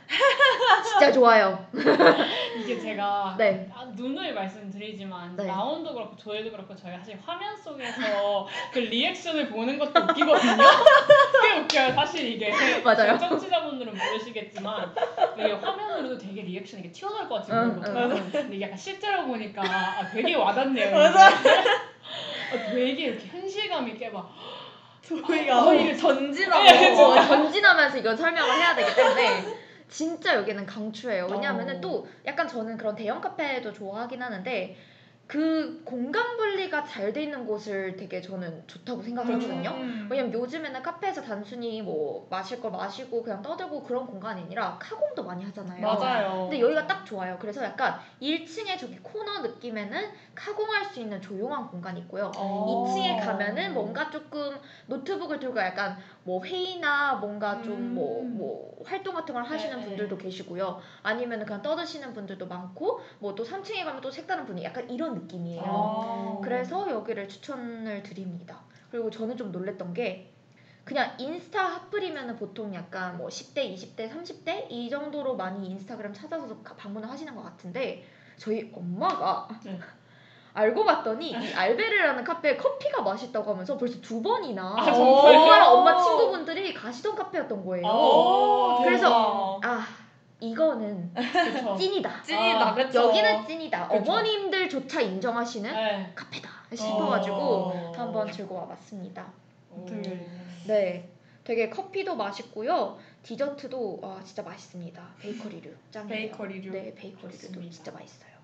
진짜 0.83 1.11
좋아요. 1.11 1.63
이게 2.57 2.79
제가 2.79 3.35
네. 3.37 3.69
아, 3.73 3.85
눈을 3.95 4.33
말씀드리지만 4.33 5.35
네. 5.35 5.45
라온도 5.45 5.93
그렇고 5.93 6.15
저희도 6.17 6.51
그렇고 6.51 6.75
저희가 6.75 6.99
사실 6.99 7.19
화면 7.23 7.55
속에서 7.55 8.47
그 8.73 8.79
리액션을 8.79 9.49
보는 9.49 9.77
것도 9.77 9.91
웃기거든요. 10.03 10.57
꽤 11.43 11.59
웃겨요. 11.59 11.93
사실 11.93 12.31
이게 12.31 12.51
맞아요. 12.83 13.17
청취자분들은 13.17 13.93
모르시겠지만 13.93 14.91
이게 15.37 15.51
화면으로도 15.51 16.17
되게 16.17 16.41
리액션이 16.41 16.83
이게 16.83 16.91
튀어나올 16.91 17.29
것 17.29 17.35
같이 17.35 17.51
응, 17.51 17.75
보이거든요. 17.75 17.99
응, 18.05 18.11
응. 18.11 18.31
근데 18.31 18.61
약간 18.61 18.77
실제로 18.77 19.25
보니까 19.27 19.61
아, 19.63 20.09
되게 20.09 20.33
와닿네요. 20.33 20.91
맞아. 20.91 21.27
아, 21.27 22.71
되게 22.71 23.03
이렇게 23.03 23.27
현실감 23.27 23.87
있게 23.89 24.09
막 24.09 24.33
저희가 25.07 25.71
네, 25.71 25.95
전진하고 25.95 27.03
어, 27.03 27.21
전진하면서 27.21 27.97
이걸 27.97 28.17
설명을 28.17 28.55
해야 28.55 28.75
되기 28.75 28.95
때문에 28.95 29.65
진짜 29.87 30.35
여기는 30.35 30.65
강추예요. 30.65 31.27
왜냐하면은 31.31 31.77
어. 31.77 31.81
또 31.81 32.07
약간 32.25 32.47
저는 32.47 32.77
그런 32.77 32.95
대형 32.95 33.21
카페도 33.21 33.71
좋아하긴 33.73 34.21
하는데 34.21 34.75
그 35.27 35.81
공간 35.85 36.37
분리가 36.37 36.83
잘 36.83 37.13
돼 37.13 37.23
있는 37.23 37.45
곳을 37.45 37.95
되게 37.95 38.19
저는 38.19 38.63
좋다고 38.67 39.01
생각하거든요. 39.01 39.69
음. 39.69 40.07
왜냐면 40.09 40.33
요즘에는 40.33 40.81
카페에서 40.83 41.21
단순히 41.21 41.81
뭐 41.81 42.27
마실 42.29 42.59
걸 42.59 42.71
마시고 42.71 43.23
그냥 43.23 43.41
떠들고 43.41 43.83
그런 43.83 44.05
공간이 44.05 44.41
아니라 44.41 44.77
카공도 44.79 45.23
많이 45.23 45.45
하잖아요. 45.45 45.81
맞아요. 45.81 46.41
근데 46.41 46.59
여기가 46.59 46.87
딱 46.87 47.05
좋아요. 47.05 47.37
그래서 47.39 47.63
약간 47.63 47.99
1층에 48.21 48.77
저기 48.77 48.97
코너 49.01 49.39
느낌에는 49.41 50.09
카공할 50.33 50.85
수 50.85 50.99
있는 50.99 51.21
조용한 51.21 51.67
공간이 51.69 52.01
있고요. 52.01 52.31
어. 52.35 52.85
2층에 52.89 53.23
가면은 53.23 53.73
뭔가 53.73 54.09
조금 54.09 54.57
노트북을 54.87 55.39
들고 55.39 55.57
약간 55.59 55.97
뭐 56.23 56.43
회의나 56.43 57.15
뭔가 57.15 57.61
좀 57.61 57.93
뭐 57.93 58.35
뭐 58.35 58.77
음. 58.79 58.85
활동 58.85 59.15
같은 59.15 59.33
걸 59.33 59.43
하시는 59.43 59.79
네, 59.79 59.85
분들도 59.85 60.17
계시고요. 60.17 60.81
아니면은 61.03 61.45
그냥 61.45 61.61
떠드시는 61.61 62.13
분들도 62.13 62.45
많고 62.47 62.99
뭐 63.19 63.35
또 63.35 63.43
3층에 63.43 63.83
가면 63.83 64.01
또 64.01 64.09
색다른 64.09 64.45
분위기 64.45 64.63
약간 64.63 64.89
이런 64.89 65.14
느낌이에요. 65.15 65.63
아. 65.65 66.39
그래서 66.43 66.89
여기를 66.89 67.27
추천을 67.27 68.03
드립니다. 68.03 68.59
그리고 68.91 69.09
저는 69.09 69.35
좀 69.37 69.51
놀랬던 69.51 69.93
게 69.93 70.31
그냥 70.83 71.11
인스타 71.17 71.59
핫플이면은 71.63 72.35
보통 72.35 72.73
약간 72.75 73.17
뭐 73.17 73.27
10대, 73.27 73.73
20대, 73.73 74.09
30대 74.11 74.67
이 74.69 74.89
정도로 74.89 75.35
많이 75.35 75.67
인스타그램 75.67 76.13
찾아서 76.13 76.55
가- 76.61 76.75
방문을 76.75 77.09
하시는 77.09 77.33
것 77.35 77.41
같은데 77.43 78.05
저희 78.37 78.71
엄마가 78.73 79.47
네. 79.63 79.79
알고 80.53 80.85
봤더니 80.85 81.31
이 81.31 81.53
알베르라는 81.53 82.23
카페에 82.23 82.55
커피가 82.55 83.01
맛있다고 83.01 83.51
하면서 83.51 83.77
벌써 83.77 83.99
두 83.99 84.21
번이나 84.21 84.75
아? 84.77 84.91
엄마랑 84.93 85.73
엄마 85.73 86.01
친구분들이 86.01 86.73
가시던 86.73 87.13
카페였던 87.15 87.65
거예요. 87.65 87.85
오, 87.85 88.81
그래서-. 88.83 89.59
아 89.63 89.85
이거는. 90.49 91.11
찐이다. 91.77 92.21
찐이다. 92.23 92.73
아? 92.73 92.93
여기는 92.93 93.47
찐이다. 93.47 93.87
그쵸. 93.87 94.11
어머님들조차 94.11 95.01
인정하시는 95.01 95.71
네. 95.73 96.11
카페다 96.15 96.49
싶어가지고 96.73 97.35
어. 97.37 97.93
한번 97.95 98.29
들고 98.31 98.55
와봤습니다. 98.55 99.25
되게 99.87 100.25
네, 100.67 101.09
되게 101.43 101.69
커피도 101.69 102.15
맛있고요. 102.15 102.97
디저트도 103.23 103.99
와 104.01 104.21
진짜 104.23 104.41
맛있습니다. 104.43 105.03
베이커리류 105.19 105.73
짱이에요. 105.91 106.07
베이커리류. 106.09 106.71
네, 106.71 106.93
베이커리류도 106.95 107.31
좋습니다. 107.31 107.71
진짜 107.71 107.91
맛있어요. 107.91 108.34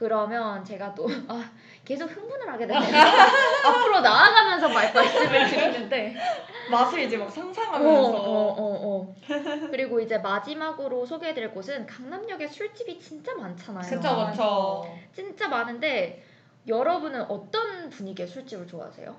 그러면 0.00 0.64
제가 0.64 0.94
또 0.94 1.06
아, 1.28 1.50
계속 1.84 2.06
흥분을 2.10 2.48
하게 2.48 2.66
되네요. 2.66 2.80
앞으로 3.66 4.00
나아가면서 4.00 4.70
말, 4.70 4.90
말씀을 4.94 5.50
드리는데 5.50 6.16
맛을 6.70 7.00
이제 7.00 7.18
막 7.18 7.26
어, 7.26 7.28
상상하면서 7.28 8.16
어, 8.16 8.54
어, 8.56 8.56
어. 8.58 9.14
그리고 9.70 10.00
이제 10.00 10.16
마지막으로 10.16 11.04
소개해드릴 11.04 11.50
곳은 11.50 11.86
강남역에 11.86 12.48
술집이 12.48 12.98
진짜 12.98 13.34
많잖아요. 13.34 13.82
그쵸 13.82 14.26
그쵸. 14.30 14.98
진짜 15.14 15.48
많은데 15.48 16.24
여러분은 16.66 17.24
어떤 17.24 17.90
분위기의 17.90 18.26
술집을 18.26 18.66
좋아하세요? 18.68 19.14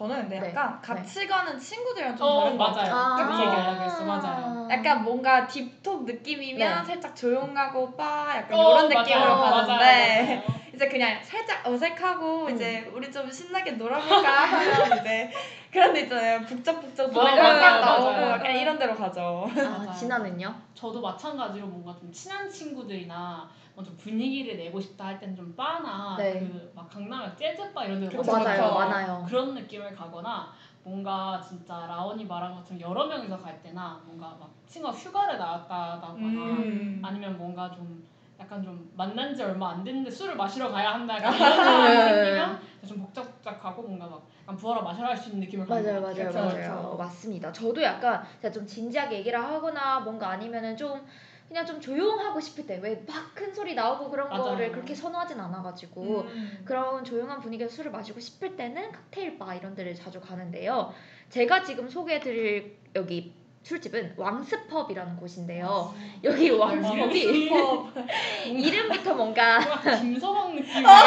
저는 0.00 0.16
근데 0.30 0.40
네. 0.40 0.48
약간 0.48 0.80
같이 0.80 1.26
가는 1.26 1.58
친구들이랑 1.58 2.16
좀 2.16 2.26
어, 2.26 2.38
다른 2.38 2.56
것 2.56 2.70
맞아요. 2.70 2.90
같아요. 2.94 3.26
그 3.26 3.32
얘기 3.44 3.54
하려고 3.54 3.82
했어, 3.82 4.02
맞아요. 4.02 4.66
약간 4.70 5.04
뭔가 5.04 5.46
딥톡 5.46 6.04
느낌이면 6.06 6.78
네. 6.78 6.84
살짝 6.86 7.14
조용하고 7.14 7.94
바 7.96 8.34
약간 8.34 8.58
어, 8.58 8.70
이런 8.70 8.88
느낌으로 8.88 9.36
맞아요. 9.36 9.40
가는데 9.42 9.74
맞아요, 9.74 10.42
맞아요. 10.46 10.59
이제 10.80 10.88
그냥 10.88 11.22
살짝 11.22 11.66
어색하고 11.66 12.46
음. 12.46 12.54
이제 12.54 12.90
우리 12.94 13.12
좀 13.12 13.30
신나게 13.30 13.72
놀아볼까 13.72 14.46
하면 14.46 14.98
이제 14.98 15.30
그런 15.70 15.92
데 15.92 16.00
있잖아요. 16.00 16.40
북적북적 16.46 17.10
어, 17.10 17.12
노래가 17.12 17.42
맞아요, 17.42 17.80
나오고 17.82 18.04
맞아요. 18.06 18.30
약간 18.30 18.56
이런 18.56 18.78
데로 18.78 18.96
가죠. 18.96 19.46
아. 19.58 19.92
진아는요? 19.92 20.54
저도 20.74 21.02
마찬가지로 21.02 21.66
뭔가 21.66 21.94
좀 22.00 22.10
친한 22.10 22.48
친구들이나 22.48 23.46
뭐좀 23.74 23.94
분위기를 23.98 24.56
내고 24.56 24.80
싶다 24.80 25.08
할땐좀 25.08 25.54
바나 25.54 26.16
네. 26.16 26.38
그막 26.72 26.88
강남에 26.88 27.36
재즈바 27.36 27.84
이런 27.84 28.00
데로 28.00 28.18
어, 28.18 28.24
맞아요, 28.24 28.62
그쵸. 28.62 28.74
많아요. 28.74 29.24
그런 29.28 29.54
느낌을 29.54 29.94
가거나 29.94 30.50
뭔가 30.82 31.42
진짜 31.46 31.84
라온이 31.86 32.24
말한 32.24 32.54
것처럼 32.54 32.80
여러 32.80 33.06
명이서 33.06 33.38
갈 33.38 33.62
때나 33.62 34.00
뭔가 34.06 34.34
막 34.40 34.50
친구가 34.66 34.94
휴가를 34.94 35.36
나왔다거나 35.36 36.16
음. 36.16 37.02
아니면 37.04 37.36
뭔가 37.36 37.70
좀 37.70 38.02
약간 38.40 38.62
좀 38.62 38.90
만난 38.96 39.34
지 39.34 39.42
얼마 39.42 39.72
안 39.72 39.84
됐는데 39.84 40.10
술을 40.10 40.34
마시러 40.34 40.70
가야 40.70 40.94
한다 40.94 41.16
약간 41.18 41.34
이런 41.36 41.56
상황이 41.64 41.96
생기면 41.96 42.60
좀 42.86 42.98
복작복작하고 43.02 43.82
뭔가 43.82 44.06
막 44.06 44.26
약간 44.42 44.56
부하러 44.56 44.82
마셔라 44.82 45.10
할 45.10 45.16
수 45.18 45.28
있는 45.28 45.40
느낌을 45.40 45.66
맞아요, 45.66 46.00
맞아요. 46.00 46.14
그쵸, 46.26 46.38
맞아요. 46.38 46.50
그쵸. 46.82 46.96
맞습니다. 46.98 47.52
저도 47.52 47.82
약간 47.82 48.24
제가 48.40 48.50
좀 48.52 48.66
진지하게 48.66 49.18
얘기를 49.18 49.38
하거나 49.42 50.00
뭔가 50.00 50.30
아니면은 50.30 50.74
좀 50.76 51.06
그냥 51.48 51.66
좀 51.66 51.80
조용하고 51.80 52.40
싶을 52.40 52.64
때 52.66 52.78
왜 52.80 53.04
막 53.06 53.34
큰 53.34 53.52
소리 53.52 53.74
나오고 53.74 54.08
그런 54.10 54.28
맞아요. 54.30 54.44
거를 54.44 54.72
그렇게 54.72 54.94
선호하진 54.94 55.38
않아가지고 55.40 56.20
음. 56.22 56.62
그런 56.64 57.04
조용한 57.04 57.40
분위기에서 57.40 57.74
술을 57.74 57.90
마시고 57.90 58.20
싶을 58.20 58.56
때는 58.56 58.90
칵테일 58.92 59.36
바 59.38 59.54
이런 59.54 59.74
데를 59.74 59.94
자주 59.94 60.20
가는데요. 60.20 60.92
제가 61.28 61.62
지금 61.62 61.88
소개해드릴 61.88 62.76
여기 62.96 63.34
술집은 63.62 64.14
왕스펍이라는 64.16 65.16
곳인데요. 65.16 65.94
여기 66.24 66.50
왕스펍이 66.50 67.50
어, 67.52 67.92
이름부터 68.46 69.14
뭔가 69.14 69.60
김서방 70.00 70.56
느낌. 70.56 70.86
아! 70.86 71.00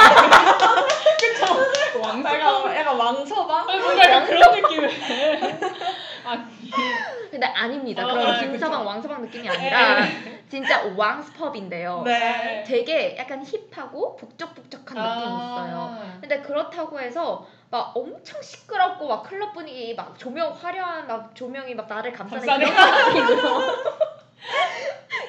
그쵸? 1.20 2.00
왕서방. 2.00 2.76
약간, 2.76 2.98
왕서방? 2.98 3.70
아니, 3.70 3.82
뭔가 3.82 4.04
약간 4.04 4.26
그런 4.28 4.62
느낌이에요. 4.62 4.90
아, 6.26 6.48
근데 7.32 7.48
아닙니다. 7.48 8.06
어, 8.06 8.14
그런 8.14 8.28
아, 8.28 8.40
김서방 8.40 8.80
그쵸. 8.80 8.88
왕서방 8.88 9.22
느낌이 9.24 9.50
아니라 9.50 10.06
진짜 10.48 10.86
왕스펍인데요. 10.96 12.04
네. 12.06 12.64
되게 12.66 13.18
약간 13.18 13.44
힙하고 13.44 14.16
북적북적한 14.16 14.96
느낌이 14.96 15.36
있어요. 15.36 15.98
근데 16.22 16.42
그렇다고 16.42 17.00
해서 17.00 17.48
막 17.74 17.92
엄청 17.98 18.40
시끄럽고 18.40 19.08
막 19.08 19.24
클럽 19.24 19.52
분위기 19.52 19.96
막 19.96 20.16
조명 20.16 20.54
화려한 20.54 21.08
막 21.08 21.34
조명이 21.36 21.74
막 21.74 21.88
나를 21.88 22.12
감싸는? 22.12 22.46
그런 22.46 22.70
건 22.70 22.94
아니고요. 22.94 23.62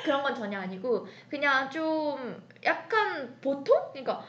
그런 0.05 0.23
건 0.23 0.35
전혀 0.35 0.61
아니고 0.61 1.07
그냥 1.31 1.71
좀 1.71 2.43
약간 2.63 3.35
보통 3.41 3.75
그러니까 3.93 4.23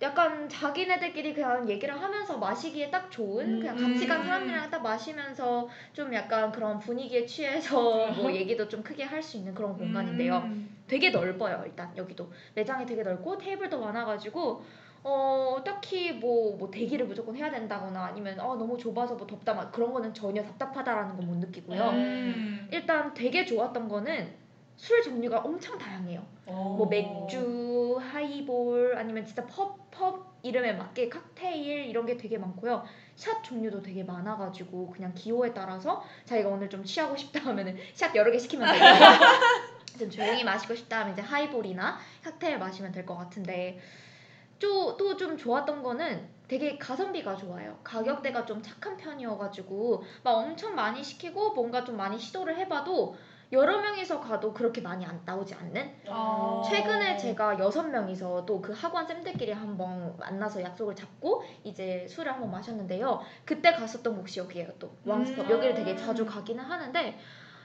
약간 0.00 0.48
자기네들끼리 0.48 1.34
그냥 1.34 1.68
얘기를 1.68 2.00
하면서 2.00 2.38
마시기에 2.38 2.88
딱 2.92 3.10
좋은 3.10 3.58
그냥 3.58 3.76
같이 3.76 4.06
간 4.06 4.20
음. 4.20 4.26
사람들이랑 4.26 4.70
딱 4.70 4.80
마시면서 4.80 5.68
좀 5.92 6.14
약간 6.14 6.52
그런 6.52 6.78
분위기에 6.78 7.26
취해서 7.26 8.06
뭐 8.14 8.30
얘기도 8.30 8.68
좀 8.68 8.80
크게 8.84 9.02
할 9.02 9.20
수 9.20 9.38
있는 9.38 9.52
그런 9.52 9.76
공간인데요. 9.76 10.36
음. 10.36 10.70
되게 10.86 11.10
넓어요 11.10 11.64
일단 11.66 11.90
여기도 11.96 12.30
매장이 12.54 12.86
되게 12.86 13.02
넓고 13.02 13.38
테이블도 13.38 13.80
많아가지고 13.80 14.64
어 15.06 15.62
딱히 15.64 16.12
뭐, 16.12 16.56
뭐 16.56 16.70
대기를 16.70 17.06
무조건 17.06 17.36
해야 17.36 17.50
된다거나 17.50 18.06
아니면 18.06 18.40
어 18.40 18.56
너무 18.56 18.78
좁아서 18.78 19.14
뭐 19.14 19.26
덥다 19.26 19.52
막 19.52 19.70
그런 19.70 19.92
거는 19.92 20.14
전혀 20.14 20.42
답답하다라는 20.42 21.16
건 21.16 21.26
못 21.26 21.36
느끼고요 21.36 21.90
음. 21.90 22.68
일단 22.72 23.12
되게 23.14 23.44
좋았던 23.44 23.88
거는 23.88 24.34
술 24.76 25.02
종류가 25.02 25.40
엄청 25.40 25.76
다양해요 25.78 26.22
어. 26.46 26.74
뭐 26.78 26.88
맥주 26.88 27.98
하이볼 28.00 28.96
아니면 28.96 29.24
진짜 29.26 29.44
펍, 29.46 29.90
펍 29.90 30.34
이름에 30.42 30.72
맞게 30.72 31.08
칵테일 31.10 31.86
이런 31.86 32.06
게 32.06 32.16
되게 32.16 32.38
많고요 32.38 32.82
샷 33.14 33.42
종류도 33.42 33.82
되게 33.82 34.02
많아가지고 34.04 34.90
그냥 34.90 35.12
기호에 35.14 35.52
따라서 35.54 36.02
자기가 36.24 36.48
오늘 36.48 36.68
좀 36.70 36.82
취하고 36.82 37.14
싶다 37.16 37.40
하면은 37.40 37.76
샷 37.94 38.14
여러 38.16 38.30
개 38.30 38.38
시키면 38.38 38.72
되고 38.72 38.84
좀 39.98 40.10
조용히 40.10 40.42
마시고 40.44 40.74
싶다 40.74 41.00
하면 41.00 41.12
이제 41.12 41.22
하이볼이나 41.22 41.98
칵테일 42.22 42.58
마시면 42.58 42.90
될 42.92 43.06
것 43.06 43.16
같은데 43.16 43.78
또 44.58 45.16
좀 45.16 45.36
좋았던 45.36 45.82
거는 45.82 46.28
되게 46.48 46.76
가성비가 46.76 47.36
좋아요. 47.36 47.78
가격대가 47.84 48.44
좀 48.44 48.60
착한 48.62 48.96
편이어가지고 48.96 50.02
막 50.22 50.32
엄청 50.32 50.74
많이 50.74 51.02
시키고 51.02 51.54
뭔가 51.54 51.84
좀 51.84 51.96
많이 51.96 52.18
시도를 52.18 52.56
해봐도 52.58 53.16
여러 53.52 53.80
명이서 53.80 54.20
가도 54.20 54.52
그렇게 54.52 54.80
많이 54.80 55.06
안 55.06 55.20
나오지 55.24 55.54
않는 55.54 55.94
어. 56.08 56.62
최근에 56.68 57.16
제가 57.16 57.58
여섯 57.58 57.84
명이서 57.84 58.44
또 58.46 58.60
그 58.60 58.72
학원 58.72 59.06
쌤들끼리 59.06 59.52
한번 59.52 60.16
만나서 60.18 60.62
약속을 60.62 60.96
잡고 60.96 61.44
이제 61.62 62.06
술을 62.08 62.32
한번 62.32 62.50
마셨는데요. 62.50 63.20
그때 63.44 63.72
갔었던 63.72 64.16
곳이 64.20 64.40
여기예요. 64.40 64.68
또 64.78 64.90
왕스펍 65.04 65.46
음. 65.46 65.50
여기를 65.50 65.74
되게 65.74 65.94
자주 65.96 66.26
가기는 66.26 66.62
하는데 66.64 67.18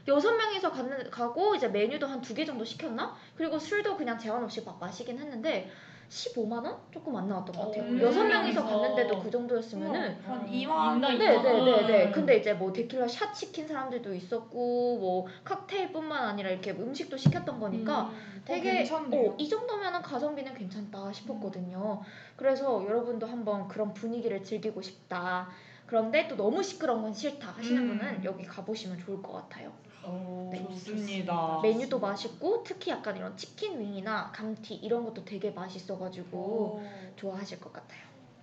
여섯 0.08 0.32
명이서 0.34 0.72
갔는, 0.72 1.10
가고 1.12 1.56
이제 1.56 1.68
메뉴도 1.68 2.08
한 2.08 2.22
두 2.22 2.34
개 2.34 2.46
정도 2.46 2.64
시켰나? 2.64 3.16
그리고 3.36 3.60
술도 3.60 3.98
그냥 3.98 4.18
제한 4.18 4.44
없이 4.44 4.64
막 4.64 4.80
마시긴 4.80 5.20
했는데 5.20 5.70
15만 6.10 6.66
원 6.66 6.78
조금 6.92 7.16
안 7.16 7.28
나왔던 7.28 7.56
것 7.56 7.66
같아요. 7.66 7.84
음. 7.84 8.02
여섯 8.02 8.24
명이서 8.24 8.62
명이서. 8.62 8.66
갔는데도 8.66 9.20
그 9.22 9.30
정도였으면은 9.30 10.20
한 10.24 10.42
음, 10.42 10.46
2만 10.48 10.96
인당 10.96 11.18
네, 11.18 11.26
이만 11.26 11.44
네, 11.44 11.64
네, 11.64 11.88
네. 11.88 12.04
원. 12.04 12.12
근데 12.12 12.38
이제 12.38 12.54
뭐 12.54 12.74
데킬라 12.74 13.08
샷 13.08 13.34
시킨 13.36 13.68
사람들도 13.68 14.14
있었고 14.16 14.98
뭐 15.00 15.28
칵테일뿐만 15.44 16.26
아니라 16.26 16.50
이렇게 16.50 16.72
음식도 16.72 17.16
시켰던 17.16 17.60
거니까 17.60 18.10
음. 18.10 18.42
되게 18.44 18.78
괜찮네요. 18.80 19.30
어, 19.32 19.36
이 19.38 19.48
정도면은 19.48 20.02
가성비는 20.02 20.56
괜찮다 20.56 21.14
싶었거든요. 21.14 22.02
그래서 22.36 22.84
여러분도 22.86 23.28
한번 23.28 23.68
그런 23.68 23.94
분위기를 23.94 24.44
즐기고 24.44 24.82
싶다. 24.82 25.50
그런데 25.86 26.28
또 26.28 26.36
너무 26.36 26.64
시끄러운 26.64 27.04
건 27.04 27.14
싫다 27.14 27.50
하시는 27.52 27.84
음. 27.84 27.98
분은 27.98 28.24
여기 28.24 28.46
가보시면 28.46 28.98
좋을 29.00 29.22
것 29.22 29.34
같아요. 29.34 29.72
오, 30.10 30.50
네. 30.52 30.64
좋습니다. 30.64 31.60
메뉴도 31.62 32.00
맛있고 32.00 32.64
특히 32.66 32.92
약간 32.92 33.16
이런 33.16 33.36
치킨 33.38 33.80
윙이나 33.80 34.32
감튀 34.34 34.74
이런 34.76 35.06
것도 35.06 35.24
되게 35.26 35.52
맛있어가지고 35.52 36.38
오. 36.38 36.84
좋아하실 37.16 37.60
것 37.60 37.72
같아요. 37.72 38.00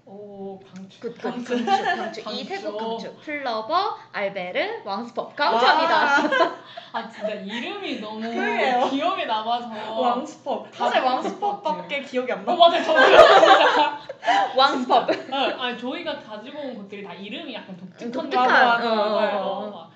오, 0.08 0.60
강추. 0.60 1.00
굿 1.00 1.14
굿 1.16 1.20
강추. 1.20 1.66
강추 1.66 1.96
강추 1.96 2.20
이 2.20 2.24
강추. 2.24 2.44
세국 2.44 2.78
강추 2.78 3.12
플러버 3.22 3.96
알베르 4.12 4.82
왕스법 4.84 5.34
강추합니다. 5.34 6.54
아 6.92 7.10
진짜 7.10 7.30
이름이 7.34 8.00
너무 8.00 8.20
그러게요. 8.20 8.88
기억에 8.88 9.24
남아서 9.24 10.00
왕스펍. 10.00 10.68
사실 10.72 11.00
다 11.00 11.06
왕스펍밖에 11.06 12.02
기억이 12.02 12.30
안어 12.32 12.70
저도요 12.70 12.82
진짜 12.84 14.00
왕스법 14.56 15.10
어, 15.10 15.36
아니 15.60 15.76
저희가 15.78 16.20
가지고 16.20 16.60
온 16.60 16.76
것들이 16.78 17.02
다 17.02 17.12
이름이 17.12 17.52
약간 17.54 17.76
독특한 17.76 18.12
독특한, 18.12 18.46
맞아, 18.48 18.92
어, 18.92 19.14
맞아. 19.16 19.36
어. 19.44 19.90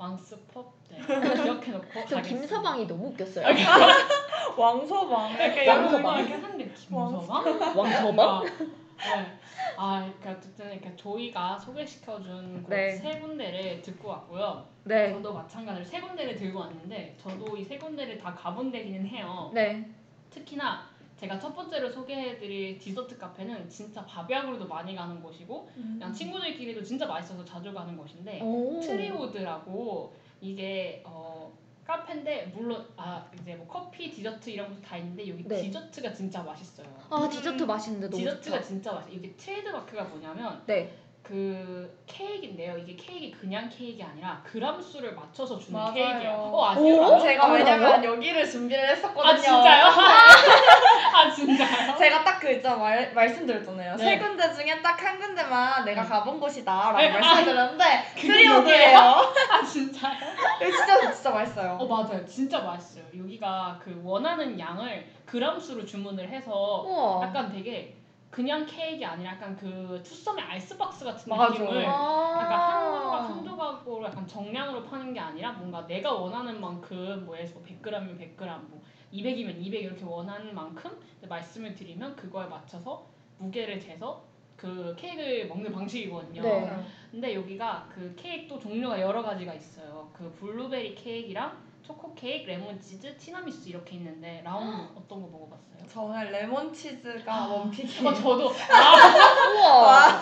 막 0.00 0.12
왕스펍 0.12 0.72
네 0.88 0.96
기억해놓고 1.44 2.06
저. 2.08 2.22
김서방이 2.22 2.86
너무 2.86 3.08
웃겼어요. 3.08 3.46
왕서방. 4.56 5.32
이렇게 5.34 5.68
왕서방. 5.68 6.04
양- 6.14 6.18
이렇게 6.20 6.34
하는데 6.42 6.64
김서방? 6.64 7.76
왕서방? 7.76 8.44
네. 8.44 9.38
아, 9.76 10.00
그러니까 10.00 10.30
어쨌든 10.32 10.72
이렇게 10.72 10.96
저희가 10.96 11.58
소개시켜준 11.58 12.62
곳 12.62 12.70
네. 12.70 12.92
세 12.92 13.18
군데를 13.20 13.82
듣고 13.82 14.08
왔고요. 14.08 14.66
네. 14.84 15.12
저도 15.12 15.34
마찬가지로 15.34 15.84
세 15.84 16.00
군데를 16.00 16.34
들고 16.36 16.58
왔는데 16.60 17.16
저도 17.22 17.56
이 17.56 17.64
세 17.64 17.76
군데를 17.78 18.16
다 18.18 18.34
가본 18.34 18.70
데기는 18.72 19.06
해요. 19.06 19.50
네. 19.54 19.86
특히나 20.30 20.88
제가 21.20 21.38
첫 21.38 21.54
번째로 21.54 21.90
소개해드릴 21.90 22.78
디저트 22.78 23.18
카페는 23.18 23.68
진짜 23.68 24.02
밥약으로도 24.06 24.66
많이 24.66 24.96
가는 24.96 25.20
곳이고 25.22 25.68
음. 25.76 25.96
그냥 25.98 26.14
친구들끼리도 26.14 26.82
진짜 26.82 27.06
맛있어서 27.06 27.44
자주 27.44 27.74
가는 27.74 27.94
곳인데 27.94 28.40
오. 28.40 28.80
트리오드라고 28.80 30.14
이게 30.40 31.02
어 31.04 31.52
카페인데 31.84 32.52
물론 32.54 32.86
아 32.96 33.28
이제 33.38 33.54
뭐 33.54 33.66
커피 33.66 34.10
디저트 34.10 34.48
이런 34.48 34.70
것도 34.70 34.80
다 34.80 34.96
있는데 34.96 35.28
여기 35.28 35.46
네. 35.46 35.60
디저트가 35.60 36.14
진짜 36.14 36.42
맛있어요. 36.42 36.86
아 37.10 37.28
디저트 37.28 37.64
맛있는데 37.64 38.08
너무 38.08 38.16
디저트가 38.16 38.56
좋다. 38.56 38.66
진짜 38.66 38.92
맛있어요. 38.92 39.14
이게 39.14 39.32
트레이드마크가 39.36 40.04
뭐냐면 40.04 40.62
네. 40.64 40.90
그 41.22 42.02
케이크인데요. 42.06 42.76
이게 42.78 42.96
케이크 42.96 43.38
그냥 43.40 43.68
케이크가 43.68 44.10
아니라 44.10 44.42
그람 44.44 44.80
수를 44.82 45.14
맞춰서 45.14 45.58
주는 45.58 45.78
맞아요. 45.78 45.94
케이크예요. 45.94 46.32
어 46.52 46.70
아세요? 46.70 46.94
오? 46.96 47.00
다들? 47.10 47.20
제가 47.20 47.46
아, 47.46 47.52
왜냐면 47.52 48.02
여기를 48.04 48.50
준비를 48.50 48.88
했었거든요. 48.90 49.30
아 49.32 49.36
진짜요? 49.36 49.84
아 51.14 51.30
진짜요? 51.30 51.96
제가 51.96 52.24
딱 52.24 52.40
그 52.40 52.50
있잖아 52.50 52.76
말, 52.76 53.12
말씀드렸잖아요. 53.12 53.96
네. 53.96 54.02
세 54.04 54.18
군데 54.18 54.52
중에 54.54 54.80
딱 54.80 54.98
한 55.00 55.18
군데만 55.18 55.84
내가 55.84 56.02
네. 56.02 56.08
가본 56.08 56.40
곳이다라고 56.40 56.98
네. 56.98 57.10
말씀드렸는데 57.10 57.84
그게 58.14 58.26
트리오드예요. 58.28 58.98
아 59.52 59.62
진짜요? 59.62 60.14
진짜 60.58 61.12
진짜 61.12 61.30
맛있어요. 61.30 61.76
어 61.80 61.86
맞아요. 61.86 62.24
진짜 62.26 62.60
맛있어요. 62.60 63.04
여기가 63.16 63.78
그 63.84 64.00
원하는 64.02 64.58
양을 64.58 65.06
그람 65.26 65.60
수로 65.60 65.84
주문을 65.84 66.28
해서 66.28 66.82
우와. 66.86 67.26
약간 67.26 67.52
되게 67.52 67.94
그냥 68.30 68.64
케이크가 68.64 69.12
아니라 69.12 69.32
약간 69.32 69.56
그 69.56 70.00
투썸의 70.04 70.44
아이스박스 70.44 71.04
같은 71.04 71.28
맞아. 71.28 71.50
느낌을 71.52 71.84
아. 71.86 72.40
약간 72.42 72.60
한 72.60 72.94
조각 73.02 73.30
한 73.30 73.44
조각으로 73.44 74.04
약간 74.04 74.26
정량으로 74.26 74.84
파는 74.84 75.12
게 75.12 75.20
아니라 75.20 75.52
뭔가 75.52 75.86
내가 75.86 76.12
원하는 76.12 76.60
만큼 76.60 77.24
뭐 77.26 77.36
예를 77.36 77.48
들어서 77.48 77.64
100g이면 77.66 78.18
100g 78.18 78.46
뭐 78.68 78.82
200이면 79.12 79.56
200 79.58 79.82
이렇게 79.82 80.04
원하는 80.04 80.54
만큼 80.54 80.90
말씀을 81.28 81.74
드리면 81.74 82.14
그거에 82.14 82.46
맞춰서 82.46 83.04
무게를 83.38 83.80
재서 83.80 84.22
그 84.56 84.94
케이크를 84.96 85.48
먹는 85.48 85.72
방식이거든요. 85.72 86.42
네. 86.42 86.84
근데 87.10 87.34
여기가 87.34 87.88
그 87.92 88.14
케이크도 88.16 88.60
종류가 88.60 89.00
여러 89.00 89.22
가지가 89.22 89.54
있어요. 89.54 90.08
그 90.12 90.30
블루베리 90.38 90.94
케이크랑 90.94 91.69
초코 91.90 92.14
케이크, 92.14 92.48
레몬 92.48 92.80
치즈, 92.80 93.16
티라미수 93.16 93.68
이렇게 93.70 93.96
있는데 93.96 94.42
라온은 94.44 94.86
어떤 94.94 95.20
거 95.22 95.26
먹어봤어요? 95.26 95.82
저 95.92 96.02
오늘 96.02 96.30
레몬 96.30 96.72
치즈가 96.72 97.48
원픽이에요. 97.48 98.08
어 98.08 98.14
저도 98.14 98.48
아 98.70 99.48
우와. 99.56 100.20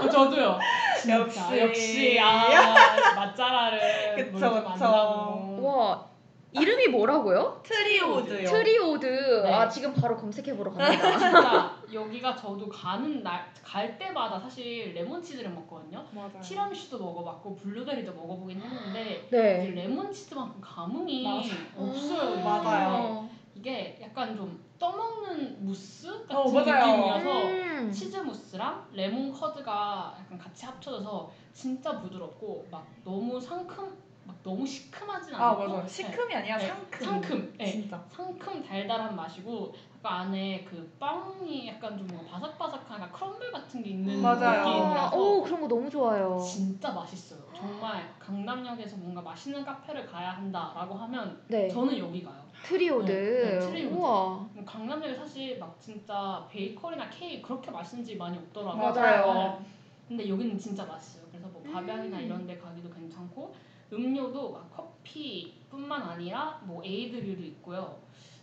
어, 0.00 0.08
저도요. 0.08 0.58
진짜, 1.00 1.20
역시. 1.20 1.60
역시 1.60 2.18
아 2.20 2.48
맛잘알을 3.14 4.32
그쵸, 4.32 4.54
그쵸. 4.54 4.62
만나고. 4.64 5.58
우와. 5.60 6.13
이름이 6.54 6.88
뭐라고요? 6.88 7.60
트리오드요. 7.64 8.48
트리오드. 8.48 9.06
네. 9.06 9.52
아 9.52 9.68
지금 9.68 9.92
바로 9.92 10.16
검색해 10.16 10.56
보러 10.56 10.70
갑니다. 10.72 11.18
진짜 11.18 11.76
여기가 11.92 12.36
저도 12.36 12.68
가는 12.68 13.22
날 13.22 13.52
갈 13.64 13.98
때마다 13.98 14.38
사실 14.38 14.92
레몬치즈를 14.94 15.50
먹거든요. 15.50 16.04
맞아요. 16.12 16.40
티라미수도 16.40 16.96
먹어봤고 17.02 17.56
블루베리도 17.56 18.12
먹어보긴 18.12 18.60
했는데 18.60 19.26
네. 19.30 19.66
이 19.66 19.70
레몬치즈만큼 19.72 20.60
감흥이 20.60 21.24
맞아요. 21.24 21.42
없어요. 21.76 22.34
음, 22.34 22.44
맞아요. 22.44 23.28
이게 23.56 23.98
약간 24.00 24.36
좀 24.36 24.62
떠먹는 24.78 25.64
무스 25.64 26.08
같은 26.26 26.36
어. 26.36 26.44
느낌이어서 26.44 27.46
음. 27.48 27.90
치즈 27.90 28.18
무스랑 28.18 28.86
레몬 28.92 29.32
커드가 29.32 30.14
약간 30.20 30.38
같이 30.38 30.66
합쳐져서 30.66 31.32
진짜 31.52 31.98
부드럽고 32.00 32.66
막 32.70 32.86
너무 33.04 33.40
상큼, 33.40 33.96
막 34.24 34.36
너무 34.42 34.66
시큼하진 34.66 35.34
않고 35.34 35.44
아 35.44 35.66
맞아요. 35.68 35.86
시큼이 35.88 36.34
아니라 36.34 36.58
네, 36.58 36.66
상큼. 36.66 37.04
상큼. 37.06 37.54
네. 37.58 37.66
진짜. 37.66 38.02
상큼 38.10 38.62
달달한 38.62 39.14
맛이고 39.14 39.74
약간 39.98 40.20
안에 40.28 40.64
그 40.64 40.94
빵이 40.98 41.68
약간 41.68 41.96
좀 41.96 42.06
뭔가 42.06 42.30
바삭바삭한 42.32 43.00
약간 43.02 43.12
crumble 43.12 43.52
같은 43.52 43.82
게 43.82 43.90
있는 43.90 44.20
맞아요. 44.20 44.60
아, 44.60 44.70
느낌이라서 44.70 45.16
오 45.18 45.42
그런 45.42 45.60
거 45.60 45.68
너무 45.68 45.90
좋아요. 45.90 46.38
진짜 46.38 46.92
맛있어요. 46.92 47.40
정말 47.54 48.14
강남역에서 48.18 48.96
뭔가 48.98 49.22
맛있는 49.22 49.64
카페를 49.64 50.06
가야 50.06 50.30
한다라고 50.32 50.94
하면 50.94 51.42
네. 51.48 51.68
저는 51.68 51.98
여기 51.98 52.22
가요. 52.22 52.44
트리오드. 52.64 53.10
네, 53.10 53.58
네, 53.58 53.58
트리오드. 53.58 53.94
우와. 53.94 54.46
뭐 54.52 54.64
강남역에 54.64 55.14
사실 55.16 55.58
막 55.58 55.76
진짜 55.80 56.46
베이커리나 56.50 57.10
케이크 57.10 57.46
그렇게 57.48 57.70
맛있는 57.70 58.04
집 58.04 58.16
많이 58.16 58.36
없더라고요. 58.38 58.82
맞아요. 58.92 59.64
근데 60.08 60.28
여기는 60.28 60.58
진짜 60.58 60.84
맛있어요. 60.84 61.24
그래서 61.30 61.48
뭐 61.48 61.62
밥양이나 61.62 62.18
음. 62.18 62.24
이런 62.24 62.46
데 62.46 62.56
가기도 62.58 62.90
괜찮고 62.90 63.54
음료도 63.94 64.52
막 64.52 64.70
커피뿐만 64.76 66.02
아니라 66.02 66.60
뭐 66.64 66.82
에이드류도 66.84 67.42
있고요. 67.44 67.98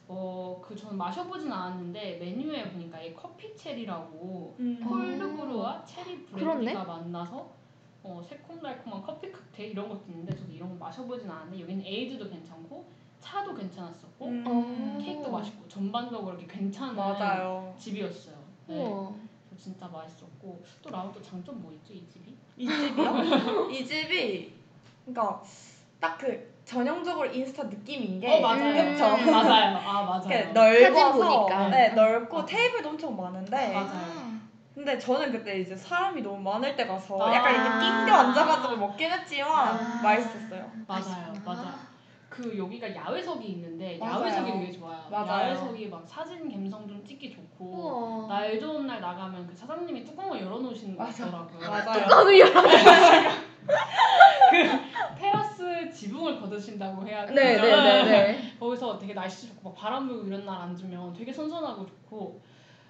어, 0.08 0.62
그 0.62 0.76
저는 0.76 0.98
마셔보진 0.98 1.52
않았는데 1.52 2.18
메뉴에 2.18 2.70
보니까 2.72 3.02
이 3.02 3.14
커피 3.14 3.56
체리라고 3.56 4.56
음. 4.60 4.84
콜드브루와 4.84 5.86
체리 5.86 6.26
그렇네. 6.26 6.74
브랜디가 6.74 6.84
만나서 6.84 7.50
어, 8.04 8.22
새콤달콤한 8.28 9.02
커피 9.04 9.32
칵테일 9.32 9.72
이런 9.72 9.88
것도 9.88 10.04
있는데 10.10 10.36
저도 10.36 10.52
이런 10.52 10.70
거 10.70 10.76
마셔보진 10.86 11.30
않았는데 11.30 11.62
여기는 11.62 11.86
에이드도 11.86 12.30
괜찮고 12.30 12.86
차도 13.20 13.54
괜찮았었고 13.56 14.26
음. 14.26 14.44
어. 14.48 14.98
케이크도 15.02 15.32
맛있고 15.32 15.68
전반적으로 15.68 16.38
이렇게 16.38 16.58
괜찮은 16.58 16.96
맞아요. 16.96 17.74
집이었어요. 17.78 18.36
네. 18.68 18.84
우와. 18.84 19.14
진짜 19.58 19.88
맛있었고 19.88 20.64
또 20.82 20.90
라운 20.90 21.12
또 21.14 21.22
장점 21.22 21.62
뭐 21.62 21.72
있죠 21.74 21.94
이 21.94 22.04
집이? 22.08 22.36
이 22.58 22.66
집이요? 22.68 23.70
이 23.70 23.86
집이 23.86 24.54
그러니까 25.06 25.42
딱 26.00 26.18
그 26.18 26.52
전형적으로 26.66 27.28
인스타 27.30 27.64
느낌인 27.64 28.20
게 28.20 28.28
어 28.38 28.40
맞아요. 28.40 28.92
그쵸? 28.92 29.06
음. 29.16 29.32
맞아요. 29.32 29.78
아 29.78 30.04
맞아요. 30.04 30.22
이렇게 30.30 30.52
넓어서 30.54 31.12
사진 31.12 31.28
보니까. 31.28 31.68
네, 31.70 31.90
넓고 31.90 32.34
맞아요. 32.36 32.46
테이블도 32.46 32.90
엄청 32.90 33.18
많은데 33.18 33.74
맞아요. 33.74 34.32
근데 34.74 34.98
저는 34.98 35.32
그때 35.34 35.60
이제 35.60 35.76
사람이 35.76 36.22
너무 36.22 36.40
많을 36.42 36.76
때 36.76 36.88
가서 36.88 37.22
아. 37.22 37.34
약간 37.34 37.54
이렇게 37.56 37.70
낑겨 37.86 38.14
앉아가지고 38.14 38.78
먹긴 38.78 39.12
했지만 39.12 39.52
아. 39.52 40.00
맛있었어요. 40.02 40.72
맞아요. 40.88 41.04
맛있구나. 41.04 41.42
맞아. 41.46 41.76
그 42.30 42.58
여기가 42.58 42.96
야외석이 42.96 43.46
있는데 43.46 43.98
맞아요. 44.00 44.22
야외석이 44.22 44.52
되게 44.54 44.72
좋아요. 44.72 44.98
맞아요. 45.12 45.28
야외석이 45.50 45.90
막 45.90 46.04
사진 46.08 46.50
감성 46.50 46.88
좀 46.88 47.04
찍기 47.06 47.32
좋고 47.32 48.28
우와. 48.30 48.40
날 48.40 48.58
좋은 48.60 48.88
날 48.88 49.02
나가면 49.02 49.46
그 49.48 49.54
사장님이 49.56 50.06
뚜껑을 50.06 50.42
열어놓으시는 50.42 50.96
거. 50.96 51.04
맞아요. 51.04 51.48
뚜껑을 52.08 52.40
열어. 52.40 52.62
테라스 55.18 55.92
지붕을 55.92 56.40
거두신다고 56.40 57.06
해야 57.08 57.26
되나? 57.26 57.42
네 57.42 57.58
네네네. 57.62 58.58
거기서 58.60 58.98
되게 58.98 59.14
날씨 59.14 59.48
좋고 59.48 59.70
막 59.70 59.76
바람 59.76 60.08
불고 60.08 60.28
이런 60.28 60.46
날 60.46 60.62
앉으면 60.62 61.14
되게 61.14 61.32
선선하고 61.32 61.86
좋고 61.86 62.42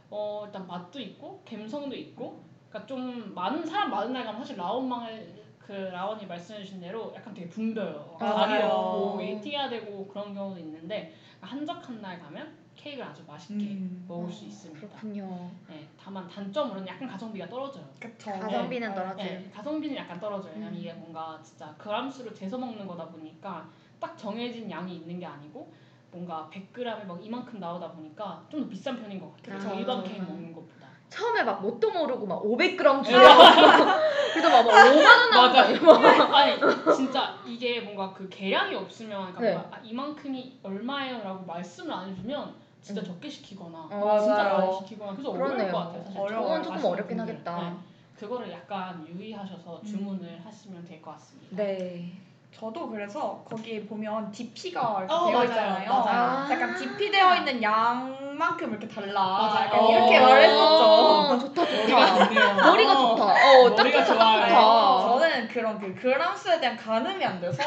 어 0.09 0.43
일단 0.45 0.67
맛도 0.67 0.99
있고 0.99 1.41
감성도 1.47 1.95
있고 1.95 2.43
그러니까 2.69 2.87
좀 2.87 3.33
많은 3.33 3.65
사람 3.65 3.89
많은 3.91 4.13
날 4.13 4.23
가면 4.25 4.41
사실 4.41 4.57
라온망을 4.57 5.41
그 5.59 5.71
라온이 5.71 6.25
말씀해주신 6.25 6.81
대로 6.81 7.13
약간 7.15 7.33
되게 7.33 7.47
붐벼요. 7.47 8.17
자리 8.19 8.61
없고 8.63 9.15
웨이팅해야 9.17 9.69
되고 9.69 10.07
그런 10.07 10.33
경우도 10.33 10.59
있는데 10.59 11.13
한적한 11.39 12.01
날 12.01 12.19
가면 12.19 12.60
케이크를 12.81 13.05
아주 13.07 13.23
맛있게 13.27 13.53
음. 13.53 14.05
먹을 14.07 14.31
수 14.31 14.45
있습니다. 14.45 14.79
그렇군요. 14.87 15.51
네, 15.67 15.87
다만 16.01 16.27
단점으로는 16.27 16.87
약간 16.87 17.07
가성비가 17.07 17.47
떨어져요. 17.47 17.85
그쵸. 17.99 18.31
가성비는 18.31 18.89
네. 18.89 18.95
떨어져요. 18.95 19.23
네, 19.23 19.51
가성비는 19.53 19.95
약간 19.97 20.19
떨어져요. 20.19 20.51
왜냐면 20.55 20.73
음. 20.73 20.79
이게 20.79 20.93
뭔가 20.93 21.39
진짜 21.43 21.73
그람수로 21.77 22.33
재서 22.33 22.57
먹는 22.57 22.87
거다 22.87 23.05
보니까 23.09 23.67
딱 23.99 24.17
정해진 24.17 24.69
양이 24.71 24.95
있는 24.95 25.19
게 25.19 25.25
아니고 25.27 25.71
뭔가 26.11 26.49
100g에 26.51 27.05
막 27.05 27.23
이만큼 27.23 27.59
나오다 27.59 27.91
보니까 27.91 28.43
좀 28.49 28.63
더 28.63 28.67
비싼 28.67 28.99
편인 28.99 29.19
것 29.19 29.35
같아요. 29.37 29.59
그쵸. 29.59 29.75
일반 29.75 30.03
케이크 30.03 30.23
먹는 30.25 30.51
것보다. 30.53 30.87
처음에 31.09 31.43
막 31.43 31.61
뭣도 31.61 31.91
모르고 31.91 32.25
막 32.25 32.41
500g 32.41 33.03
주라고 33.03 33.43
그래도 34.33 34.49
막 34.49 34.65
5만 34.65 35.05
원 35.05 35.29
나온 35.29 35.51
거 35.51 35.59
아니에요? 35.59 35.81
막. 35.83 36.33
아니 36.33 36.57
진짜 36.95 37.37
이게 37.45 37.81
뭔가 37.81 38.11
그 38.13 38.27
계량이 38.29 38.73
없으면 38.75 39.33
그러니까 39.33 39.41
네. 39.41 39.53
뭔가 39.53 39.75
아, 39.77 39.79
이만큼이 39.83 40.59
얼마예요라고 40.63 41.45
말씀을 41.45 41.93
안 41.93 42.09
해주면 42.09 42.60
진짜 42.81 43.01
음. 43.01 43.05
적게 43.05 43.29
시키거나 43.29 43.87
어, 43.91 44.19
진짜. 44.19 44.43
많이 44.43 44.73
시키거나 44.79 45.11
그래서 45.13 45.29
어려울 45.31 45.47
그러네요. 45.49 45.71
것 45.71 45.77
같아요. 45.79 46.03
사실. 46.05 46.21
그건 46.27 46.63
조금 46.63 46.85
어렵긴 46.85 47.17
분들. 47.17 47.33
하겠다. 47.35 47.61
네. 47.61 47.73
그거를 48.19 48.51
약간 48.51 49.05
유의하셔서 49.07 49.81
음. 49.83 49.85
주문을 49.85 50.41
하시면 50.45 50.85
될 50.85 51.01
것 51.01 51.11
같습니다. 51.11 51.55
네. 51.57 52.11
저도 52.53 52.89
그래서 52.89 53.41
거기 53.49 53.85
보면 53.85 54.29
DP가 54.31 54.97
이렇게 54.99 55.13
어, 55.13 55.25
되어 55.27 55.31
맞아요. 55.31 55.43
있잖아요. 55.45 55.89
맞아요. 55.89 56.51
약간 56.51 56.75
DP 56.75 57.09
되어 57.09 57.35
있는 57.37 57.63
양만큼 57.63 58.69
이렇게 58.71 58.87
달라. 58.89 59.21
맞아요. 59.23 59.69
어. 59.81 59.91
이렇게 59.91 60.19
말했었죠. 60.19 60.83
어, 60.83 61.37
좋다 61.39 61.61
머리가 61.63 62.05
좋다. 62.07 62.27
좋네요. 62.27 62.55
머리가 62.55 62.95
좋다. 62.95 63.23
어, 63.23 63.69
딱 63.75 63.83
머리가 63.83 64.05
좋다, 64.05 64.47
좋다. 64.49 64.99
저는 65.07 65.47
그런 65.47 65.79
그 65.79 65.95
그람수에 65.95 66.59
대한 66.59 66.75
가늠이 66.75 67.23
안 67.23 67.39
돼서 67.39 67.63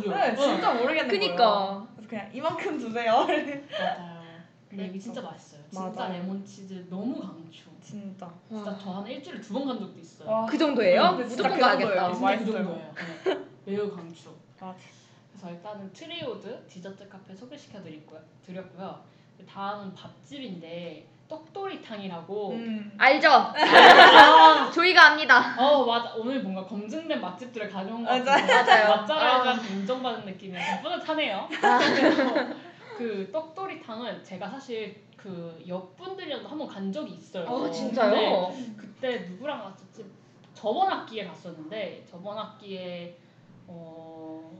진짜. 0.00 0.16
네, 0.16 0.34
진짜 0.34 0.72
모르겠는 0.72 1.08
거예요. 1.08 1.20
그니까. 1.20 1.86
그래서 1.96 2.08
그냥 2.08 2.30
이만큼 2.32 2.78
주세요. 2.80 3.12
맞아요. 3.12 4.15
근데 4.68 4.88
여기 4.88 4.98
진짜 5.00 5.20
맛있어요. 5.22 5.60
진짜 5.70 5.88
맞아요. 5.90 6.12
레몬 6.12 6.44
치즈 6.44 6.86
너무 6.90 7.20
강추. 7.20 7.64
진짜. 7.80 8.28
진짜 8.48 8.70
와. 8.70 8.76
저한 8.78 9.06
일주일에 9.06 9.40
두 9.40 9.54
번 9.54 9.66
간 9.68 9.78
적도 9.78 9.98
있어요. 10.00 10.28
와, 10.30 10.46
그 10.46 10.58
정도예요? 10.58 11.02
진짜 11.28 11.48
무조건 11.48 11.52
그 11.54 11.60
가야겠다. 11.60 12.12
정도예요. 12.12 12.38
진짜 12.38 12.52
그. 12.52 12.64
정도예요. 12.64 12.94
네. 13.24 13.44
매우 13.64 13.90
강추. 13.94 14.30
맞아. 14.60 14.76
그래서 15.32 15.50
일단은 15.50 15.92
트리오드 15.92 16.66
디저트 16.68 17.08
카페 17.08 17.34
소개시켜 17.34 17.80
드리고요. 17.82 18.20
드렸고요. 18.44 19.00
다음은 19.48 19.94
밥집인데 19.94 21.06
떡도리탕이라고. 21.28 22.50
음. 22.52 22.92
알죠? 22.96 23.52
조이가 24.72 25.06
압니다. 25.12 25.54
어 25.58 25.84
맞아 25.84 26.14
오늘 26.14 26.40
뭔가 26.42 26.64
검증된 26.64 27.20
맛집들을 27.20 27.68
가져온 27.68 28.04
것 28.04 28.10
맞아요. 28.10 28.24
같아서 28.46 28.72
맞아요. 28.72 28.88
맛잘알한테 28.88 29.68
인정받은 29.74 30.24
느낌이어서 30.24 30.82
뿌듯하네요. 30.82 31.48
아. 31.62 31.78
그 32.96 33.30
떡도리탕은 33.30 34.24
제가 34.24 34.48
사실 34.48 35.02
그 35.16 35.62
옆분들이랑도 35.66 36.48
한번 36.48 36.66
간 36.66 36.90
적이 36.92 37.14
있어요. 37.14 37.46
어, 37.46 37.60
근데 37.60 37.72
진짜요? 37.72 38.52
그때 38.76 39.18
누구랑 39.28 39.62
갔었지? 39.62 40.04
저번 40.54 40.90
학기에 40.90 41.26
갔었는데 41.26 42.04
저번 42.08 42.38
학기에 42.38 43.16
어 43.66 44.50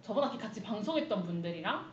저번 0.00 0.24
학기 0.24 0.38
같이 0.38 0.62
방송했던 0.62 1.26
분들이랑 1.26 1.90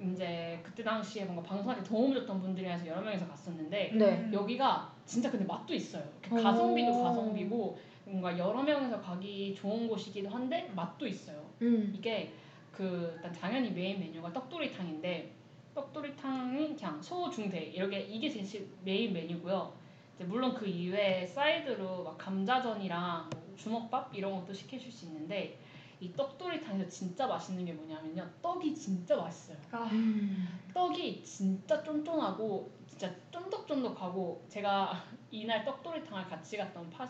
이제 0.00 0.60
그때 0.62 0.84
당시에 0.84 1.24
뭔가 1.24 1.42
방송하기 1.42 1.82
도움을 1.82 2.14
줬던 2.20 2.40
분들이랑 2.40 2.74
해서 2.74 2.86
여러 2.86 3.00
명이서 3.00 3.26
갔었는데 3.26 3.92
네. 3.94 4.30
여기가 4.30 4.92
진짜 5.06 5.30
근데 5.30 5.46
맛도 5.46 5.72
있어요. 5.72 6.04
가성비도 6.28 7.02
가성비고 7.02 7.78
뭔가 8.04 8.36
여러 8.38 8.62
명이서 8.62 9.00
가기 9.00 9.54
좋은 9.54 9.88
곳이기도 9.88 10.28
한데 10.28 10.70
맛도 10.74 11.06
있어요. 11.06 11.42
음. 11.62 11.92
이게 11.96 12.32
그 12.76 13.12
일단 13.14 13.32
당연히 13.32 13.70
메인 13.70 13.98
메뉴가 13.98 14.32
떡도리탕인데 14.32 15.32
떡도리탕이 15.74 16.76
그냥 16.76 17.00
소 17.02 17.30
중대 17.30 17.58
이렇게 17.58 18.00
이게 18.00 18.28
제 18.28 18.66
메인 18.84 19.12
메뉴고요. 19.12 19.74
이제 20.14 20.24
물론 20.24 20.54
그 20.54 20.66
이외에 20.66 21.26
사이드로 21.26 22.04
막 22.04 22.18
감자전이랑 22.18 23.30
뭐 23.30 23.54
주먹밥 23.56 24.14
이런 24.14 24.34
것도 24.36 24.52
시키실 24.52 24.92
수 24.92 25.06
있는데 25.06 25.58
이 26.00 26.12
떡도리탕에서 26.12 26.90
진짜 26.90 27.26
맛있는 27.26 27.64
게 27.64 27.72
뭐냐면요 27.72 28.28
떡이 28.42 28.74
진짜 28.74 29.16
맛있어요. 29.16 29.56
아, 29.72 29.88
음. 29.92 30.46
떡이 30.74 31.24
진짜 31.24 31.82
쫀쫀하고 31.82 32.70
진짜 32.86 33.14
쫀득쫀득하고 33.30 34.44
제가 34.48 35.04
이날 35.30 35.64
떡도리탕을 35.64 36.26
같이 36.26 36.56
갔던 36.56 36.90
파 36.90 37.06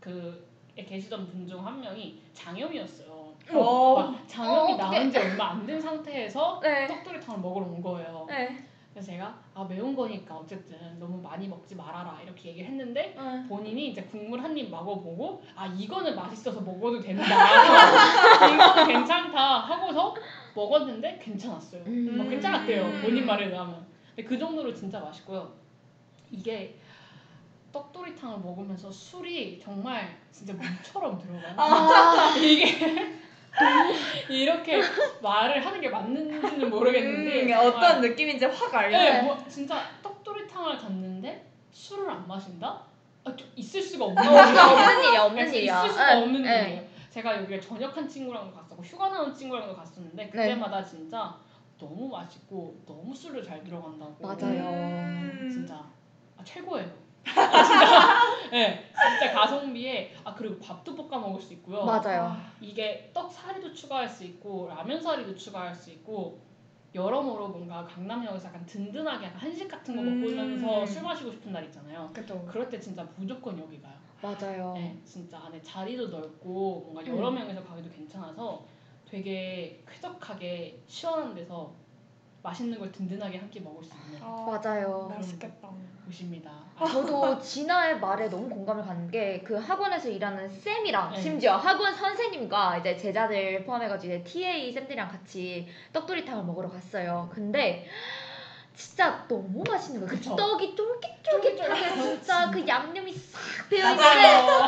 그에 0.00 0.57
계시던 0.84 1.26
분 1.28 1.46
중 1.46 1.58
한 1.64 1.80
명이 1.80 2.20
장염이었어요. 2.32 3.08
어. 3.52 3.94
막 4.12 4.28
장염이 4.28 4.72
어. 4.74 4.76
나은 4.76 5.10
지 5.10 5.18
얼마 5.18 5.50
안 5.52 5.66
된 5.66 5.80
상태에서 5.80 6.60
네. 6.62 6.86
떡도리탕을 6.86 7.40
먹으러 7.40 7.64
온 7.66 7.80
거예요. 7.82 8.26
네. 8.28 8.64
그래서 8.92 9.12
제가 9.12 9.38
아 9.54 9.64
매운 9.68 9.94
거니까 9.94 10.34
어쨌든 10.36 10.98
너무 10.98 11.20
많이 11.22 11.46
먹지 11.46 11.76
말아라 11.76 12.18
이렇게 12.22 12.48
얘기를 12.50 12.68
했는데 12.68 13.14
응. 13.18 13.46
본인이 13.48 13.88
이제 13.90 14.02
국물 14.02 14.42
한입 14.42 14.70
먹어보고 14.70 15.42
아 15.54 15.66
이거는 15.66 16.16
맛있어서 16.16 16.60
먹어도 16.62 17.00
된다 17.00 17.22
이거는 18.52 18.86
괜찮다 18.88 19.58
하고서 19.60 20.14
먹었는데 20.54 21.18
괜찮았어요 21.22 21.82
음. 21.86 22.16
막 22.18 22.28
괜찮았대요 22.28 22.82
음. 22.82 23.00
본인 23.02 23.26
말에 23.26 23.46
의하면 23.46 23.86
근데 24.16 24.28
그 24.28 24.36
정도로 24.38 24.74
진짜 24.74 24.98
맛있고요 24.98 25.52
이게 26.32 26.76
떡도리탕을 27.72 28.40
먹으면서 28.40 28.90
술이 28.90 29.60
정말 29.62 30.16
진짜 30.32 30.52
물처럼 30.54 31.18
들어가요 31.18 31.54
아, 31.56 32.34
이게 32.38 32.78
이렇게 34.28 34.80
말을 35.22 35.64
하는 35.64 35.80
게 35.80 35.88
맞는지는 35.88 36.70
모르겠는데 36.70 37.52
음, 37.52 37.58
어떤 37.58 38.00
느낌인지 38.00 38.44
확 38.46 38.72
알겠어요. 38.74 39.12
네, 39.12 39.22
뭐 39.22 39.44
진짜 39.48 39.82
떡도리탕을 40.02 40.78
갔는데 40.78 41.46
술을 41.70 42.08
안 42.10 42.26
마신다? 42.26 42.82
아, 43.24 43.34
좀 43.36 43.48
있을 43.56 43.82
수가 43.82 44.06
없는 44.06 44.22
어, 44.26 44.30
일이에요. 44.30 44.60
없는 44.62 45.04
일이야, 45.04 45.22
없는 45.24 45.44
있을 45.46 45.54
일이야. 45.56 45.88
수가 45.88 46.12
예, 46.16 46.22
없는 46.22 46.46
예. 46.46 46.62
일이에요. 46.62 46.88
제가 47.10 47.36
여기를 47.38 47.60
전역한 47.60 48.08
친구랑도 48.08 48.54
갔었고 48.54 48.82
휴가 48.82 49.08
나온 49.08 49.34
친구랑도 49.34 49.74
갔었는데 49.74 50.24
네. 50.24 50.30
그때마다 50.30 50.84
진짜 50.84 51.36
너무 51.78 52.08
맛있고 52.08 52.76
너무 52.86 53.14
술을 53.14 53.42
잘 53.44 53.62
들어간다고. 53.64 54.14
맞아요. 54.20 54.70
음. 54.70 55.48
진짜 55.52 55.74
아, 56.36 56.44
최고예요. 56.44 57.07
아, 57.36 57.62
진짜 57.64 58.50
네, 58.50 58.90
진짜 58.92 59.32
가성비에 59.32 60.14
아 60.24 60.34
그리고 60.34 60.58
밥도 60.58 60.94
볶아 60.94 61.18
먹을 61.18 61.40
수 61.40 61.52
있고요. 61.54 61.84
맞아요. 61.84 62.36
이게 62.60 63.10
떡 63.12 63.32
사리도 63.32 63.72
추가할 63.74 64.08
수 64.08 64.24
있고 64.24 64.68
라면 64.68 65.00
사리도 65.00 65.36
추가할 65.36 65.74
수 65.74 65.90
있고 65.90 66.40
여러모로 66.94 67.48
뭔가 67.48 67.84
강남역에서 67.86 68.48
약간 68.48 68.64
든든하게 68.64 69.26
약간 69.26 69.40
한식 69.40 69.68
같은 69.68 69.94
거 69.96 70.02
음. 70.02 70.20
먹으면서 70.20 70.86
술 70.86 71.02
마시고 71.02 71.30
싶은 71.32 71.52
날 71.52 71.64
있잖아요. 71.66 72.10
그쵸. 72.12 72.44
그럴 72.48 72.68
때 72.68 72.80
진짜 72.80 73.06
무조건 73.16 73.58
여기 73.58 73.80
가요. 73.80 73.94
맞아요. 74.22 74.72
네, 74.74 74.98
진짜 75.04 75.38
안에 75.38 75.60
자리도 75.62 76.08
넓고 76.08 76.90
뭔가 76.92 77.06
여러 77.06 77.28
음. 77.28 77.34
명이서 77.36 77.62
가기도 77.62 77.90
괜찮아서 77.90 78.64
되게 79.08 79.82
쾌적하게 79.88 80.82
시원한 80.86 81.34
데서 81.34 81.72
맛있는 82.48 82.78
걸 82.78 82.90
든든하게 82.92 83.38
한 83.38 83.50
끼 83.50 83.60
먹을 83.60 83.82
수 83.84 83.90
있는 84.06 84.20
아, 84.22 84.46
맞아요. 84.62 85.12
맛있겠다. 85.14 85.68
곳입니다. 86.06 86.50
저도 86.78 87.38
진아의 87.42 87.98
말에 88.00 88.28
너무 88.28 88.48
공감을 88.48 88.84
가는 88.84 89.10
게 89.10 89.42
그 89.44 89.56
학원에서 89.56 90.08
일하는 90.08 90.48
쌤이랑 90.48 91.12
네. 91.12 91.20
심지어 91.20 91.56
학원 91.56 91.94
선생님과 91.94 92.78
이제 92.78 92.96
제자들 92.96 93.64
포함해가지고 93.64 94.14
이제 94.14 94.24
TA 94.24 94.72
쌤들이랑 94.72 95.08
같이 95.08 95.68
떡도리탕을 95.92 96.44
먹으러 96.44 96.68
갔어요. 96.70 97.28
근데 97.32 97.86
진짜 98.74 99.24
너무 99.28 99.62
맛있는 99.68 100.06
거예요. 100.06 100.20
그. 100.22 100.36
떡이 100.36 100.76
쫄깃쫄깃하게 100.76 101.94
진짜 102.00 102.50
그 102.50 102.58
진짜. 102.58 102.74
양념이 102.74 103.12
싹 103.12 103.68
배어 103.68 103.90
있는데 103.90 104.02
맞아요. 104.02 104.66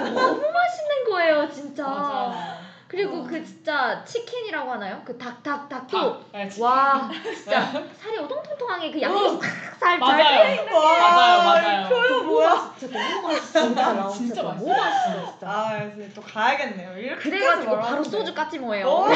너무 0.14 0.40
맛있는 0.40 1.04
거예요, 1.10 1.48
진짜. 1.50 1.84
맞아요. 1.86 2.67
그리고 2.88 3.18
어. 3.18 3.22
그 3.24 3.44
진짜 3.44 4.02
치킨이라고 4.02 4.72
하나요? 4.72 5.02
그 5.04 5.16
닭 5.18 5.42
닭 5.42 5.68
닭도 5.68 5.98
닭. 5.98 6.32
네, 6.32 6.48
치킨. 6.48 6.64
와 6.64 7.10
진짜 7.22 7.70
살이 8.00 8.18
오동통통하게 8.18 8.90
그 8.92 9.02
양념이 9.02 9.38
싹살잘 9.40 9.98
맞아요. 9.98 10.64
맞아요, 10.64 11.42
맞아요. 11.44 11.88
표현 11.90 12.26
뭐야? 12.26 12.74
진짜 12.78 12.98
너무 12.98 13.28
맛있어. 13.28 13.60
진짜 13.60 13.92
나 13.92 14.08
진짜 14.08 14.34
진짜 14.34 14.42
너무 14.42 14.68
맛있어요. 14.68 15.16
맛있어. 15.16 15.30
진짜. 15.32 15.50
아, 15.50 15.90
그래서 15.94 16.14
또 16.14 16.22
가야겠네요. 16.22 16.98
이렇게 16.98 17.22
그래가지고 17.30 17.78
바로 17.78 18.02
소주 18.02 18.34
깠지 18.34 18.58
뭐예요. 18.58 18.88
어? 18.88 19.08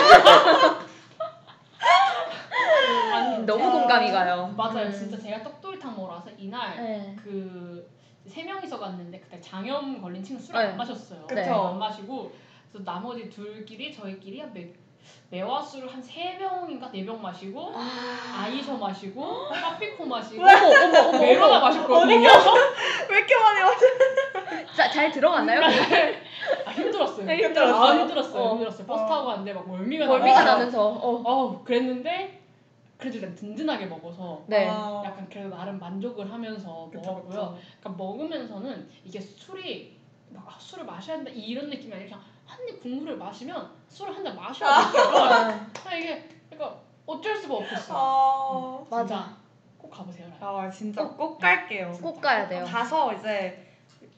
아니, 3.15 3.45
너무 3.47 3.67
아, 3.67 3.71
공감이 3.73 4.11
가요. 4.11 4.53
맞아요. 4.57 4.87
음. 4.87 4.93
진짜 4.93 5.19
제가 5.19 5.43
떡도리탕 5.43 5.97
먹으러 5.97 6.15
와서 6.15 6.29
이날 6.37 6.77
네. 6.77 7.17
그세 7.23 8.43
명이서 8.45 8.79
갔는데 8.79 9.21
그때 9.21 9.41
장염 9.41 10.01
걸린 10.03 10.23
친구 10.23 10.43
술 10.43 10.55
네. 10.57 10.69
안 10.69 10.77
마셨어요. 10.77 11.27
그쵸. 11.27 11.69
안 11.73 11.79
마시고 11.79 12.33
그래서 12.73 12.85
나머지 12.91 13.29
둘끼리 13.29 13.93
저희끼리 13.93 14.41
한 14.41 14.53
매, 14.55 14.73
매화술을 15.31 15.93
한세 15.93 16.39
병인가 16.39 16.89
네병 16.89 17.21
마시고 17.21 17.73
아 17.75 18.49
이셔 18.49 18.77
마시고 18.77 19.49
빠삐코 19.51 20.07
마시고 20.07 20.43
어머 20.43 20.51
어머 20.53 21.09
어머 21.09 21.19
메로나. 21.19 21.61
마셨거든요. 21.61 22.29
왜 23.11 23.19
이렇게 23.19 23.37
많이 23.37 23.61
마셔? 23.63 24.75
자, 24.75 24.91
잘 24.91 25.11
들어갔나요? 25.11 25.61
아, 26.65 26.71
힘들었어요. 26.71 27.31
힘들었어? 27.31 27.85
아, 27.85 27.99
힘들었어요. 27.99 28.43
어. 28.43 28.51
힘들었어요. 28.53 28.87
버스 28.87 29.03
어. 29.03 29.07
타고 29.07 29.27
갔는데 29.27 29.53
막 29.53 29.69
멀미가 29.69 30.07
멀미가 30.07 30.45
나면서 30.45 30.53
나면서 30.57 30.87
어. 30.89 31.23
어 31.25 31.63
그랬는데 31.65 32.41
그래도 32.97 33.19
일단 33.19 33.35
든든하게 33.35 33.87
먹어서 33.87 34.45
네. 34.47 34.67
아, 34.71 35.03
약간 35.05 35.29
그래도 35.29 35.51
나름 35.51 35.79
만족을 35.79 36.31
하면서 36.33 36.89
그쵸, 36.91 37.11
먹었고요. 37.11 37.59
그러니까 37.81 38.03
먹으면서는 38.03 38.89
이게 39.05 39.21
술이 39.21 39.99
막 40.31 40.47
아, 40.49 40.59
술을 40.59 40.85
마셔야 40.87 41.17
된다 41.17 41.31
이런 41.35 41.69
느낌이 41.69 41.93
아니라 41.93 42.09
그냥 42.17 42.32
한 42.57 42.69
입 42.69 42.83
국물을 42.83 43.17
마시면 43.17 43.71
술을 43.89 44.15
한 44.17 44.25
잔 44.25 44.37
마셔야겠어요. 44.37 45.23
아, 45.25 45.67
아, 45.87 45.95
이게 45.95 46.29
그러니까 46.51 46.77
어쩔 47.07 47.37
수가 47.37 47.55
없었어요. 47.55 47.97
아, 47.99 48.79
진짜 48.83 48.97
맞아. 48.97 49.37
꼭 49.79 49.91
가보세요. 49.91 50.27
라이브. 50.41 50.47
아 50.59 50.71
진짜 50.71 51.03
꼭 51.03 51.39
갈게요. 51.39 51.93
꼭 52.01 52.21
가야 52.21 52.49
돼요. 52.49 52.65
가서 52.65 53.13
이제 53.15 53.67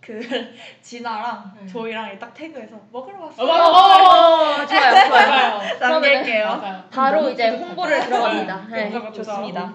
그 0.01 0.21
진아랑 0.83 1.55
네. 1.61 1.67
저희랑 1.67 2.19
딱 2.19 2.35
태그해서 2.35 2.79
먹으러 2.93 3.19
어, 3.19 3.25
왔어요. 3.27 3.47
맞아. 3.47 3.71
어, 3.71 4.67
좋아요, 4.67 5.09
좋아요. 5.09 5.09
맞아요. 5.09 5.79
남길게요. 5.81 6.85
바로 6.93 7.31
이제. 7.31 7.49
홍보를 7.51 8.01
들어갑니다. 8.05 8.67
네, 8.71 8.91
네. 8.91 9.13
좋습니다. 9.13 9.73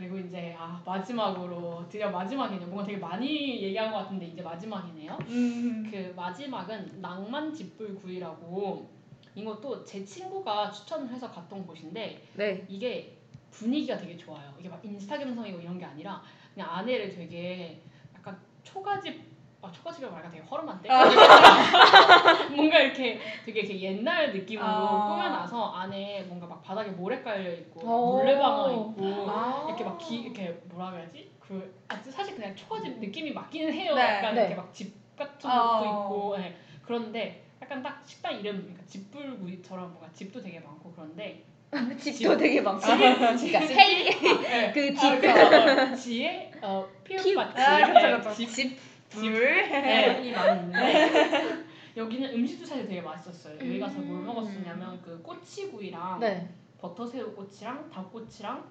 그리고 0.00 0.18
이제 0.18 0.56
아 0.58 0.82
마지막으로 0.84 1.84
드디어 1.90 2.10
마지막이네요. 2.10 2.66
뭔가 2.68 2.86
되게 2.86 2.96
많이 2.96 3.62
얘기한 3.62 3.92
것 3.92 3.98
같은데 3.98 4.28
이제 4.28 4.40
마지막이네요. 4.40 5.18
음. 5.28 5.88
그 5.90 6.14
마지막은 6.16 7.02
낭만 7.02 7.52
집불구이라고 7.52 8.90
이것도 9.34 9.84
제 9.84 10.02
친구가 10.02 10.70
추천을 10.70 11.06
해서 11.10 11.30
갔던 11.30 11.66
곳인데 11.66 12.26
네. 12.32 12.64
이게 12.66 13.18
분위기가 13.50 13.98
되게 13.98 14.16
좋아요. 14.16 14.54
이게 14.58 14.70
막 14.70 14.82
인스타 14.82 15.18
감성이고 15.18 15.60
이런 15.60 15.78
게 15.78 15.84
아니라 15.84 16.22
그냥 16.54 16.70
안에를 16.70 17.10
되게 17.10 17.82
약간 18.14 18.38
초가집 18.62 19.20
아 19.62 19.70
초가집이라고 19.70 20.14
말하니까 20.14 20.30
되게 20.40 20.48
허름한데 20.50 20.88
뭔가 22.56 22.78
이렇게 22.78 23.20
되게 23.44 23.60
이렇게 23.60 23.80
옛날 23.82 24.32
느낌으로 24.32 24.66
아. 24.66 25.04
꾸며놔서 25.06 25.72
안에 25.72 26.24
뭔가 26.28 26.46
막 26.46 26.62
바닥에 26.62 26.90
모래 26.90 27.22
깔려 27.22 27.50
있고 27.52 27.84
막 27.86 27.92
오. 27.92 28.16
물레방아 28.16 28.70
있고 28.72 29.26
아. 29.28 29.66
이렇게 29.68 29.84
막 29.84 29.98
기, 29.98 30.16
이렇게 30.22 30.58
뭐라 30.64 30.92
그래야지 30.92 31.30
그 31.40 31.74
아, 31.88 31.96
사실 32.02 32.34
그냥 32.36 32.54
초가집 32.56 32.98
느낌이 33.00 33.32
맞기는 33.32 33.72
해요. 33.72 33.94
네. 33.94 34.00
약간 34.02 34.34
네. 34.34 34.40
이렇게 34.42 34.54
막 34.54 34.72
집 34.72 34.98
같은 35.16 35.50
어. 35.50 35.78
것도 35.80 35.84
있고 35.84 36.36
예. 36.38 36.56
그런데 36.82 37.44
약간 37.60 37.82
딱 37.82 38.02
식당 38.06 38.32
이름 38.38 38.62
그러니까 38.62 38.82
집불구이처럼 38.86 39.90
뭔가 39.92 40.08
집도 40.14 40.40
되게 40.40 40.58
많고 40.60 40.90
그런데 40.92 41.44
집도 42.00 42.36
되게 42.38 42.62
많고 42.62 42.80
집- 42.80 43.36
진짜 43.36 43.60
집- 43.66 43.76
헬 43.78 44.06
예. 44.06 44.72
그 44.72 44.94
아, 44.96 45.00
집. 45.00 45.20
그러니까 45.20 45.94
지에 45.94 46.50
어 46.62 46.86
피읍. 47.04 47.22
피읍밭 47.22 47.58
아, 47.58 47.84
집, 47.84 47.96
예, 48.02 48.16
그쵸. 48.16 48.34
집, 48.34 48.48
집, 48.50 48.78
집. 49.10 49.20
불. 49.20 49.68
네, 49.68 50.22
이 50.24 50.32
많은데 50.32 51.64
여기는 51.96 52.34
음식도 52.34 52.64
사실 52.64 52.86
되게 52.86 53.02
맛있었어요. 53.02 53.56
여기 53.56 53.78
가서 53.78 54.00
뭘 54.00 54.20
음. 54.20 54.26
먹었었냐면 54.26 55.00
그 55.02 55.20
꼬치구이랑 55.22 56.20
네. 56.20 56.48
버터새우 56.78 57.34
꼬치랑 57.34 57.90
닭꼬치랑 57.90 58.64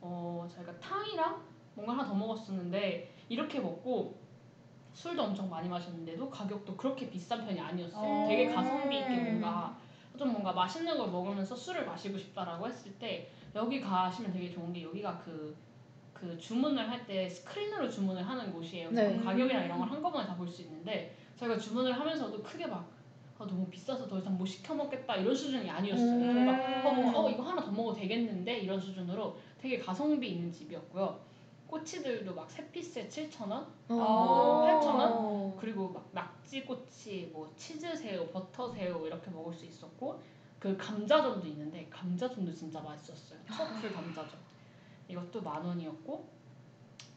어 0.00 0.46
저희가 0.52 0.78
탕이랑 0.78 1.42
뭔가 1.74 1.92
하나 1.92 2.04
더 2.04 2.14
먹었었는데 2.14 3.14
이렇게 3.28 3.60
먹고 3.60 4.18
술도 4.92 5.22
엄청 5.22 5.48
많이 5.48 5.68
마셨는데도 5.68 6.28
가격도 6.30 6.76
그렇게 6.76 7.08
비싼 7.08 7.44
편이 7.44 7.60
아니었어요. 7.60 8.24
어. 8.24 8.26
되게 8.28 8.52
가성비 8.52 8.98
있게 8.98 9.16
뭔가 9.16 9.76
좀 10.18 10.32
뭔가 10.32 10.52
맛있는 10.52 10.96
걸 10.96 11.10
먹으면서 11.10 11.54
술을 11.54 11.84
마시고 11.86 12.18
싶다라고 12.18 12.66
했을 12.66 12.92
때 12.98 13.30
여기 13.54 13.80
가시면 13.80 14.32
되게 14.32 14.50
좋은 14.50 14.72
게 14.72 14.82
여기가 14.82 15.18
그, 15.18 15.54
그 16.18 16.36
주문을 16.38 16.88
할 16.90 17.06
때 17.06 17.28
스크린으로 17.28 17.90
주문을 17.90 18.26
하는 18.26 18.52
곳이에요. 18.52 18.90
네. 18.90 19.16
가격이랑 19.22 19.64
이런 19.66 19.78
걸 19.78 19.88
한꺼번에 19.90 20.26
다 20.26 20.34
볼 20.36 20.48
수 20.48 20.62
있는데 20.62 21.14
저희가 21.36 21.58
주문을 21.58 21.92
하면서도 21.92 22.42
크게 22.42 22.66
막 22.66 22.88
아, 23.38 23.44
너무 23.46 23.66
비싸서 23.66 24.08
더 24.08 24.18
이상 24.18 24.36
못 24.38 24.46
시켜 24.46 24.74
먹겠다 24.74 25.16
이런 25.16 25.34
수준이 25.34 25.68
아니었어요. 25.68 26.10
음. 26.10 26.34
저희가 26.34 26.88
어, 26.88 26.92
뭔가 26.94 27.20
어 27.20 27.30
이거 27.30 27.42
하나 27.42 27.62
더 27.62 27.70
먹어도 27.70 27.98
되겠는데 28.00 28.60
이런 28.60 28.80
수준으로 28.80 29.38
되게 29.60 29.78
가성비 29.78 30.30
있는 30.30 30.50
집이었고요. 30.50 31.20
꼬치들도 31.66 32.34
막 32.34 32.48
세 32.50 32.66
피스에 32.70 33.08
7,000원? 33.08 33.66
어. 33.90 34.80
8,000원? 34.80 35.60
그리고 35.60 35.90
막 35.90 36.08
낙지 36.12 36.64
꼬치, 36.64 37.28
뭐 37.32 37.52
치즈 37.56 37.94
새우, 37.96 38.26
버터 38.28 38.70
새우 38.70 39.06
이렇게 39.06 39.30
먹을 39.30 39.52
수 39.52 39.66
있었고 39.66 40.18
그 40.58 40.74
감자전도 40.76 41.46
있는데 41.48 41.86
감자전도 41.90 42.52
진짜 42.54 42.80
맛있었어요. 42.80 43.38
트러플 43.46 43.92
감자전. 43.92 44.38
이것도 45.08 45.42
만 45.42 45.64
원이었고 45.64 46.28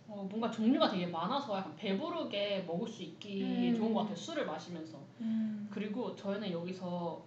어, 0.07 0.27
뭔가 0.29 0.49
종류가 0.49 0.89
되게 0.89 1.05
많아서 1.07 1.57
약간 1.57 1.75
배부르게 1.75 2.63
먹을 2.67 2.87
수 2.87 3.03
있기 3.03 3.43
음. 3.43 3.75
좋은 3.77 3.93
것 3.93 4.01
같아요. 4.01 4.15
술을 4.15 4.45
마시면서. 4.45 4.97
음. 5.21 5.69
그리고 5.71 6.15
저희는 6.15 6.51
여기서 6.51 7.21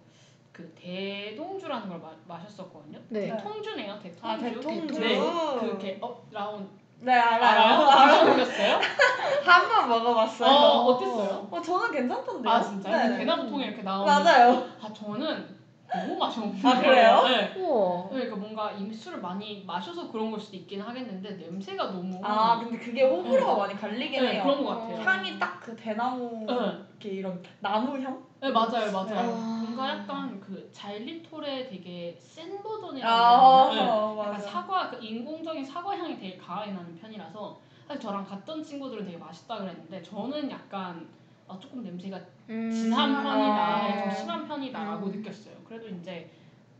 그 0.51 0.69
대동주라는 0.75 1.87
걸 1.89 2.01
마, 2.27 2.39
셨었거든요 2.41 2.99
네. 3.09 3.31
대통주네요. 3.31 3.99
대통주. 3.99 4.19
아, 4.27 4.37
대통주. 4.37 4.99
네. 4.99 5.17
그게 5.59 5.97
어 6.01 6.21
라운 6.31 6.69
네 6.99 7.11
알아요? 7.13 7.87
알아요. 7.87 8.25
드셔보셨어요? 8.35 8.79
한 9.43 9.67
번 9.69 9.89
먹어봤어요. 9.89 10.49
어 10.49 10.85
어땠어요? 10.85 11.47
어, 11.49 11.61
저는 11.61 11.91
괜찮던데요. 11.91 12.53
아 12.53 12.61
진짜요? 12.61 13.09
네. 13.09 13.17
대나무통에 13.19 13.65
이렇게 13.67 13.81
나오는. 13.81 14.05
맞아요. 14.05 14.67
아 14.81 14.93
저는 14.93 15.62
너무 15.95 16.15
맛이 16.17 16.39
없는 16.39 16.65
아, 16.65 16.79
그래요? 16.79 17.21
거예요. 17.21 17.53
네. 17.53 17.61
우와. 17.61 18.09
그러니까 18.09 18.35
뭔가 18.35 18.71
이미 18.71 18.93
술을 18.93 19.21
많이 19.21 19.63
마셔서 19.65 20.11
그런 20.11 20.31
걸 20.31 20.39
수도 20.39 20.57
있긴 20.57 20.81
하겠는데 20.81 21.29
냄새가 21.35 21.91
너무 21.91 22.19
아 22.23 22.59
근데 22.59 22.77
그게 22.79 23.03
호불호가 23.03 23.55
많이 23.55 23.75
갈리긴 23.75 24.21
네, 24.23 24.33
해요. 24.33 24.43
그런 24.43 24.63
것 24.63 24.69
같아요. 24.69 24.99
향이 25.01 25.39
딱 25.39 25.53
그 25.63 25.73
대나무 25.77 26.45
네. 26.45 26.53
이렇게 26.99 27.09
이런 27.19 27.41
나무 27.61 27.97
향? 28.01 28.21
네 28.41 28.49
맞아요 28.51 28.91
맞아요. 28.91 29.33
아. 29.33 29.61
뭔가 29.63 29.89
약간 29.91 30.37
그 30.41 30.69
자일리톨의 30.73 31.69
되게 31.69 32.17
센 32.19 32.61
버전이라고 32.61 33.09
아? 33.09 33.69
네. 33.73 33.77
약간 33.79 34.15
맞아. 34.17 34.39
사과 34.39 34.89
그 34.89 34.97
인공적인 35.01 35.63
사과 35.63 35.97
향이 35.97 36.17
되게 36.17 36.35
강하게 36.35 36.73
나는 36.73 36.93
편이라서 36.99 37.57
사실 37.87 38.01
저랑 38.01 38.25
갔던 38.25 38.61
친구들은 38.61 39.05
되게 39.05 39.17
맛있다 39.17 39.59
그랬는데 39.59 40.01
저는 40.01 40.51
약간 40.51 41.07
아, 41.53 41.59
조금 41.59 41.83
냄새가 41.83 42.19
음. 42.49 42.71
진한 42.71 43.13
편이다, 43.23 43.75
아. 43.75 44.03
좀 44.03 44.11
심한 44.19 44.47
편이다라고 44.47 45.05
음. 45.07 45.11
느꼈어요. 45.11 45.55
그래도 45.67 45.87
이제 45.89 46.29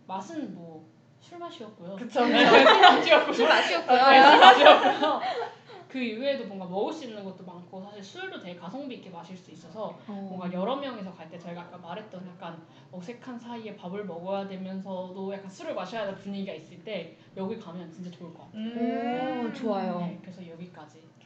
맛은 0.07 0.53
뭐 0.55 0.93
술 1.23 1.39
맛이었고요. 1.39 1.95
그쵸. 1.95 2.25
네, 2.25 2.45
술 2.45 2.81
맛이었고요. 2.81 3.33
술 3.33 3.47
맛이었고요. 3.47 3.97
네, 4.09 4.29
술 4.29 4.39
맛이었고요. 4.39 5.21
그 5.87 5.99
이외에도 5.99 6.45
뭔가 6.47 6.65
먹을 6.65 6.91
수 6.91 7.05
있는 7.05 7.23
것도 7.23 7.45
많고 7.45 7.81
사실 7.81 8.03
술도 8.03 8.41
되게 8.41 8.59
가성비 8.59 8.95
있게 8.95 9.09
마실 9.09 9.37
수 9.37 9.51
있어서 9.51 9.97
뭔가 10.07 10.51
여러 10.51 10.75
명이서 10.75 11.13
갈 11.13 11.29
때 11.29 11.37
저희가 11.39 11.61
아까 11.61 11.77
말했던 11.77 12.27
약간 12.27 12.61
어색한 12.91 13.39
사이에 13.39 13.75
밥을 13.77 14.03
먹어야 14.05 14.45
되면서도 14.47 15.33
약간 15.33 15.49
술을 15.49 15.73
마셔야 15.75 16.07
할 16.07 16.15
분위기가 16.15 16.51
있을 16.51 16.83
때 16.83 17.15
여기 17.37 17.57
가면 17.57 17.89
진짜 17.91 18.11
좋을 18.11 18.33
것 18.33 18.45
같아요. 18.47 18.61
음. 18.61 19.45
오, 19.49 19.53
좋아요. 19.53 19.99
네, 19.99 20.19
그래서 20.21 20.45
여기까지 20.49 20.97
네, 21.19 21.22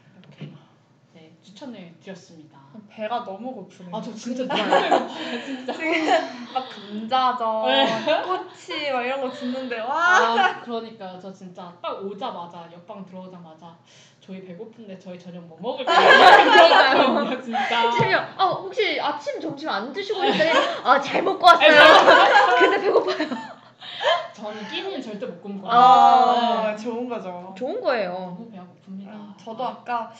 추천을 1.51 1.93
드렸습니다. 2.03 2.57
배가 2.89 3.23
너무 3.23 3.53
고프네요. 3.53 3.95
아 3.95 4.01
저 4.01 4.13
진짜 4.13 4.43
너무 4.45 4.59
진짜. 5.45 5.73
막 6.53 6.67
감자전, 6.69 7.65
네. 7.67 8.21
꼬치 8.23 8.91
막 8.91 9.01
이런 9.03 9.21
거 9.21 9.31
듣는데 9.31 9.79
와. 9.79 9.95
아 9.95 10.61
그러니까 10.61 11.17
저 11.19 11.31
진짜 11.31 11.73
딱 11.81 12.03
오자마자 12.03 12.67
옆방 12.73 13.05
들어오자마자 13.05 13.73
저희 14.19 14.43
배고픈데 14.43 14.99
저희 14.99 15.17
저녁 15.17 15.41
뭐 15.45 15.57
먹을까요? 15.61 15.97
그러니까요 17.15 17.41
진짜. 17.41 17.91
세명 17.93 18.27
아 18.37 18.45
혹시 18.45 18.99
아침 18.99 19.39
점심 19.39 19.69
안 19.69 19.93
드시고 19.93 20.23
있어요? 20.25 20.51
아잘 20.83 21.23
먹고 21.23 21.45
왔어요. 21.45 22.59
근데 22.59 22.81
배고파요. 22.81 23.27
저는 24.33 24.67
끼니는 24.67 25.01
절대 25.01 25.25
못 25.25 25.41
굶고. 25.41 25.67
아, 25.71 26.75
좋은 26.75 27.07
거죠. 27.09 27.55
좋은 27.57 27.81
거예요. 27.81 28.11
너무 28.37 28.51
배가 28.51 28.63
고픕니다. 28.63 29.07
음, 29.07 29.33
저도 29.43 29.63
아까 29.65 30.11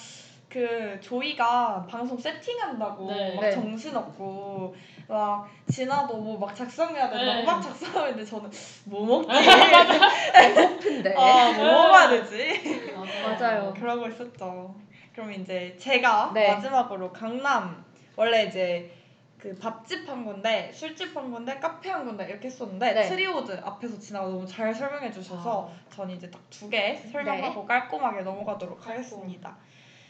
그 0.49 0.97
조이가 1.01 1.85
방송 1.89 2.17
세팅한다고 2.17 3.11
네. 3.11 3.35
막 3.35 3.41
네. 3.41 3.51
정신없고 3.51 4.75
막 5.07 5.49
진아도 5.69 6.17
뭐 6.17 6.37
막 6.39 6.55
작성해야 6.55 7.09
된다고 7.09 7.39
네. 7.39 7.43
막 7.43 7.61
작성하는데 7.61 8.23
저는 8.25 8.49
뭐 8.85 9.05
먹지? 9.05 9.27
배고픈데. 10.33 11.15
아, 11.17 11.51
뭐 11.53 11.65
먹어야 11.65 12.09
되지? 12.09 12.93
맞아요. 13.23 13.73
그러고 13.77 14.07
있었죠. 14.07 14.73
그럼 15.13 15.33
이제 15.33 15.75
제가 15.79 16.31
네. 16.33 16.53
마지막으로 16.53 17.11
강남 17.11 17.83
원래 18.15 18.45
이제 18.45 18.91
그 19.37 19.53
밥집 19.55 20.07
한 20.09 20.25
건데 20.25 20.71
술집 20.73 21.15
한 21.15 21.29
건데 21.31 21.59
카페 21.59 21.89
한 21.91 22.05
건데 22.05 22.25
이렇게 22.29 22.47
했었는데 22.47 22.93
네. 22.93 23.01
트리오드 23.03 23.59
앞에서 23.63 23.99
진아가 23.99 24.27
너무 24.27 24.45
잘 24.47 24.73
설명해 24.73 25.11
주셔서 25.11 25.69
아. 25.71 25.91
전 25.93 26.09
이제 26.09 26.29
딱 26.31 26.41
두 26.49 26.69
개 26.69 26.95
설명하고 27.11 27.61
네. 27.61 27.67
깔끔하게 27.67 28.21
넘어가도록 28.21 28.85
하겠습니다. 28.87 29.55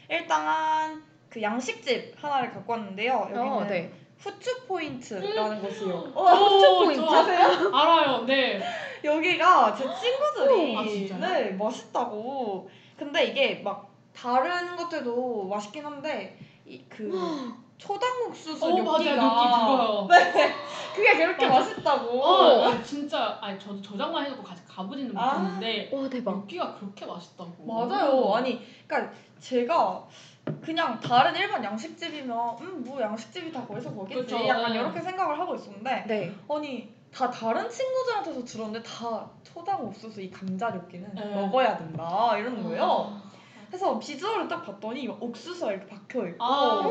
일단 0.10 1.04
그 1.30 1.42
양식집 1.42 2.16
하나를 2.22 2.52
갖고 2.52 2.74
왔는데요. 2.74 3.28
여기는 3.30 3.48
어, 3.48 3.68
네. 3.68 3.92
후추 4.18 4.66
포인트라는 4.66 5.62
곳이요. 5.62 6.14
오, 6.16 6.26
후추 6.26 6.86
포인트? 6.86 7.06
저 7.06 7.16
아세요? 7.16 7.72
알아요. 7.74 8.24
네. 8.26 8.62
여기가 9.04 9.76
제 9.76 9.84
친구들이 9.84 10.78
아, 10.78 10.84
진짜요? 10.84 11.20
네, 11.20 11.52
맛있다고. 11.52 12.70
근데 12.98 13.26
이게 13.26 13.56
막 13.64 13.92
다른 14.16 14.76
것들도 14.76 15.44
맛있긴 15.46 15.86
한데 15.86 16.38
이 16.68 16.84
그 16.90 17.10
초당국수수 17.78 18.66
오 18.66 18.70
맞아요. 18.84 18.84
뇨끼가 18.84 19.16
느끼 19.16 19.46
그거요. 19.52 20.08
그게 20.96 21.16
그렇게 21.18 21.48
맞아. 21.48 21.60
맛있다고. 21.60 22.24
어, 22.24 22.64
아, 22.66 22.82
진짜 22.84 23.38
아니 23.40 23.60
저도 23.60 23.80
저장만 23.84 24.26
해놓고 24.26 24.42
같이 24.42 24.64
가보지는 24.68 25.16
아. 25.16 25.38
못했는데 25.38 25.90
와 25.94 26.10
대박. 26.10 26.38
육기가 26.38 26.74
그렇게 26.74 27.06
맛있다고. 27.06 27.54
맞아요. 27.66 28.34
아니, 28.34 28.60
그러니까 28.88 29.14
제가 29.40 30.04
그냥 30.64 31.00
다른 31.00 31.36
일반 31.36 31.64
양식집이면 31.64 32.58
음 32.62 32.84
뭐 32.84 33.00
양식집이 33.02 33.52
다 33.52 33.64
거기서 33.68 33.94
거겠지 33.94 34.22
그쵸, 34.22 34.48
약간 34.48 34.72
네. 34.74 34.80
이렇게 34.80 35.00
생각을 35.02 35.38
하고 35.40 35.54
있었는데 35.56 36.06
네. 36.08 36.34
아니 36.50 36.90
다 37.14 37.30
다른 37.30 37.70
친구들한테서 37.70 38.44
들었는데 38.44 38.82
다 38.82 39.30
초당 39.44 39.86
옥수수 39.86 40.22
이 40.22 40.32
감자 40.32 40.72
뇨끼는 40.72 41.14
네. 41.14 41.36
먹어야 41.36 41.78
된다 41.78 42.36
이러는 42.38 42.64
거예요. 42.64 42.84
아. 42.84 43.28
그래서 43.68 44.00
비주얼을 44.00 44.48
딱 44.48 44.66
봤더니 44.66 45.08
막 45.08 45.22
옥수수가 45.22 45.72
이렇게 45.72 45.88
박혀 45.88 46.28
있고 46.30 46.44
아, 46.44 46.90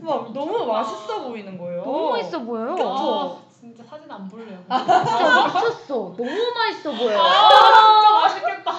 막 0.00 0.32
너무 0.32 0.64
맛있어 0.64 1.22
보이는 1.28 1.58
거예요. 1.58 1.82
너무 1.84 2.10
맛있어 2.12 2.40
보여요. 2.40 2.74
그쵸? 2.74 2.88
아, 2.88 3.50
진짜 3.60 3.84
사진 3.84 4.10
안 4.10 4.26
볼래요. 4.28 4.58
진짜 4.68 5.46
미쳤어. 5.46 6.14
너무 6.16 6.52
맛있어 6.54 6.90
보여요. 6.92 7.18
진짜 7.18 8.10
맛있겠다. 8.22 8.72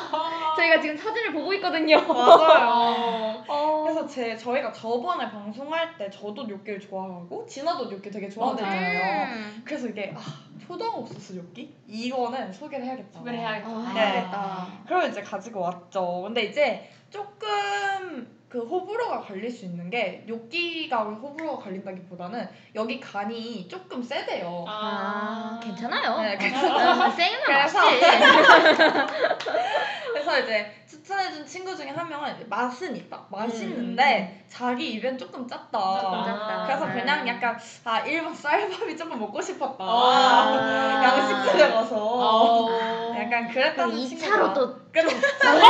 저희가 0.56 0.80
지금 0.82 0.98
사진을 0.98 1.34
보고 1.34 1.54
있거든요. 1.56 2.02
맞아요. 2.02 3.44
어. 3.48 3.84
그래서 3.84 4.06
제 4.08 4.36
저희가 4.36 4.72
저번에 4.72 5.30
방송할 5.30 5.98
때 5.98 6.10
저도 6.10 6.44
뇨끼를 6.44 6.80
좋아하고 6.80 7.46
진아도 7.46 7.90
뇨끼 7.90 8.10
되게 8.10 8.30
좋아하잖아요. 8.30 9.26
음. 9.34 9.62
그래서 9.66 9.88
이게 9.88 10.14
아 10.16 10.20
초당 10.66 10.96
옥수수 10.96 11.36
뇨끼 11.36 11.76
이거는 11.88 12.52
소개를 12.52 12.86
해야겠다. 12.86 13.20
소개를 13.20 13.40
해야겠다. 13.40 13.70
아, 13.70 13.94
네. 13.94 14.00
해야겠다. 14.00 14.68
그걸 14.84 15.10
이제 15.10 15.22
가지고 15.22 15.62
왔죠. 15.62 16.22
근데 16.24 16.44
이제 16.44 16.90
조금 17.10 18.28
그 18.56 18.62
호불호가 18.62 19.20
갈릴 19.20 19.52
수 19.52 19.66
있는 19.66 19.90
게 19.90 20.24
뇨끼가 20.26 21.04
호불호가 21.04 21.62
갈린다기보다는 21.62 22.48
여기 22.76 23.02
간이 23.02 23.68
조금 23.68 24.02
세대요. 24.02 24.64
아, 24.66 25.60
괜찮아요. 25.62 26.22
네, 26.22 26.38
아, 26.56 27.10
생으면 27.12 27.44
그래서- 27.46 27.80
맛있지. 27.80 28.06
그래서 30.14 30.40
이제 30.40 30.72
추천해준 30.88 31.46
친구 31.46 31.76
중에 31.76 31.90
한 31.90 32.08
명은 32.08 32.48
맛은 32.48 32.96
있다. 32.96 33.26
맛있는데 33.30 34.46
자기 34.48 34.94
입엔 34.94 35.18
조금 35.18 35.48
짰다. 35.48 35.72
짰다. 35.72 36.64
그래서 36.68 36.86
음. 36.86 36.94
그냥 36.94 37.28
약간 37.28 37.58
아 37.84 38.00
일본 38.02 38.34
쌀밥이 38.34 38.96
조금 38.96 39.20
먹고 39.20 39.42
싶었다. 39.42 39.84
아. 39.84 41.02
양식집에 41.04 41.72
가서 41.72 41.96
어. 41.98 42.70
약간 43.16 43.30
그럼 43.30 43.48
그랬다는 43.50 43.96
2차로 43.96 44.20
친구가 44.20 44.54
또 44.54 44.76
그쵸 44.92 45.10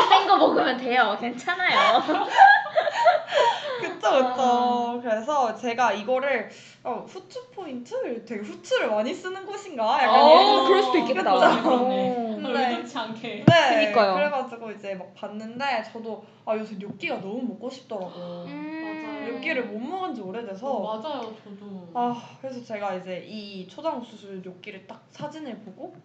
센거 0.09 0.37
먹으면 0.37 0.77
돼요. 0.77 1.17
괜찮아요. 1.19 2.03
그쵸 4.11 4.29
그쵸. 4.29 4.99
그래서 5.01 5.55
제가 5.55 5.93
이거를 5.93 6.49
어, 6.83 7.05
후추 7.07 7.49
포인트 7.51 8.23
되게 8.25 8.41
후추를 8.41 8.89
많이 8.89 9.13
쓰는 9.13 9.45
곳인가 9.45 10.03
약간 10.03 10.23
어, 10.23 10.29
이런 10.29 10.65
그럴 10.65 10.83
수도 10.83 10.97
있겠다. 10.99 11.61
그러네. 11.63 12.15
네. 12.53 12.75
의도치 12.75 12.97
않게. 12.97 13.45
네, 13.45 13.75
그니까요. 13.75 14.13
그래가지고 14.15 14.71
이제 14.71 14.95
막 14.95 15.13
봤는데 15.15 15.83
저도 15.91 16.25
아 16.45 16.55
요새 16.55 16.75
뇨끼가 16.77 17.19
너무 17.21 17.41
먹고 17.41 17.69
싶더라고. 17.69 18.45
음. 18.45 19.25
뇨끼를 19.27 19.65
못 19.65 19.79
먹은 19.79 20.13
지 20.13 20.21
오래돼서 20.21 20.67
어, 20.69 20.97
맞아요, 20.97 21.35
저도. 21.43 21.89
아 21.93 22.37
그래서 22.41 22.63
제가 22.63 22.95
이제 22.95 23.25
이 23.27 23.67
초장 23.67 23.97
옥수수 23.97 24.41
뇨끼를 24.43 24.85
딱 24.87 25.03
사진을 25.11 25.57
보고 25.59 25.95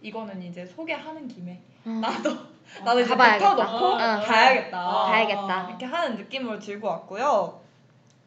이거는 0.00 0.42
이제 0.42 0.66
소개하는 0.66 1.28
김에 1.28 1.60
음. 1.86 2.00
나도 2.00 2.30
나도 2.84 3.00
이제 3.00 3.10
가봐야겠다. 3.10 3.56
뱉어놓고 3.56 3.86
어. 3.86 3.96
가야겠다 4.20 4.78
가야겠다. 5.06 5.68
이렇게 5.68 5.86
하는 5.86 6.16
느낌으로 6.16 6.58
들고 6.58 6.88
왔고요. 6.88 7.60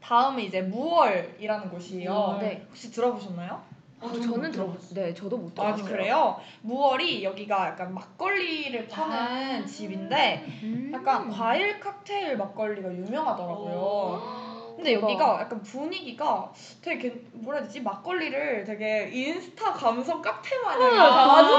다음은 0.01 0.43
이제 0.43 0.61
무월이라는 0.61 1.69
곳이에요. 1.69 2.37
네. 2.39 2.63
혹시 2.69 2.91
들어보셨나요? 2.91 3.59
어, 4.01 4.11
저는 4.11 4.51
들어봤어요. 4.51 4.93
네, 4.93 5.13
저도 5.13 5.37
못아 5.37 5.63
들어봤어요. 5.63 5.85
그래요? 5.85 6.39
무월이 6.61 7.23
여기가 7.23 7.67
약간 7.69 7.93
막걸리를 7.93 8.87
파는 8.87 9.63
아. 9.63 9.65
집인데 9.65 10.45
음. 10.63 10.91
약간 10.93 11.31
과일 11.31 11.79
칵테일 11.79 12.37
막걸리가 12.37 12.89
유명하더라고요. 12.93 14.44
근데 14.75 14.91
대박. 14.95 15.03
여기가 15.09 15.41
약간 15.41 15.61
분위기가 15.61 16.51
되게 16.81 17.09
괜- 17.09 17.27
뭐라 17.33 17.59
해야 17.59 17.67
되지? 17.67 17.81
막걸리를 17.81 18.63
되게 18.65 19.09
인스타 19.11 19.73
감성 19.73 20.21
카페 20.21 20.57
마냥 20.59 20.99
아, 20.99 21.37
아주 21.37 21.53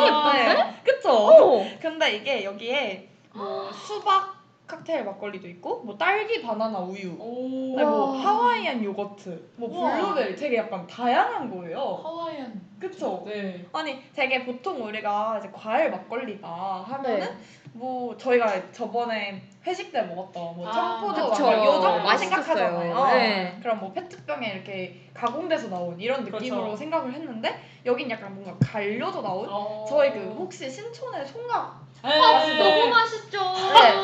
예쁜데? 0.46 0.82
그쵸? 0.84 1.10
오. 1.12 1.64
근데 1.80 2.16
이게 2.16 2.44
여기에 2.44 3.08
뭐 3.34 3.70
수박 3.72 4.36
칵테일 4.66 5.04
막걸리도 5.04 5.46
있고 5.48 5.82
뭐 5.84 5.96
딸기 5.96 6.42
바나나 6.42 6.80
우유 6.80 7.12
뭐 7.12 8.10
와. 8.10 8.18
하와이안 8.20 8.82
요거트 8.82 9.50
뭐 9.56 9.70
우와. 9.70 9.96
블루베리 9.96 10.34
되게 10.36 10.56
약간 10.56 10.84
다양한 10.86 11.48
거예요. 11.56 12.00
하와이안. 12.02 12.60
그쵸? 12.80 13.22
네. 13.26 13.64
아니 13.72 14.02
되게 14.12 14.44
보통 14.44 14.82
우리가 14.84 15.38
이제 15.38 15.48
과일 15.54 15.90
막걸리다 15.90 16.48
하면은 16.48 17.20
네. 17.20 17.36
뭐 17.76 18.16
저희가 18.16 18.72
저번에 18.72 19.42
회식 19.66 19.92
때 19.92 20.00
먹었던 20.02 20.56
뭐 20.56 20.66
아, 20.68 20.72
청포도 20.72 21.30
그쵸. 21.30 21.44
막걸리 21.44 21.66
요 21.66 21.72
정도 21.72 22.04
맛있었어요. 22.04 22.18
생각하잖아요. 22.18 23.06
네. 23.18 23.58
그럼 23.60 23.80
뭐 23.80 23.92
페트병에 23.92 24.48
이렇게 24.48 25.10
가공돼서 25.12 25.68
나온 25.68 26.00
이런 26.00 26.24
느낌으로 26.24 26.62
그렇죠. 26.62 26.76
생각을 26.76 27.12
했는데 27.12 27.60
여긴 27.84 28.10
약간 28.10 28.34
뭔가 28.34 28.56
갈려서 28.66 29.20
나온 29.20 29.46
어. 29.50 29.84
저희 29.88 30.12
그 30.12 30.34
혹시 30.38 30.70
신촌의 30.70 31.26
송각 31.26 31.86
네. 32.02 32.58
너무 32.58 32.88
맛있죠. 32.88 33.38
네. 33.42 33.94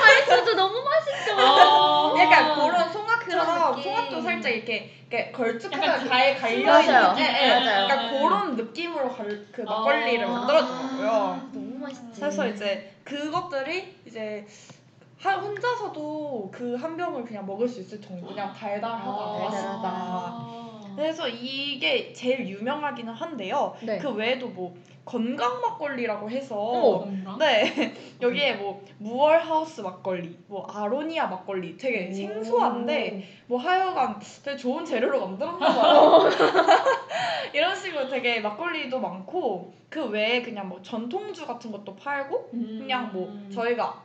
과일소주 0.00 0.54
너무 0.54 0.82
맛있죠. 0.82 1.36
어. 1.36 2.14
약간 2.18 2.54
그런 2.54 3.74
느낌. 3.74 3.82
송악도 3.82 4.22
살짝 4.22 4.52
이렇게, 4.52 4.90
이렇게 5.10 5.32
걸쭉하게 5.32 6.08
가에 6.08 6.34
갈려 6.34 6.66
맞아요. 6.72 7.10
있는 7.10 7.18
예, 7.18 7.42
예. 7.42 7.48
맞아요. 7.48 7.84
약간 7.84 8.10
그런 8.10 8.56
느낌으로 8.56 9.10
갈, 9.10 9.46
그 9.52 9.62
막걸리를 9.62 10.24
아. 10.26 10.30
만들어주더라고요. 10.30 11.40
아, 11.84 11.88
맛있지. 11.88 12.20
그래서 12.20 12.48
이제 12.48 12.90
그것들이 13.04 13.96
이제 14.06 14.46
하- 15.18 15.36
혼자서도 15.38 16.50
그 16.52 16.76
한 16.76 16.96
병을 16.96 17.24
그냥 17.24 17.46
먹을 17.46 17.68
수 17.68 17.80
있을 17.80 18.00
정도 18.00 18.26
그냥 18.28 18.52
달달하다 18.52 19.04
아. 19.10 19.38
맛있다. 19.38 19.82
아. 19.84 20.92
그래서 20.96 21.28
이게 21.28 22.12
제일 22.12 22.48
유명하기는 22.48 23.12
한데요. 23.12 23.74
네. 23.82 23.98
그 23.98 24.10
외에도 24.10 24.48
뭐 24.48 24.76
건강 25.04 25.60
막걸리라고 25.60 26.30
해서. 26.30 26.54
뭔가? 26.54 27.36
네 27.38 27.94
여기에 28.22 28.54
뭐 28.54 28.84
무얼 28.98 29.38
하우스 29.38 29.80
막걸리, 29.80 30.38
뭐 30.46 30.66
아로니아 30.66 31.26
막걸리 31.26 31.76
되게 31.76 32.12
생소한데 32.12 33.24
뭐 33.46 33.58
하여간 33.58 34.20
되게 34.42 34.56
좋은 34.56 34.84
재료로 34.84 35.20
만들었나 35.20 35.74
봐요. 35.74 36.28
이런 37.52 37.76
식으로 37.76 38.08
되게 38.08 38.40
막걸리도 38.40 38.98
많고 38.98 39.74
그 39.88 40.06
외에 40.06 40.42
그냥 40.42 40.68
뭐 40.68 40.80
전통주 40.82 41.46
같은 41.46 41.70
것도 41.70 41.94
팔고 41.96 42.50
그냥 42.50 43.12
뭐 43.12 43.28
음. 43.28 43.50
저희가 43.52 44.02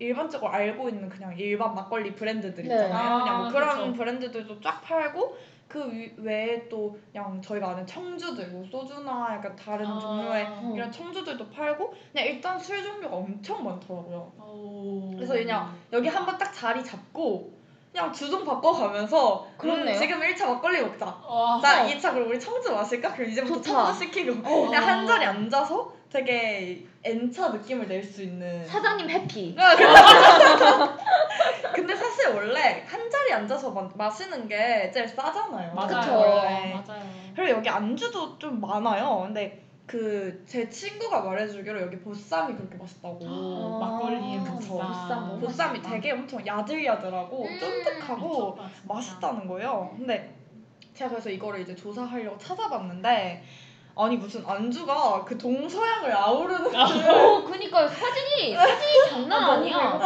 일반적으로 0.00 0.50
알고 0.50 0.88
있는 0.88 1.08
그냥 1.08 1.38
일반 1.38 1.74
막걸리 1.74 2.14
브랜드들 2.14 2.64
네. 2.64 2.74
있잖아요. 2.74 3.18
그냥 3.18 3.38
뭐 3.38 3.46
아, 3.46 3.52
그런 3.52 3.78
그쵸. 3.78 3.92
브랜드들도 3.92 4.60
쫙 4.60 4.80
팔고 4.82 5.36
그 5.70 5.88
위- 5.92 6.12
외에 6.18 6.68
또 6.68 6.98
그냥 7.12 7.40
저희가 7.40 7.70
아는 7.70 7.86
청주들, 7.86 8.48
뭐 8.48 8.64
소주나 8.68 9.34
약간 9.36 9.54
다른 9.54 9.86
아. 9.86 10.00
종류의 10.00 10.44
어. 10.48 10.72
이런 10.74 10.90
청주들도 10.90 11.48
팔고 11.48 11.94
그냥 12.12 12.26
일단 12.26 12.58
술 12.58 12.82
종류가 12.82 13.14
엄청 13.14 13.62
많더라고요. 13.62 14.32
오. 14.40 15.12
그래서 15.14 15.34
그냥 15.34 15.72
여기 15.92 16.08
한번 16.08 16.36
딱 16.36 16.52
자리 16.52 16.82
잡고 16.84 17.52
그냥 17.92 18.12
주종 18.12 18.44
바꿔가면서 18.44 19.46
그렇네요. 19.56 19.94
음, 19.94 19.98
지금 20.00 20.18
1차 20.20 20.44
막걸리 20.46 20.80
먹자. 20.82 21.06
와. 21.06 21.60
자 21.62 21.86
2차 21.86 22.12
그럼 22.14 22.28
우리 22.28 22.40
청주 22.40 22.72
마실까? 22.72 23.14
그럼 23.14 23.30
이제부터. 23.30 23.62
청주 23.62 24.00
시키고 24.04 24.32
어. 24.44 24.66
그냥 24.66 24.84
한 24.86 25.06
자리 25.06 25.24
앉아서 25.24 25.92
되게 26.10 26.84
N차 27.04 27.50
느낌을 27.50 27.86
낼 27.86 28.02
수 28.02 28.24
있는 28.24 28.66
사장님 28.66 29.08
해피. 29.08 29.54
아, 32.30 32.34
원래 32.34 32.84
한 32.86 33.10
자리 33.10 33.32
앉아서 33.32 33.70
마, 33.70 33.88
마시는 33.94 34.48
게 34.48 34.90
제일 34.92 35.06
싸잖아요. 35.08 35.74
맞아요. 35.74 36.00
그쵸. 36.00 36.12
원래. 36.18 36.74
맞아요. 36.86 37.02
그리고 37.34 37.58
여기 37.58 37.68
안주도 37.68 38.38
좀 38.38 38.60
많아요. 38.60 39.22
근데 39.26 39.62
그 39.86 40.44
제 40.46 40.68
친구가 40.68 41.22
말해주기로 41.22 41.80
여기 41.82 41.98
보쌈이 41.98 42.54
그렇게 42.54 42.76
맛있다고. 42.76 43.18
어, 43.22 43.78
막걸리에 43.80 44.38
아, 44.38 44.44
보쌈. 44.44 45.40
보쌈 45.40 45.68
맛있다. 45.70 45.90
되게 45.90 46.12
엄청 46.12 46.46
야들야들하고 46.46 47.44
음, 47.44 47.58
쫀득하고 47.58 48.52
미쳤다. 48.52 48.70
맛있다는 48.84 49.48
거예요. 49.48 49.92
근데 49.96 50.32
제가 50.94 51.10
그래서 51.10 51.30
이거를 51.30 51.60
이제 51.60 51.74
조사하려고 51.74 52.38
찾아봤는데 52.38 53.42
아니 53.96 54.16
무슨 54.16 54.44
안주가 54.46 55.24
그 55.24 55.36
동서양을 55.36 56.14
아우르는 56.16 56.74
어, 56.74 57.44
그니까요. 57.44 57.88
사진이 57.88 58.54
사진이 58.54 59.08
장난 59.10 59.42
아니야. 59.50 59.98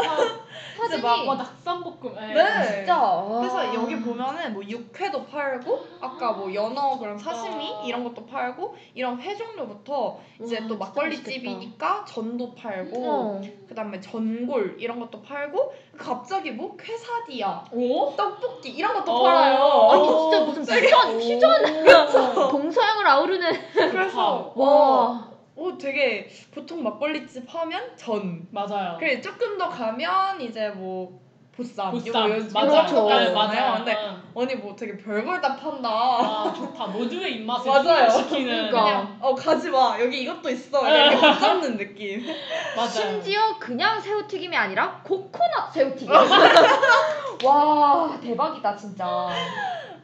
사진이 0.76 1.02
막- 1.02 1.26
와 1.28 1.34
낙산볶음. 1.36 2.16
예. 2.30 2.34
네. 2.34 2.76
진짜. 2.76 3.00
와. 3.02 3.40
그래서 3.40 3.74
여기 3.74 4.00
보면은 4.00 4.52
뭐 4.54 4.62
육회도 4.64 5.26
팔고 5.26 5.86
아까 6.00 6.32
뭐 6.32 6.52
연어 6.52 6.98
그런 6.98 7.16
사시미 7.18 7.74
아. 7.74 7.82
이런 7.86 8.04
것도 8.04 8.26
팔고 8.26 8.76
이런 8.94 9.20
회 9.20 9.34
종류부터 9.36 10.18
이제 10.42 10.60
와, 10.60 10.66
또 10.68 10.76
막걸리. 10.76 11.22
집이니까 11.22 12.04
전도 12.06 12.54
팔고 12.54 13.10
어. 13.10 13.40
그다음에 13.68 14.00
전골 14.00 14.76
이런 14.78 15.00
것도 15.00 15.22
팔고 15.22 15.72
갑자기 15.96 16.50
뭐 16.50 16.76
퀘사디아 16.76 17.64
오? 17.72 18.14
떡볶이 18.16 18.70
이런 18.70 18.94
것도 18.94 19.12
어. 19.12 19.22
팔아요. 19.22 19.88
아니 19.92 20.08
진짜 20.08 20.40
무슨 20.40 20.62
퓨전 20.64 21.18
퓨전 21.18 22.48
동서양을 22.50 23.06
아우르는 23.06 23.52
그래서 23.72 24.52
와. 24.54 25.33
와, 25.56 25.64
오 25.64 25.78
되게 25.78 26.28
보통 26.52 26.82
막걸리집 26.82 27.44
하면 27.54 27.96
전. 27.96 28.46
맞아요. 28.50 28.96
그리고 28.98 29.20
조금 29.22 29.56
더 29.58 29.68
가면 29.68 30.40
이제 30.40 30.68
뭐 30.70 31.20
보쌈. 31.56 31.92
보쌈. 31.92 32.06
이거 32.08 32.30
요즘 32.36 32.52
맞아요. 32.52 32.68
그렇죠. 32.68 33.08
네, 33.08 33.30
맞아요. 33.30 33.34
맞아요. 33.34 33.74
근데 33.76 33.92
응. 33.96 34.22
언니 34.34 34.54
뭐 34.56 34.74
되게 34.74 34.96
별걸 34.96 35.40
다 35.40 35.54
판다. 35.54 35.88
아 35.88 36.52
좋다. 36.52 36.86
모두의 36.88 37.36
입맛을 37.36 37.70
맞아요. 37.70 38.10
충족시키는. 38.10 38.70
그러니까. 38.70 38.82
그냥 38.82 39.18
어 39.20 39.34
가지 39.34 39.70
마 39.70 39.96
여기 40.00 40.22
이것도 40.22 40.50
있어 40.50 40.88
이렇게 40.88 41.14
못 41.16 41.38
잡는 41.38 41.76
느낌. 41.76 42.26
맞아요. 42.76 42.90
심지어 42.90 43.56
그냥 43.60 44.00
새우튀김이 44.00 44.56
아니라 44.56 45.00
코코넛 45.04 45.72
새우튀김. 45.72 46.10
와 47.44 48.18
대박이다 48.20 48.76
진짜. 48.76 49.28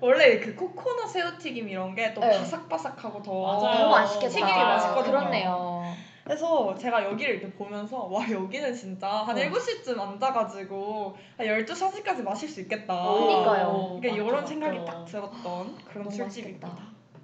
원래 0.00 0.38
그 0.38 0.54
코코넛 0.54 1.06
새우튀김 1.08 1.68
이런 1.68 1.94
게 1.94 2.12
또 2.14 2.20
네. 2.20 2.38
바삭바삭하고 2.38 3.22
더 3.22 3.42
맞아요. 3.42 3.78
너무 3.78 3.90
맛있겠다. 3.90 4.28
튀김이 4.32 4.50
맛있거든요. 4.52 5.18
그렇네요. 5.18 5.94
그래서 6.24 6.74
제가 6.76 7.04
여기를 7.04 7.34
이렇게 7.36 7.50
보면서 7.52 8.04
와 8.04 8.30
여기는 8.30 8.74
진짜 8.74 9.08
한 9.08 9.36
어. 9.36 9.40
7시쯤 9.40 9.98
앉아가지고 9.98 11.16
한 11.36 11.46
12시 11.46 11.90
1시까지 11.92 12.22
마실 12.22 12.48
수 12.48 12.60
있겠다. 12.60 12.94
그러니까요. 13.02 13.98
그러니까 14.00 14.08
이런 14.08 14.32
맞죠, 14.32 14.46
생각이. 14.46 14.84
딱 14.84 15.04
들었던 15.04 15.76
그런 15.84 16.10
술집입니다. 16.10 16.68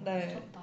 네, 0.03 0.25
미쳤다. 0.27 0.61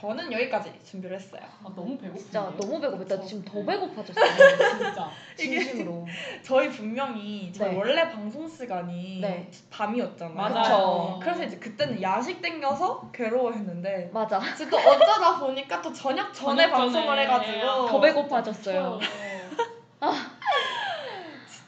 저는 0.00 0.30
여기까지 0.30 0.70
준비를 0.84 1.16
했어요. 1.16 1.40
아 1.64 1.68
너무 1.74 1.96
배고픈데. 1.96 2.18
진짜 2.18 2.52
너무 2.60 2.78
배고프다. 2.80 3.20
지금 3.22 3.42
더 3.44 3.64
배고파졌어. 3.64 4.20
진짜. 4.78 5.10
이게- 5.38 5.60
진심으로. 5.64 6.06
저희 6.44 6.68
분명히 6.68 7.50
저희 7.52 7.70
네. 7.70 7.76
원래 7.78 8.10
방송 8.10 8.46
시간이 8.46 9.20
네. 9.22 9.50
밤이었잖아요. 9.70 10.34
맞아요. 10.34 11.18
그래서 11.22 11.44
이제 11.44 11.56
그때는 11.58 12.02
야식 12.02 12.42
땡겨서 12.42 13.10
괴로워했는데 13.12 14.10
맞아. 14.12 14.38
지금 14.54 14.70
또 14.72 14.76
어쩌다 14.76 15.38
보니까 15.38 15.80
또 15.80 15.90
저녁 15.92 16.32
전에 16.34 16.64
저녁 16.64 16.76
방송을 16.76 17.06
전에 17.06 17.22
해가지고 17.22 17.86
더 17.88 18.00
배고파졌어요. 18.00 19.00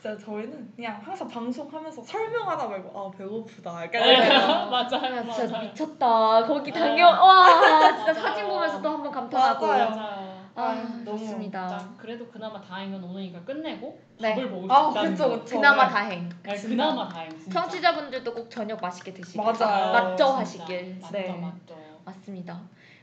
진짜 0.09 0.17
저희는 0.25 0.73
그냥 0.75 1.01
항상 1.05 1.29
방송하면서 1.29 2.03
설명하다 2.03 2.67
말고 2.69 2.99
아 2.99 3.11
배고프다 3.17 3.85
약간 3.85 4.03
네. 4.03 4.13
이렇게 4.15 4.29
맞아요. 4.39 4.89
진짜 5.33 5.53
맞아요. 5.53 5.69
미쳤다. 5.69 6.47
거기 6.47 6.73
네. 6.73 6.81
당연 6.81 7.19
와 7.19 7.95
진짜 7.95 8.13
맞아요. 8.13 8.15
사진 8.15 8.47
보면서 8.49 8.81
또 8.83 8.89
한번 8.91 9.13
감탄하고. 9.13 9.67
맞아요. 9.67 9.91
맞아요. 9.91 10.39
아, 10.55 10.63
아유, 10.71 11.05
너무 11.05 11.19
좋습니다. 11.19 11.69
진짜 11.69 11.95
그래도 11.99 12.27
그나마 12.29 12.61
다행인 12.61 12.93
건 13.01 13.05
오늘이니까 13.11 13.45
끝내고 13.45 14.01
네. 14.21 14.31
밥을 14.35 14.51
먹을 14.51 14.69
수아 14.69 14.91
있다는 14.91 15.11
그쵸 15.13 15.29
거. 15.29 15.39
그쵸 15.41 15.57
그나마 15.57 15.87
네. 15.87 15.93
다행. 15.93 16.29
네, 16.43 16.55
그나마 16.57 17.09
다행. 17.09 17.31
진짜. 17.39 17.61
청취자분들도 17.61 18.35
꼭 18.35 18.51
저녁 18.51 18.81
맛있게 18.81 19.13
드시길. 19.13 19.41
맞아요. 19.43 19.93
맞죠. 19.93 20.25
하시길. 20.27 20.99
맞죠 21.01 21.13
네. 21.13 21.29
맞죠. 21.41 21.77
맞습니다. 22.05 22.59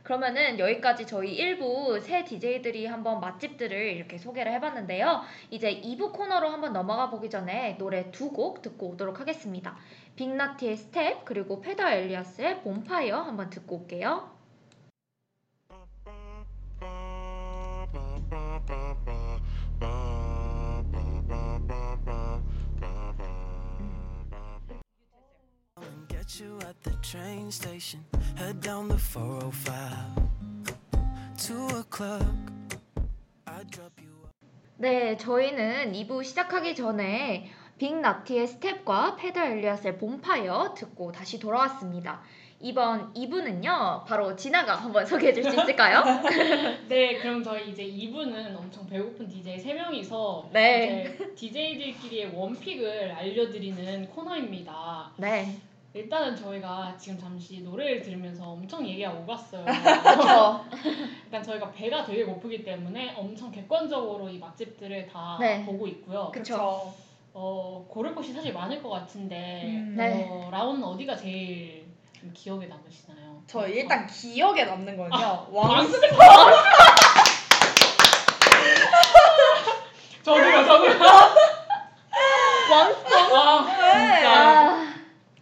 그러면은 0.05 0.59
여기까지 0.59 1.07
저희 1.07 1.35
1부 1.37 1.99
새 2.01 2.23
DJ들이 2.23 2.85
한번 2.85 3.19
맛집들을 3.19 3.75
이렇게 3.75 4.17
소개를 4.19 4.51
해봤는데요. 4.53 5.21
이제 5.49 5.81
2부 5.81 6.13
코너로 6.13 6.47
한번 6.49 6.73
넘어가 6.73 7.09
보기 7.09 7.29
전에 7.29 7.75
노래 7.77 8.11
두 8.11 8.29
곡 8.31 8.61
듣고 8.61 8.89
오도록 8.91 9.19
하겠습니다. 9.19 9.75
빅나티의 10.15 10.77
스텝 10.77 11.25
그리고 11.25 11.59
페더 11.61 11.89
엘리아스의 11.89 12.61
Bonfire 12.61 13.19
한번 13.21 13.49
듣고 13.49 13.77
올게요. 13.81 14.34
You 26.39 26.57
at 26.63 26.75
the 26.83 26.91
train 27.01 27.49
station. 27.51 28.03
Head 28.35 28.59
down 28.61 28.87
the 28.87 28.97
405. 28.97 29.93
Two 31.37 31.67
o'clock. 31.77 32.25
I 33.45 33.63
drop 33.69 33.91
you. 33.99 34.13
네, 34.77 35.15
저희는 35.17 35.93
2부 35.93 36.23
시작하기 36.23 36.75
전에 36.75 37.49
빅나티의 37.77 38.47
스텝과 38.47 39.15
페더 39.17 39.41
엘리아스의 39.45 39.97
봄파이어 39.97 40.73
듣고 40.75 41.11
다시 41.11 41.39
돌아왔습니다. 41.39 42.21
이번 42.61 43.13
2부는요. 43.13 44.05
바로 44.05 44.35
진아가 44.35 44.75
한번 44.75 45.05
소개해 45.07 45.33
줄 45.33 45.43
수 45.43 45.49
있을까요? 45.49 46.03
네, 46.87 47.17
그럼 47.19 47.43
저희 47.43 47.69
이제 47.69 47.83
2부는 47.83 48.55
엄청 48.57 48.87
배고픈 48.87 49.27
DJ 49.27 49.57
3명이서 49.63 50.51
네. 50.51 51.15
이제 51.35 51.35
DJ들끼리의 51.35 52.31
원픽을 52.33 53.11
알려드리는 53.11 54.07
코너입니다. 54.09 55.11
네. 55.17 55.57
일단은 55.95 56.35
저희가 56.35 56.93
지금 56.97 57.17
잠시 57.17 57.61
노래를 57.61 58.01
들으면서 58.01 58.49
엄청 58.49 58.85
얘기가 58.85 59.13
오갔어요. 59.13 59.63
그렇죠. 59.63 60.65
일단 61.23 61.41
저희가 61.41 61.71
배가 61.71 62.03
되게 62.03 62.25
고프기 62.25 62.65
때문에 62.65 63.15
엄청 63.15 63.49
객관적으로 63.49 64.27
이 64.27 64.37
맛집들을 64.37 65.07
다 65.07 65.37
네. 65.39 65.63
보고 65.65 65.87
있고요. 65.87 66.31
그쵸. 66.33 66.93
어, 67.33 67.85
고를 67.87 68.13
곳이 68.13 68.33
사실 68.33 68.51
많을 68.51 68.83
것 68.83 68.89
같은데 68.89 69.63
음. 69.67 69.95
네. 69.95 70.27
어, 70.29 70.49
라온은 70.51 70.83
어디가 70.83 71.15
제일 71.15 71.85
좀 72.19 72.29
기억에 72.33 72.65
남으시나요? 72.65 73.41
저 73.47 73.65
일단 73.65 74.05
기억에 74.05 74.65
남는 74.65 74.97
거는요. 74.97 75.15
아, 75.15 75.47
왕 75.49 75.69
왕스 75.71 75.97
저도요, 80.23 80.65
저도요. 80.65 80.99
왕스톱. 82.71 83.31
와, 83.31 83.61
네. 83.61 84.15
진짜. 84.15 84.31
아, 84.33 84.85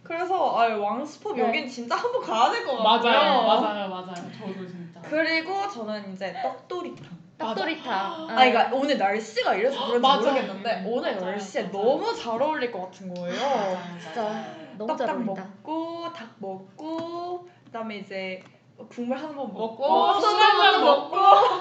그래서 0.02 0.58
아, 0.58 0.68
왕스톱 0.76 1.36
네. 1.36 1.42
여긴 1.42 1.63
진짜 1.74 1.96
한번 1.96 2.20
가야 2.22 2.50
될 2.52 2.64
것 2.64 2.76
같아요. 2.76 3.02
맞아요, 3.02 3.46
맞아요, 3.60 3.88
맞아요. 3.88 4.14
저도 4.38 4.66
진짜. 4.68 5.00
그리고 5.02 5.68
저는 5.68 6.12
이제 6.12 6.32
떡도리탕. 6.40 7.18
떡도리탕. 7.36 8.28
아, 8.30 8.44
이거 8.44 8.68
오늘 8.72 8.96
날씨가 8.96 9.56
이래서 9.56 9.86
그런지 9.86 10.00
맞아요. 10.00 10.20
모르겠는데 10.20 10.82
오늘 10.86 11.16
맞아요, 11.16 11.24
날씨에 11.32 11.62
맞아요. 11.64 11.72
너무 11.72 12.14
잘 12.14 12.40
어울릴 12.40 12.70
것 12.70 12.80
같은 12.82 13.12
거예요. 13.12 13.40
맞아요, 13.40 13.98
진짜. 14.00 14.22
맞아요. 14.22 14.44
너무 14.78 14.96
잘 14.96 15.06
떡딱 15.06 15.16
어울린다. 15.16 15.42
먹고 15.64 16.12
닭 16.12 16.28
먹고 16.38 17.48
그다음에 17.64 17.96
이제 17.96 18.40
국물 18.76 19.16
한 19.16 19.28
번 19.34 19.52
먹고 19.54 19.88
먹고, 19.88 20.20
소주 20.20 20.36
한번 20.36 20.84
먹고 20.84 21.16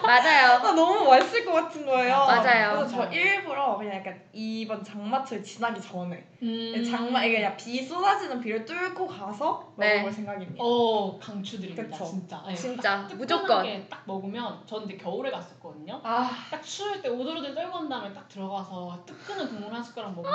맞아요. 0.06 0.54
아, 0.54 0.72
너무 0.74 1.06
맛있을 1.10 1.46
것 1.46 1.54
같은 1.54 1.86
거예요. 1.86 2.16
맞아요. 2.18 2.76
그래서 2.78 2.88
저. 3.06 3.12
일부러 3.12 3.78
그냥 3.78 3.98
약간 3.98 4.20
이번 4.34 4.84
장마철 4.84 5.44
지나기 5.44 5.80
전에 5.80 6.28
음. 6.42 6.84
장마 6.84 7.24
이게 7.24 7.38
그냥 7.38 7.56
비 7.56 7.82
쏟아지는 7.84 8.42
비를 8.42 8.66
뚫고 8.66 9.08
가서 9.08 9.72
네. 9.78 9.98
먹어볼 9.98 10.12
생각입니다. 10.12 10.64
어, 10.64 11.18
강추드립니다, 11.20 11.84
그쵸. 11.84 12.04
진짜. 12.04 12.44
네. 12.48 12.56
진짜 12.56 13.08
딱 13.08 13.16
무조건. 13.16 13.88
딱 13.90 14.02
먹으면 14.06 14.62
전 14.66 14.84
이제 14.84 14.98
겨울에 14.98 15.30
갔었거든요. 15.32 16.02
아 16.04 16.30
딱 16.50 16.62
추울 16.64 17.02
때 17.02 17.10
오돌오돌 17.10 17.54
떨고 17.54 17.78
온 17.78 17.90
다음에 17.90 18.12
딱 18.12 18.28
들어가서 18.28 19.00
뜨끈한 19.06 19.48
국물 19.50 19.72
한 19.74 19.84
숟가락 19.84 20.16
먹으면 20.16 20.34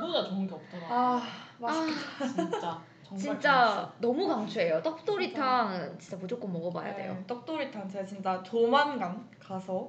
그보다 0.00 0.28
좋은 0.28 0.46
게 0.48 0.54
없더라고요. 0.54 0.98
아, 0.98 1.22
맛있겠다. 1.58 2.00
아, 2.20 2.26
진짜. 2.26 2.80
진짜 3.16 3.90
너무 3.98 4.28
강추해요. 4.28 4.82
떡도리탕 4.82 5.96
진짜 5.98 6.16
무조건 6.16 6.52
먹어봐야 6.52 6.94
돼요. 6.94 7.14
네, 7.14 7.26
떡도리탕 7.26 7.88
제가 7.88 8.04
진짜 8.04 8.42
조만간 8.42 9.28
가서 9.38 9.88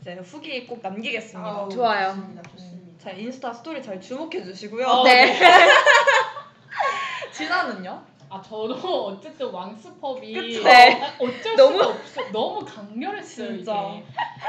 이제 0.00 0.14
후기 0.14 0.66
꼭 0.66 0.80
남기겠습니다. 0.82 1.48
아우, 1.50 1.68
좋아요. 1.68 2.08
좋습니다. 2.08 2.42
좋습니다. 2.42 2.84
제 2.98 3.12
인스타 3.20 3.52
스토리 3.52 3.82
잘 3.82 4.00
주목해 4.00 4.44
주시고요. 4.44 4.86
어, 4.86 5.04
네. 5.04 5.38
진아는요? 7.32 8.02
아 8.34 8.42
저도 8.42 8.74
어쨌든 9.14 9.46
왕스펍이 9.52 10.32
그쵸? 10.32 10.64
네. 10.64 11.00
아, 11.00 11.06
어쩔 11.20 11.54
너무- 11.56 11.78
수가 11.78 11.88
없어 11.88 12.32
너무 12.32 12.64
강렬했어요 12.64 13.56
진짜. 13.58 13.92
이게 13.94 14.04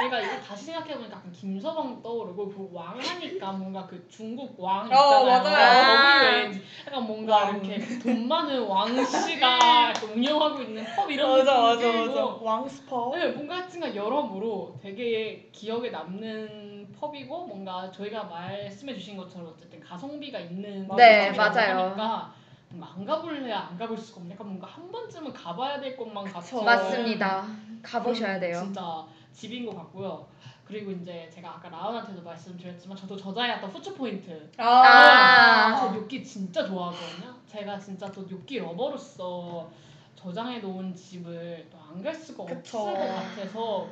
그러니까 0.09 0.19
이거 0.21 0.41
다시 0.41 0.65
생각해보니까 0.65 1.15
약간 1.17 1.31
김서방 1.31 2.01
떠오르고 2.01 2.49
그 2.49 2.69
왕하니까 2.73 3.51
뭔가 3.51 3.85
그 3.85 4.03
중국 4.09 4.59
왕 4.59 4.85
어, 4.85 4.87
있잖아요 4.89 5.25
맞아요. 5.43 6.23
거기 6.23 6.35
왠지 6.41 6.63
약간 6.87 7.03
뭔가 7.05 7.35
왕. 7.35 7.63
이렇게 7.63 7.99
돈 7.99 8.27
많은 8.27 8.63
왕씨가 8.65 9.93
운영하고 10.15 10.61
있는 10.63 10.83
펍 10.83 11.11
이런 11.11 11.37
맞아 11.37 11.61
맞아 11.61 11.91
맞아. 11.91 12.25
왕스퍼. 12.41 13.11
네, 13.15 13.27
뭔가 13.33 13.55
하여튼간 13.57 13.95
여러모로 13.95 14.79
되게 14.81 15.47
기억에 15.51 15.91
남는 15.91 16.95
펍이고 16.99 17.45
뭔가 17.45 17.91
저희가 17.91 18.23
말씀해 18.23 18.95
주신 18.95 19.15
것처럼 19.15 19.53
어쨌든 19.55 19.79
가성비가 19.79 20.39
있는 20.39 20.87
네, 20.97 21.31
맞아요. 21.31 21.79
하니까 21.85 22.33
안 22.83 23.05
가볼래야 23.05 23.59
안 23.71 23.77
가볼 23.77 23.97
수가 23.97 24.21
없네. 24.21 24.33
약간 24.33 24.47
뭔가 24.47 24.67
한 24.67 24.91
번쯤은 24.91 25.33
가봐야 25.33 25.79
될 25.79 25.95
것만 25.97 26.25
같죠. 26.25 26.63
맞습니다. 26.63 27.45
가보셔야 27.81 28.39
돼요. 28.39 28.59
진짜 28.63 29.05
집인 29.33 29.65
것 29.65 29.75
같고요. 29.75 30.25
그리고 30.65 30.89
이제 30.91 31.29
제가 31.31 31.49
아까 31.55 31.69
라온한테도 31.69 32.23
말씀드렸지만 32.23 32.97
저도 32.97 33.15
저자였던 33.15 33.69
후추 33.69 33.93
포인트. 33.93 34.49
아. 34.57 35.75
저 35.79 35.91
뇨끼 35.91 36.23
진짜 36.23 36.65
좋아하거든요. 36.65 37.35
제가 37.47 37.79
진짜 37.79 38.11
또 38.11 38.25
뇨끼 38.27 38.57
러버로서 38.59 39.69
저장해 40.15 40.59
놓은 40.59 40.95
집을 40.95 41.67
또 41.71 41.77
안 41.77 42.01
갈 42.03 42.13
수가 42.13 42.43
그쵸. 42.45 42.79
없을 42.79 42.93
것 42.93 43.13
같아서 43.15 43.87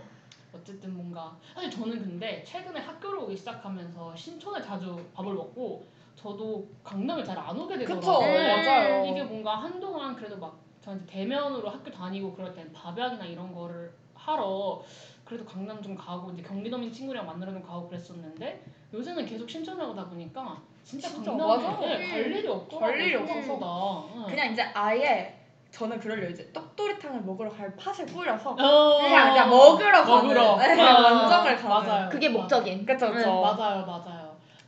어쨌든 0.53 0.93
뭔가 0.95 1.35
사실 1.53 1.69
저는 1.71 1.99
근데 1.99 2.43
최근에 2.43 2.79
학교를 2.81 3.19
오기 3.19 3.37
시작하면서 3.37 4.15
신촌에 4.15 4.61
자주 4.61 4.99
밥을 5.13 5.33
먹고 5.33 5.85
저도 6.15 6.67
강남을 6.83 7.23
잘 7.23 7.37
안 7.37 7.57
오게 7.59 7.77
그쵸 7.77 7.95
되더라고요. 7.95 8.27
음. 8.27 8.47
맞아요. 8.47 9.05
이게 9.05 9.23
뭔가 9.23 9.55
한동안 9.55 10.15
그래도 10.15 10.37
막 10.37 10.57
저는 10.81 11.05
대면으로 11.05 11.69
학교 11.69 11.91
다니고 11.91 12.33
그럴 12.33 12.53
땐 12.53 12.71
밥약이나 12.73 13.25
이런 13.25 13.53
거를 13.53 13.91
하러 14.15 14.81
그래도 15.25 15.45
강남 15.45 15.81
좀 15.81 15.95
가고 15.95 16.31
이제 16.31 16.41
경기도민 16.41 16.91
친구랑 16.91 17.25
만나러 17.25 17.51
좀 17.51 17.61
가고 17.61 17.87
그랬었는데 17.87 18.63
요새는 18.93 19.25
계속 19.25 19.49
신촌에 19.49 19.83
오다 19.83 20.05
보니까 20.09 20.57
진짜, 20.83 21.07
진짜 21.09 21.31
강남에 21.31 21.57
맞아. 21.57 21.79
네, 21.79 22.07
갈 22.09 22.31
일이 22.31 22.47
없더라고요. 22.47 22.79
갈 22.79 22.99
일이. 23.01 23.15
응. 23.15 24.25
그냥 24.27 24.51
이제 24.51 24.61
아예 24.73 25.39
저는 25.71 25.99
그럴려 25.99 26.29
이제 26.29 26.51
떡도리탕을 26.53 27.21
먹으러 27.21 27.49
갈 27.49 27.75
팥을 27.75 28.05
뿌려서 28.05 28.51
어, 28.51 29.01
그냥 29.01 29.29
그냥 29.33 29.49
먹으러 29.49 30.03
가는 30.03 30.27
먹으러. 30.27 30.57
네, 30.57 30.79
아, 30.81 31.01
원정을 31.01 31.55
가는 31.57 31.87
맞아요. 31.87 32.09
그게 32.09 32.29
목적인. 32.29 32.85
그쵸 32.85 33.11
그쵸 33.11 33.27
응, 33.27 33.41
맞아요, 33.41 33.85
맞아요. 33.85 34.12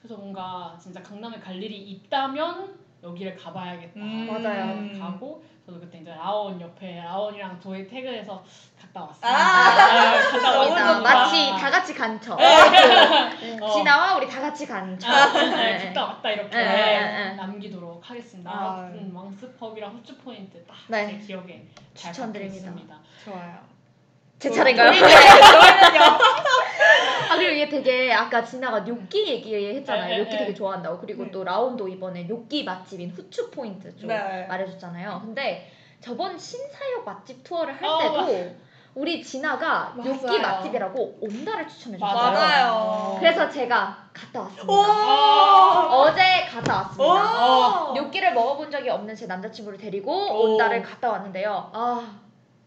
그래서 0.05 0.21
뭔가 0.21 0.77
진짜 0.79 1.01
강남에 1.01 1.39
갈 1.39 1.55
일이 1.61 1.77
있다면 1.77 2.77
여기를 3.01 3.35
가봐야겠다. 3.35 3.99
음. 3.99 4.27
맞아요. 4.27 4.99
가고 4.99 5.43
저도 5.65 5.79
그때 5.79 5.97
이제 5.97 6.11
라온 6.11 6.61
옆에 6.61 6.97
라온이랑 6.97 7.59
저희 7.59 7.87
태그해서 7.87 8.43
갔다 8.79 9.01
왔습니다. 9.01 9.27
아. 9.27 10.11
네, 10.11 10.21
갔다 10.21 10.57
맞습니다. 10.57 10.59
왔습니다. 10.59 11.01
마치 11.01 11.49
다 11.59 11.71
같이 11.71 11.95
간 11.95 12.21
척. 12.21 12.35
네, 12.37 13.57
어. 13.59 13.67
진아와 13.71 14.17
우리 14.17 14.27
다 14.29 14.41
같이 14.41 14.67
간 14.67 14.97
척. 14.99 15.09
아, 15.09 15.33
네, 15.33 15.77
네. 15.77 15.85
갔다 15.87 16.05
왔다 16.05 16.29
이렇게 16.29 16.55
네, 16.55 16.63
네, 16.65 17.01
네. 17.29 17.33
남기도록 17.35 18.07
하겠습니다. 18.07 18.51
아. 18.51 18.77
아무튼 18.77 19.11
왕스펍이랑 19.11 19.91
후추 19.91 20.15
포인트 20.19 20.63
딱제 20.67 20.87
네. 20.89 21.17
기억에 21.17 21.65
잘 21.95 22.13
추천드립니다. 22.13 22.99
좋아요 23.23 23.74
제 24.39 24.49
차례인가요? 24.51 24.91
저희는요 24.91 25.15
아 27.29 27.35
그리고 27.37 27.51
이게 27.53 27.69
되게 27.69 28.13
아까 28.13 28.43
진아가 28.43 28.83
뇨끼 28.83 29.27
얘기했잖아요. 29.27 30.09
네, 30.09 30.17
뇨끼 30.19 30.29
네, 30.31 30.37
되게 30.37 30.49
네. 30.51 30.53
좋아한다고. 30.53 30.99
그리고 30.99 31.23
네. 31.25 31.31
또 31.31 31.43
라온도 31.43 31.87
이번에 31.87 32.27
뇨끼 32.27 32.63
맛집인 32.63 33.11
후추 33.11 33.49
포인트 33.49 33.95
좀 33.97 34.09
네. 34.09 34.45
말해줬잖아요. 34.47 35.21
근데 35.23 35.71
저번 36.01 36.37
신사역 36.37 37.03
맛집 37.05 37.43
투어를 37.43 37.73
할 37.81 37.89
아, 37.89 37.97
때도 37.97 38.55
우리 38.93 39.21
진아가 39.23 39.93
맞아요. 39.97 40.41
맛집이라고 40.41 41.17
온다를 41.21 41.67
추천해줬어요. 41.67 42.13
맞아요. 42.13 43.15
그래서 43.19 43.49
제가 43.49 44.09
갔다 44.13 44.41
왔습니다. 44.41 44.71
오 44.71 46.01
어제 46.01 46.21
갔다 46.53 46.75
왔습니다. 46.77 47.89
오 47.89 47.93
뇨끼를 47.93 48.33
먹어본 48.33 48.69
적이 48.71 48.89
없는 48.91 49.15
제 49.15 49.25
남자친구를 49.25 49.79
데리고 49.79 50.11
오. 50.13 50.43
온다를 50.53 50.81
갔다 50.83 51.09
왔는데요. 51.11 51.71
아 51.73 52.19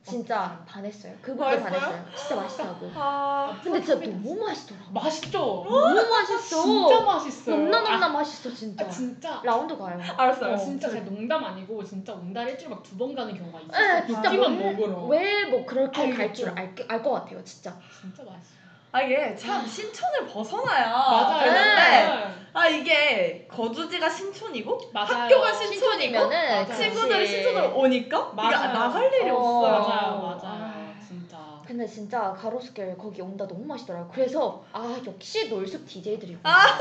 진짜 0.09 0.65
반했어요. 0.67 1.13
그분도 1.21 1.45
맛있어요? 1.45 1.71
반했어요. 1.71 2.05
진짜 2.17 2.37
맛있다고. 2.37 2.91
아, 2.95 3.61
근데 3.63 3.81
진짜 3.83 4.01
너무 4.07 4.35
맛있더라고. 4.45 4.93
맛있죠? 4.93 5.39
너무 5.39 5.95
맛있어. 6.11 6.63
진짜 6.63 7.01
맛있어요. 7.01 7.57
넘나 7.57 7.81
넘나 7.83 8.07
아, 8.07 8.09
맛있어 8.09 8.55
진짜. 8.55 8.85
아, 8.85 8.89
진짜. 8.89 9.41
라운드 9.45 9.77
가요. 9.77 10.01
알았어요 10.17 10.55
어, 10.55 10.57
진짜 10.57 10.89
제 10.91 11.01
농담 11.01 11.45
아니고 11.45 11.85
진짜 11.85 12.13
온달 12.15 12.49
일주일 12.49 12.71
막 12.71 12.83
두 12.83 12.97
번 12.97 13.15
가는 13.15 13.35
경우가 13.37 13.59
네, 13.59 13.65
있었어요. 13.67 14.07
진짜 14.07 14.31
먹으러. 14.49 15.03
왜 15.05 15.45
뭐 15.49 15.65
그렇게 15.67 16.11
갈줄 16.11 16.55
또. 16.55 16.55
알것 16.89 17.13
같아요, 17.13 17.45
진짜. 17.45 17.79
진짜 18.01 18.23
맛있어. 18.25 18.58
아 18.91 19.03
이게 19.03 19.35
참 19.37 19.67
신촌을 19.67 20.27
벗어나야 20.27 20.89
맞아요. 20.89 21.45
되는데 21.45 21.77
네. 21.77 22.35
아 22.55 22.67
이게 22.69 23.47
거주지가 23.51 24.09
신촌이고 24.09 24.91
맞아요. 24.93 25.25
학교가 25.25 25.53
신촌이고 25.53 25.73
신촌이면은 25.91 26.49
맞아요. 26.49 26.75
친구들이 26.75 27.19
그치. 27.21 27.33
신촌으로 27.35 27.79
오니까 27.79 28.33
맞아요. 28.35 28.73
나갈 28.73 29.13
일이 29.13 29.31
어, 29.31 29.35
없어요 29.37 29.73
맞아요, 29.73 30.19
맞아요. 30.23 30.41
아. 30.45 30.95
진짜. 31.07 31.37
근데 31.67 31.87
진짜 31.87 32.33
가로수길 32.33 32.97
거기 32.97 33.21
온다 33.21 33.47
너무 33.47 33.65
맛있더라고요. 33.67 34.11
그래서 34.11 34.65
아 34.73 34.99
역시 35.07 35.51
놀숲 35.51 35.87
DJ들이구나. 35.87 36.49
아. 36.51 36.79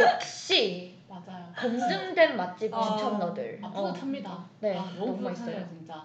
역시 0.00 0.96
맞아요. 1.08 1.44
검증된 1.58 2.36
맛집 2.36 2.72
아. 2.72 2.80
추천러들. 2.96 3.58
아 3.64 3.66
어. 3.66 3.70
뿌듯합니다. 3.92 4.44
네, 4.60 4.78
아, 4.78 4.84
너무 4.96 5.06
너무 5.06 5.22
맛있어요. 5.22 5.66
진짜. 5.68 6.04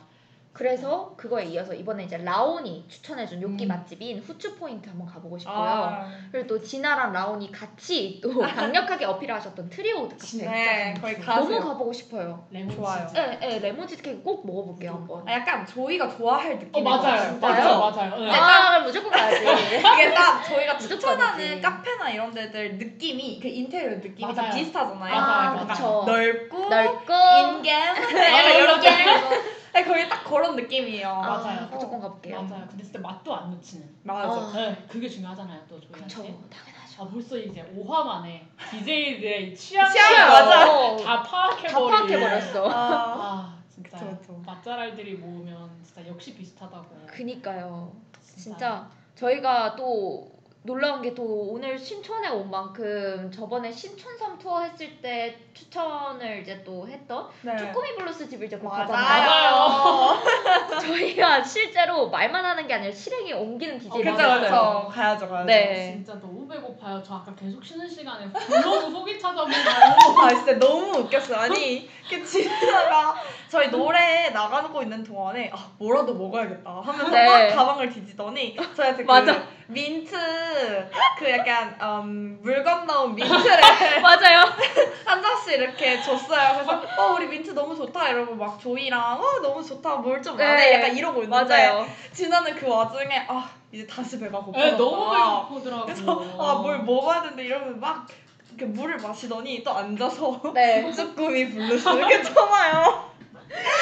그래서 0.54 1.16
그거에 1.18 1.46
이어서 1.46 1.74
이번에 1.74 2.04
이제 2.04 2.16
라온이 2.18 2.86
추천해준 2.88 3.42
뇨끼 3.42 3.66
음. 3.66 3.68
맛집인 3.70 4.20
후추 4.20 4.56
포인트 4.56 4.88
한번 4.88 5.08
가보고 5.08 5.40
싶고요. 5.40 5.56
아, 5.56 6.08
그리고 6.32 6.48
또 6.48 6.62
진아랑 6.62 7.12
라온이 7.12 7.52
같이 7.52 8.20
또 8.22 8.30
강력하게 8.40 9.06
어필하셨던 9.06 9.70
트리오드 9.70 10.16
카페 10.16 10.46
네, 10.46 10.94
거의 11.02 11.20
너무 11.20 11.26
가세요. 11.26 11.60
가보고 11.60 11.92
싶어요. 11.92 12.46
레몬 12.52 12.76
좋아요. 12.76 13.08
네, 13.14 13.40
네 13.40 13.60
레몬 13.60 13.88
치즈 13.88 14.04
케이크 14.04 14.22
꼭 14.22 14.46
먹어볼게요 14.46 14.92
한번. 14.92 15.28
아, 15.28 15.34
약간 15.34 15.66
저희가 15.66 16.08
좋아할 16.16 16.60
느낌. 16.60 16.86
어 16.86 16.98
맞아요. 16.98 17.40
맞아요. 17.40 17.80
맞아요. 17.80 18.20
네. 18.20 18.30
아 18.30 18.80
무조건 18.82 19.12
가야지. 19.12 19.42
이게 19.74 20.14
딱 20.14 20.44
저희가. 20.44 20.78
추천하는 20.78 21.62
카페나 21.62 22.12
이런 22.12 22.32
데들 22.32 22.78
느낌이 22.78 23.40
그 23.42 23.48
인테리어 23.48 23.98
느낌이 23.98 24.36
다 24.36 24.44
맞아요. 24.44 24.54
비슷하잖아요. 24.54 25.16
맞아요, 25.16 25.50
아 25.50 25.54
맞아요. 25.54 25.68
그쵸. 25.68 26.04
넓고 26.06 26.70
넓고 26.70 27.14
약간 27.14 27.64
이런 28.56 28.84
인간. 28.84 29.63
네, 29.74 29.84
거의 29.84 30.08
딱 30.08 30.24
그런 30.24 30.56
느낌이에요. 30.56 31.08
아, 31.10 31.38
맞아요. 31.38 31.68
무조건 31.72 32.00
가볼게요. 32.00 32.44
맞아요. 32.44 32.68
근데 32.70 32.84
진짜 32.84 33.00
맛도 33.00 33.36
안 33.36 33.50
놓치는. 33.52 33.96
맞아. 34.04 34.30
아. 34.30 34.52
네, 34.54 34.86
그게 34.88 35.10
중요하잖아요, 35.10 35.62
또 35.68 35.80
저희한테. 35.80 36.04
그쵸 36.04 36.22
당연하죠. 36.22 37.04
아 37.04 37.08
벌써 37.08 37.38
이제 37.40 37.64
5화 37.76 38.06
만에 38.06 38.46
DJ들의 38.70 39.56
취향을 39.56 39.92
취향을 39.92 40.28
맞아. 40.30 40.72
어, 40.72 40.98
다 40.98 41.24
파악해 41.24 41.68
다 41.68 41.80
파악해버렸어. 41.80 42.70
아, 42.70 42.72
아 42.72 43.58
진짜 43.68 43.98
그쵸, 43.98 44.18
그쵸. 44.20 44.42
맛잘알들이 44.46 45.16
모으면 45.16 45.72
진짜 45.84 46.08
역시 46.08 46.36
비슷하다고. 46.36 47.08
그니까요. 47.08 47.92
진짜 48.22 48.88
저희가 49.16 49.76
또 49.76 50.32
놀라운 50.66 51.02
게 51.02 51.14
또 51.14 51.22
오늘 51.52 51.78
신촌에 51.78 52.30
온 52.30 52.50
만큼 52.50 53.30
저번에 53.32 53.72
신촌섬 53.72 54.40
투어 54.40 54.62
했을 54.62 55.00
때 55.02 55.38
추천을 55.54 56.42
이제 56.42 56.64
또 56.64 56.88
했던 56.88 57.28
네. 57.42 57.56
쭈꾸미 57.58 57.96
블루스 57.96 58.30
집을 58.30 58.48
이제 58.48 58.58
곧. 58.58 58.70
가잖아요. 58.70 60.18
저희가 60.82 61.44
실제로 61.44 62.10
말만 62.10 62.44
하는 62.44 62.66
게 62.66 62.74
아니라 62.74 62.92
실행에 62.94 63.34
옮기는 63.34 63.78
DJ를 63.78 64.14
맞아요. 64.14 64.40
그쵸. 64.42 64.92
가야죠, 64.94 65.28
가야죠. 65.30 65.46
네. 65.46 65.94
진짜 65.98 66.14
너무 66.20 66.48
배고파요. 66.48 67.04
저 67.06 67.16
아까 67.16 67.36
계속 67.36 67.64
쉬는 67.64 67.88
시간에 67.90 68.32
불러도 68.32 68.90
속이 68.90 69.20
찾아보고 69.20 69.52
아 69.52 70.30
진짜 70.30 70.58
너무 70.58 70.98
웃겼어요. 71.00 71.38
아니 71.38 71.90
그 72.10 72.24
지나가 72.24 73.16
저희 73.50 73.70
노래 73.70 74.30
나가고 74.30 74.82
있는 74.82 75.04
동안에 75.04 75.52
아 75.54 75.70
뭐라도 75.78 76.14
먹어야겠다 76.16 76.82
하면서 76.82 77.10
네. 77.10 77.50
막 77.50 77.56
가방을 77.56 77.90
뒤지더니 77.90 78.56
저한테 78.76 79.04
그 79.04 79.08
맞아. 79.08 79.44
민트 79.68 80.90
그 81.18 81.30
약간 81.30 81.76
음, 81.82 82.40
물 82.42 82.64
건너온 82.64 83.16
민트를 83.16 83.62
맞아요. 84.02 84.46
한 85.06 85.22
잔씩 85.22 85.54
이렇게 85.54 86.02
줬어요. 86.02 86.54
그래서 86.56 86.84
어 86.98 87.14
우리 87.14 87.28
민트 87.28 87.52
너무 87.52 87.76
좋다 87.76 88.10
이러고 88.10 88.36
막 88.36 88.60
조이랑 88.60 89.20
어 89.20 89.40
너무 89.42 89.64
좋다 89.64 89.96
뭘 89.98 90.22
좀 90.22 90.40
안해 90.40 90.56
네. 90.56 90.74
약간 90.76 90.96
이러고 90.98 91.24
있는데 91.24 91.68
맞아요. 91.70 91.88
진아는 92.12 92.56
그 92.56 92.68
와중에 92.68 93.26
아 93.28 93.50
이제 93.72 93.86
다시 93.88 94.20
배가 94.20 94.38
네, 94.40 94.44
고파졌다. 94.46 94.78
너무 94.78 95.12
배고프더라고. 95.50 95.86
그래서 95.86 96.22
아뭘 96.40 96.80
먹어야 96.84 97.22
되는데 97.24 97.44
이러면 97.46 97.80
막 97.80 98.08
이렇게 98.50 98.66
물을 98.66 98.98
마시더니 98.98 99.64
또 99.64 99.72
앉아서 99.72 100.42
네. 100.54 100.90
쭈꾸미 100.94 101.50
블루스 101.50 101.90
이렇게 101.90 102.22
쳐봐요. 102.22 103.12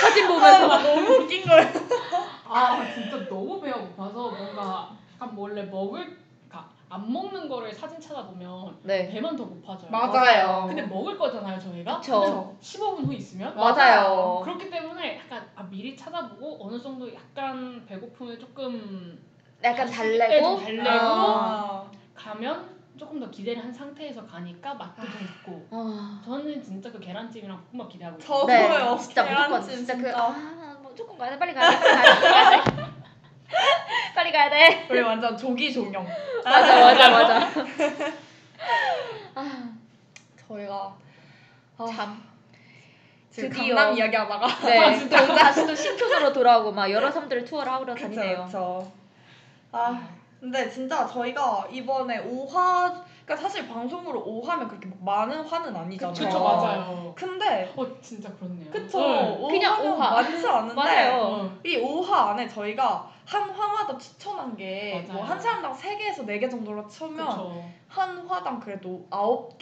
사진 0.01 0.25
아, 0.25 0.27
보면서 0.27 0.67
너무 0.81 1.07
웃긴 1.23 1.45
거예요. 1.47 1.67
아 2.47 2.85
진짜 2.93 3.17
너무 3.29 3.59
배가 3.61 3.77
고파서 3.77 4.29
뭔가 4.29 4.89
약간 5.21 5.37
원래 5.37 5.61
먹을 5.63 6.17
그러니까 6.49 6.69
안 6.89 7.11
먹는 7.13 7.47
거를 7.47 7.71
사진 7.73 7.99
찾아보면 8.01 8.79
네. 8.81 9.07
배만 9.09 9.35
더 9.35 9.45
고파져요. 9.47 9.91
맞아요. 9.91 10.65
근데 10.67 10.81
먹을 10.81 11.15
거잖아요 11.17 11.59
저희가. 11.59 11.99
그쵸. 11.99 12.55
15분 12.59 13.05
후 13.05 13.13
있으면. 13.13 13.55
맞아요. 13.55 14.41
그렇기 14.43 14.69
때문에 14.69 15.19
약간 15.19 15.47
아, 15.55 15.63
미리 15.69 15.95
찾아보고 15.95 16.57
어느 16.65 16.81
정도 16.81 17.13
약간 17.13 17.85
배고픔을 17.87 18.39
조금 18.39 19.21
약간 19.63 19.85
네, 19.85 19.91
달래고 19.93 20.43
좀 20.57 20.65
달래고. 20.65 20.89
아, 20.91 21.85
가면 22.15 22.81
조금 22.97 23.19
더 23.19 23.29
기대를 23.29 23.63
한 23.63 23.71
상태에서 23.71 24.25
가니까 24.25 24.73
맛도 24.73 25.03
더 25.03 25.07
있고. 25.19 25.67
아, 25.71 26.21
저는 26.25 26.61
진짜 26.63 26.91
그 26.91 26.99
계란찜이랑 26.99 27.63
볶음밥 27.71 27.89
기대하고 27.89 28.17
있어요. 28.19 28.37
저도- 28.41 28.47
네, 28.47 28.67
저도요. 28.67 28.97
진짜 28.97 29.23
무조건 29.23 29.47
계란찜 29.47 29.75
진짜 29.77 29.97
그. 29.97 30.11
아, 30.15 30.77
뭐 30.81 30.93
조금 30.95 31.15
가야 31.17 31.29
돼 31.31 31.39
빨리 31.39 31.53
가야 31.53 31.69
돼 31.69 31.77
빨리 31.79 31.93
가야 32.33 32.63
돼 32.63 32.80
빨리 34.31 34.49
가야 34.49 34.49
돼 34.49 34.87
우리 34.89 35.01
완전 35.01 35.37
조기 35.37 35.71
종영. 35.71 36.05
맞아 36.43 36.79
맞아 36.79 37.09
맞아 37.09 37.49
아, 39.35 39.69
저희가 40.47 40.95
아, 41.77 41.85
참 41.95 42.23
지금 43.29 43.49
드디어. 43.49 43.75
강남 43.75 43.97
이야기하다가 43.97 44.47
네, 44.65 45.09
또 45.09 45.35
다시 45.35 45.65
또 45.67 45.75
신촌으로 45.75 46.33
돌아오고 46.33 46.71
막 46.71 46.89
여러 46.89 47.11
섬들을 47.11 47.45
투어를 47.45 47.71
하러 47.71 47.85
그쵸 47.85 47.95
다니네요. 48.03 48.45
그쵸. 48.45 48.91
아 49.71 50.09
근데 50.39 50.69
진짜 50.69 51.05
저희가 51.07 51.67
이번에 51.71 52.23
5화 52.23 53.01
그러니까 53.25 53.35
사실 53.37 53.67
방송으로 53.67 54.25
5화면 54.25 54.67
그렇게 54.67 54.87
막 54.87 54.97
많은 55.03 55.43
화는 55.43 55.75
아니잖아요. 55.75 56.13
그쵸, 56.13 56.25
그쵸 56.25 56.43
맞아요. 56.43 57.13
근데 57.15 57.71
어 57.75 57.85
진짜 58.01 58.29
그렇네요. 58.33 58.69
그쵸. 58.71 58.99
네. 58.99 59.37
5화면 59.39 59.47
그냥 59.49 59.81
오화. 59.85 60.11
많지 60.11 60.47
않은데 60.47 60.73
맞아요. 60.75 61.13
어. 61.21 61.57
이 61.63 61.77
5화 61.77 62.11
안에 62.29 62.47
저희가 62.49 63.09
한 63.31 63.49
화마다 63.49 63.97
추천한 63.97 64.55
게 64.57 65.07
뭐. 65.09 65.23
한 65.23 65.39
사람당 65.39 65.73
3개에서 65.73 66.25
4개 66.25 66.51
정도로 66.51 66.85
치면 66.87 67.29
그쵸. 67.29 67.63
한 67.87 68.27
화당 68.27 68.59
그래도 68.59 69.07
9개 69.09 69.59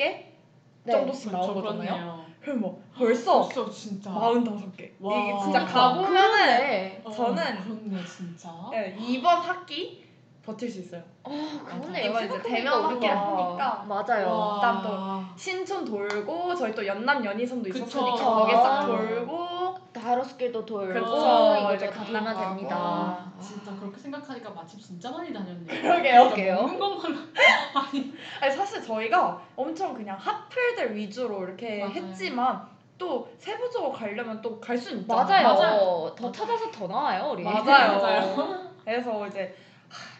네. 0.83 0.91
정도씩 0.91 1.25
그쵸, 1.25 1.37
나오거든요. 1.37 1.61
그렇네요. 1.83 2.25
그럼 2.41 2.61
뭐 2.61 2.81
벌써 2.97 3.43
벌써 3.43 3.69
진짜. 3.69 4.09
45개. 4.11 4.91
와. 4.99 5.15
이게 5.19 5.39
진짜. 5.43 5.65
가보면은. 5.65 7.01
어, 7.03 7.11
저는 7.11 7.63
그렇네 7.63 8.05
진짜. 8.05 8.51
네, 8.71 8.97
이번 8.99 9.37
학기 9.37 10.03
버틸 10.43 10.67
수 10.67 10.79
있어요. 10.79 11.03
어, 11.23 11.29
그러네. 11.65 12.05
이번 12.07 12.25
이제 12.25 12.41
대면 12.41 12.83
학기를 12.85 13.15
하니까 13.15 13.85
맞아요. 13.87 14.29
와. 14.29 14.55
일단 14.55 14.81
또 14.81 15.37
신촌 15.37 15.85
돌고 15.85 16.55
저희 16.55 16.73
또 16.73 16.87
연남 16.87 17.23
연희섬도 17.23 17.69
그쵸. 17.69 17.85
있었으니까 17.85 18.15
거기 18.25 18.51
싹 18.53 18.65
아. 18.65 18.85
돌고 18.87 19.58
하루스길도 19.95 20.65
돌고. 20.65 20.99
이거 20.99 21.73
이제 21.75 21.87
강남 21.87 22.25
됩니다. 22.37 22.75
가고. 22.77 23.41
진짜 23.41 23.75
그렇게 23.79 23.97
생각하니까 23.99 24.49
맛집 24.51 24.79
진짜 24.81 25.09
많이 25.11 25.31
다녔네. 25.33 25.81
그러게요. 25.81 26.23
그러게요. 26.25 26.55
먹는 26.63 26.79
것만 26.97 27.33
아니 27.73 28.13
아니 28.41 28.51
사실 28.51 28.83
저희가 28.83 29.41
엄청 29.55 29.93
그냥 29.93 30.17
핫플들 30.19 30.95
위주로 30.95 31.43
이렇게 31.43 31.79
맞아요. 31.79 31.91
했지만 31.93 32.67
또 32.97 33.31
세부적으로 33.37 33.91
가려면 33.93 34.41
또 34.41 34.59
갈 34.59 34.77
수는 34.77 35.01
있잖아요. 35.01 35.25
맞아요. 35.25 35.47
맞아요. 35.55 36.15
더 36.17 36.31
찾아서 36.31 36.69
더 36.69 36.87
나와요 36.87 37.29
우리. 37.31 37.43
맞아요. 37.43 37.97
맞아요. 38.01 38.69
그래서 38.83 39.27
이제 39.27 39.55
하, 39.55 39.68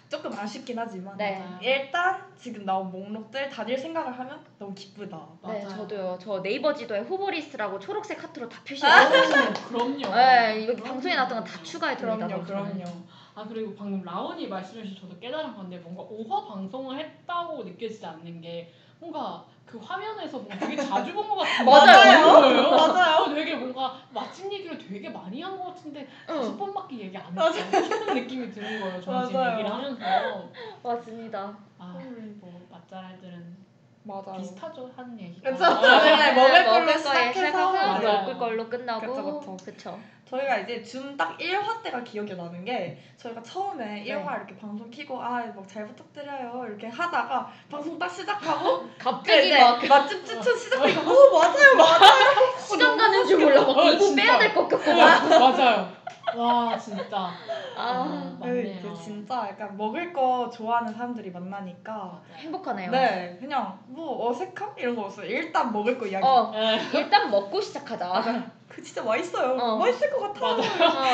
조금 0.09 0.33
아쉽긴 0.37 0.77
하지만 0.79 1.15
네. 1.17 1.39
일단 1.61 2.25
지금 2.35 2.65
나온 2.65 2.89
목록들 2.91 3.47
다닐 3.49 3.77
생각을 3.77 4.17
하면 4.17 4.43
너무 4.57 4.73
기쁘다. 4.73 5.17
네, 5.43 5.47
맞아요. 5.63 5.69
저도요. 5.69 6.17
저 6.19 6.41
네이버 6.41 6.73
지도에 6.73 7.01
후보 7.01 7.29
리스트라고 7.29 7.77
초록색 7.79 8.23
하트로 8.23 8.49
다 8.49 8.59
아, 8.59 8.63
표시해놨어요. 8.67 9.53
그럼요. 9.67 10.15
네, 10.15 10.61
이거 10.61 10.75
방송에 10.83 11.15
나왔던 11.15 11.43
건 11.43 11.45
다 11.45 11.63
추가해둡니다. 11.63 12.27
그럼요, 12.27 12.43
방송에. 12.43 12.73
그럼요. 12.83 13.03
아 13.35 13.45
그리고 13.47 13.75
방금 13.75 14.01
라온이 14.03 14.47
말씀해주신 14.47 14.97
저도 14.99 15.19
깨달은 15.19 15.55
건데 15.55 15.77
뭔가 15.77 16.03
5화 16.03 16.47
방송을 16.47 16.99
했다고 16.99 17.63
느껴지지 17.63 18.03
않는 18.05 18.41
게 18.41 18.73
뭔가 18.99 19.45
그 19.65 19.77
화면에서 19.77 20.39
뭔가 20.39 20.57
되게 20.57 20.75
자주 20.77 21.13
본 21.13 21.27
것 21.29 21.35
같은 21.37 21.65
맞아요. 21.65 21.85
거예요. 21.91 22.71
맞아요. 22.71 23.15
어, 23.23 23.29
되게 23.33 23.55
뭔가 23.55 23.95
맛집 24.11 24.51
얘기를 24.51 24.77
되게 24.77 25.09
많이 25.09 25.41
한 25.41 25.57
것 25.57 25.65
같은데 25.75 26.07
다섯 26.25 26.55
응, 26.55 26.57
번밖에 26.57 26.97
얘기 26.97 27.17
안 27.17 27.37
했다 27.37 27.47
이런 27.67 28.13
느낌이 28.13 28.51
드는 28.51 28.79
거예요. 28.79 28.99
저는 29.01 29.29
맞아요. 29.31 29.51
얘기를 29.51 29.71
하면서 29.71 30.49
맞습니다. 30.83 31.57
아 31.77 31.93
뭐 32.41 32.67
맛잘알들은 32.71 33.58
맞아요. 34.03 34.37
비슷하죠 34.39 34.89
하는 34.95 35.19
얘기가. 35.19 35.51
그쵸. 35.51 35.63
네, 35.81 36.33
먹을 36.33 36.65
걸로 36.65 36.97
시작해서 36.97 37.71
맞아요. 37.73 38.01
먹을 38.21 38.37
걸로 38.37 38.69
끝나고 38.69 39.01
그쵸, 39.07 39.39
그쵸. 39.39 39.57
그쵸. 39.65 39.99
저희가 40.29 40.57
이제 40.59 40.81
줌 40.83 41.17
딱 41.17 41.35
1화 41.39 41.81
때가 41.81 42.03
기억이 42.03 42.35
나는 42.35 42.63
게 42.63 43.01
저희가 43.17 43.41
처음에 43.41 44.03
1화 44.07 44.37
이렇게 44.37 44.55
방송 44.57 44.87
키고 44.91 45.19
아뭐잘 45.19 45.87
부탁드려요 45.87 46.65
이렇게 46.67 46.85
하다가 46.87 47.51
방송 47.69 47.97
딱 47.97 48.07
시작하고 48.09 48.87
갑자기 48.99 49.47
이제 49.47 49.59
막 49.59 49.83
맛집 49.83 50.23
추천 50.23 50.55
시작하니까 50.55 51.01
어 51.01 51.39
맞아요 51.39 51.75
맞아요 51.75 52.57
시간 52.61 52.95
가는 52.95 53.25
줄 53.25 53.39
몰라 53.39 53.61
막 53.61 53.69
어, 53.69 53.83
2부 53.85 53.99
진짜. 53.99 54.21
빼야 54.23 54.37
될 54.39 54.53
것 54.53 54.67
같고 54.67 54.91
어, 54.91 54.95
막. 54.95 55.27
맞아요. 55.29 55.98
와 56.35 56.77
진짜. 56.77 57.17
아, 57.17 57.33
아, 57.77 58.35
맞네요. 58.39 58.65
이게 58.79 58.93
진짜 58.95 59.47
약간 59.49 59.77
먹을 59.77 60.11
거 60.13 60.49
좋아하는 60.49 60.93
사람들이 60.93 61.31
만나니까 61.31 62.21
행복하네요. 62.35 62.91
네 62.91 63.37
그냥 63.39 63.79
뭐 63.87 64.29
어색함 64.29 64.73
이런 64.77 64.95
거 64.95 65.03
없어요 65.03 65.25
일단 65.27 65.71
먹을 65.71 65.97
거 65.97 66.05
이야기 66.05 66.25
어, 66.25 66.51
네. 66.53 66.79
일단 66.93 67.29
먹고 67.31 67.61
시작하자. 67.61 68.51
그 68.67 68.81
진짜 68.83 69.01
맛있어요 69.03 69.57
어. 69.59 69.77
맛있을 69.77 70.11
것 70.11 70.19
같아 70.33 70.39
맞아요. 70.41 70.59
어, 70.59 71.05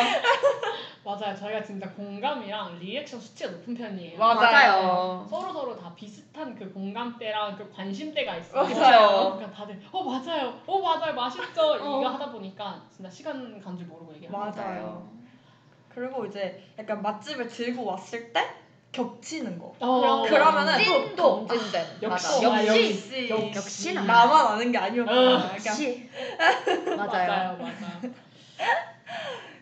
맞아요. 1.05 1.35
저희가 1.35 1.63
진짜 1.63 1.87
공감이랑 1.91 2.79
리액션 2.79 3.19
수치가 3.19 3.51
높은 3.51 3.75
편이에요. 3.75 4.17
맞아요. 4.17 5.25
서로 5.29 5.53
서로 5.53 5.75
다 5.77 5.93
비슷한 5.95 6.55
그 6.55 6.73
공감대랑 6.73 7.55
그 7.55 7.71
관심대가 7.71 8.35
있어요. 8.37 8.63
맞아요. 8.63 9.35
그러니까 9.35 9.51
다들 9.51 9.79
어 9.91 10.03
맞아요, 10.03 10.59
어 10.65 10.79
맞아요, 10.79 11.13
맛있죠 11.13 11.61
어. 11.61 11.77
이거 12.01 12.07
하다 12.09 12.31
보니까 12.31 12.81
진짜 12.93 13.09
시간 13.11 13.61
간 13.61 13.77
줄 13.77 13.85
모르고 13.87 14.15
얘기하는 14.15 14.39
맞아요. 14.39 15.07
그리고 15.93 16.25
이제 16.25 16.61
약간 16.79 17.01
맛집을 17.03 17.47
들고 17.47 17.85
왔을 17.85 18.33
때 18.33 18.43
겹치는 18.91 19.59
거. 19.59 19.73
어, 19.79 20.23
그러면은 20.23 20.77
찐 20.77 21.15
또- 21.15 21.45
검증된 21.45 21.85
역시. 22.01 22.41
맞아. 22.41 22.55
아, 22.55 22.65
역시 22.65 23.29
역시 23.29 23.53
역시나. 23.55 24.01
나만 24.03 24.47
아는 24.53 24.71
게 24.71 24.77
아니었구나. 24.79 25.37
어. 25.37 25.51
역시 25.53 26.09
맞아요, 26.97 26.97
맞아요. 26.97 27.57
맞아요. 27.59 28.13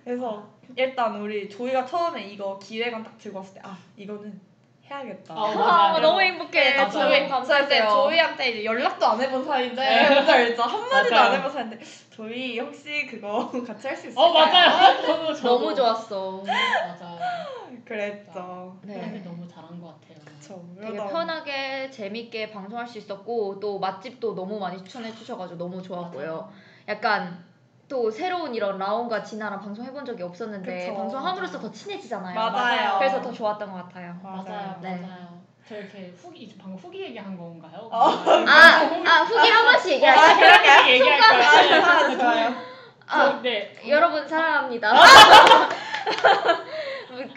그래서 0.04 0.53
일단 0.76 1.20
우리 1.22 1.50
조이가 1.50 1.86
처음에 1.86 2.24
이거 2.28 2.58
기획안 2.60 3.04
딱 3.04 3.18
들고 3.18 3.40
왔을 3.40 3.54
때 3.56 3.62
아 3.64 3.78
이거는 3.98 4.40
해야겠다. 4.86 5.34
어, 5.34 5.46
아, 5.48 5.54
맞아요. 5.94 6.02
너무 6.02 6.20
행복해. 6.22 6.76
맞아요. 6.76 6.90
조이 6.92 7.10
그때 7.22 7.28
감사해요. 7.30 7.90
조이한테 7.90 8.50
이제 8.50 8.66
연락도 8.66 9.06
안 9.06 9.22
해본 9.22 9.46
사이인데 9.46 9.82
네. 9.82 10.06
알죠 10.06 10.32
알죠 10.32 10.62
한 10.64 10.90
마디도 10.90 11.16
맞아요. 11.16 11.30
안 11.32 11.36
해본 11.40 11.52
사이인데 11.52 11.80
조이 12.12 12.60
혹시 12.60 13.06
그거 13.08 13.50
같이 13.66 13.88
할 13.88 13.96
수 13.96 14.08
있을까요? 14.08 14.28
어 14.28 14.34
맞아요. 14.34 15.02
저도 15.06 15.34
저도 15.34 15.60
너무 15.60 15.76
좋았어. 15.76 16.44
맞아요. 16.44 17.20
그랬죠. 17.86 18.78
네. 18.84 18.96
네. 18.98 19.22
너무 19.24 19.48
잘한 19.48 19.80
것 19.82 19.88
같아요. 20.02 20.24
그쵸. 20.26 20.66
되게 20.80 20.92
그러다 20.94 21.10
편하게 21.12 21.90
재밌게 21.90 22.52
방송할 22.52 22.88
수 22.88 22.98
있었고 22.98 23.60
또 23.60 23.80
맛집도 23.80 24.36
너무 24.36 24.60
많이 24.60 24.78
추천해 24.84 25.14
주셔가지고 25.16 25.58
너무 25.58 25.82
좋았고요. 25.82 26.52
약간 26.88 27.44
또 27.94 28.10
새로운 28.10 28.56
이런 28.56 28.80
라온과 28.80 29.22
진아랑 29.22 29.62
방송해본 29.62 30.04
적이 30.04 30.24
없었는데 30.24 30.88
그쵸. 30.88 30.96
방송함으로써 30.96 31.60
더 31.60 31.72
친해지잖아요. 31.72 32.34
맞아요. 32.34 32.98
그래서 32.98 33.22
더 33.22 33.32
좋았던 33.32 33.72
것 33.72 33.84
같아요. 33.84 34.18
맞아요, 34.24 34.80
네. 34.82 34.98
맞아요. 34.98 35.44
저 35.70 35.78
이렇게 35.78 36.12
후기 36.20 36.46
이제 36.46 36.56
방금 36.60 36.76
후기 36.80 37.04
얘기한 37.04 37.38
건가요? 37.38 37.88
어. 37.92 38.10
아, 38.10 38.90
아 39.06 39.22
후기 39.22 39.48
한 39.48 39.66
번씩 39.66 39.92
아, 39.92 39.94
얘기할게요. 39.94 40.36
그럴까요? 40.38 40.92
얘기할 40.92 41.22
아, 41.22 42.00
거예요. 42.00 42.18
좋아요. 42.18 42.56
아, 43.08 43.40
네. 43.44 43.76
여러분 43.88 44.28
사랑합니다. 44.28 44.92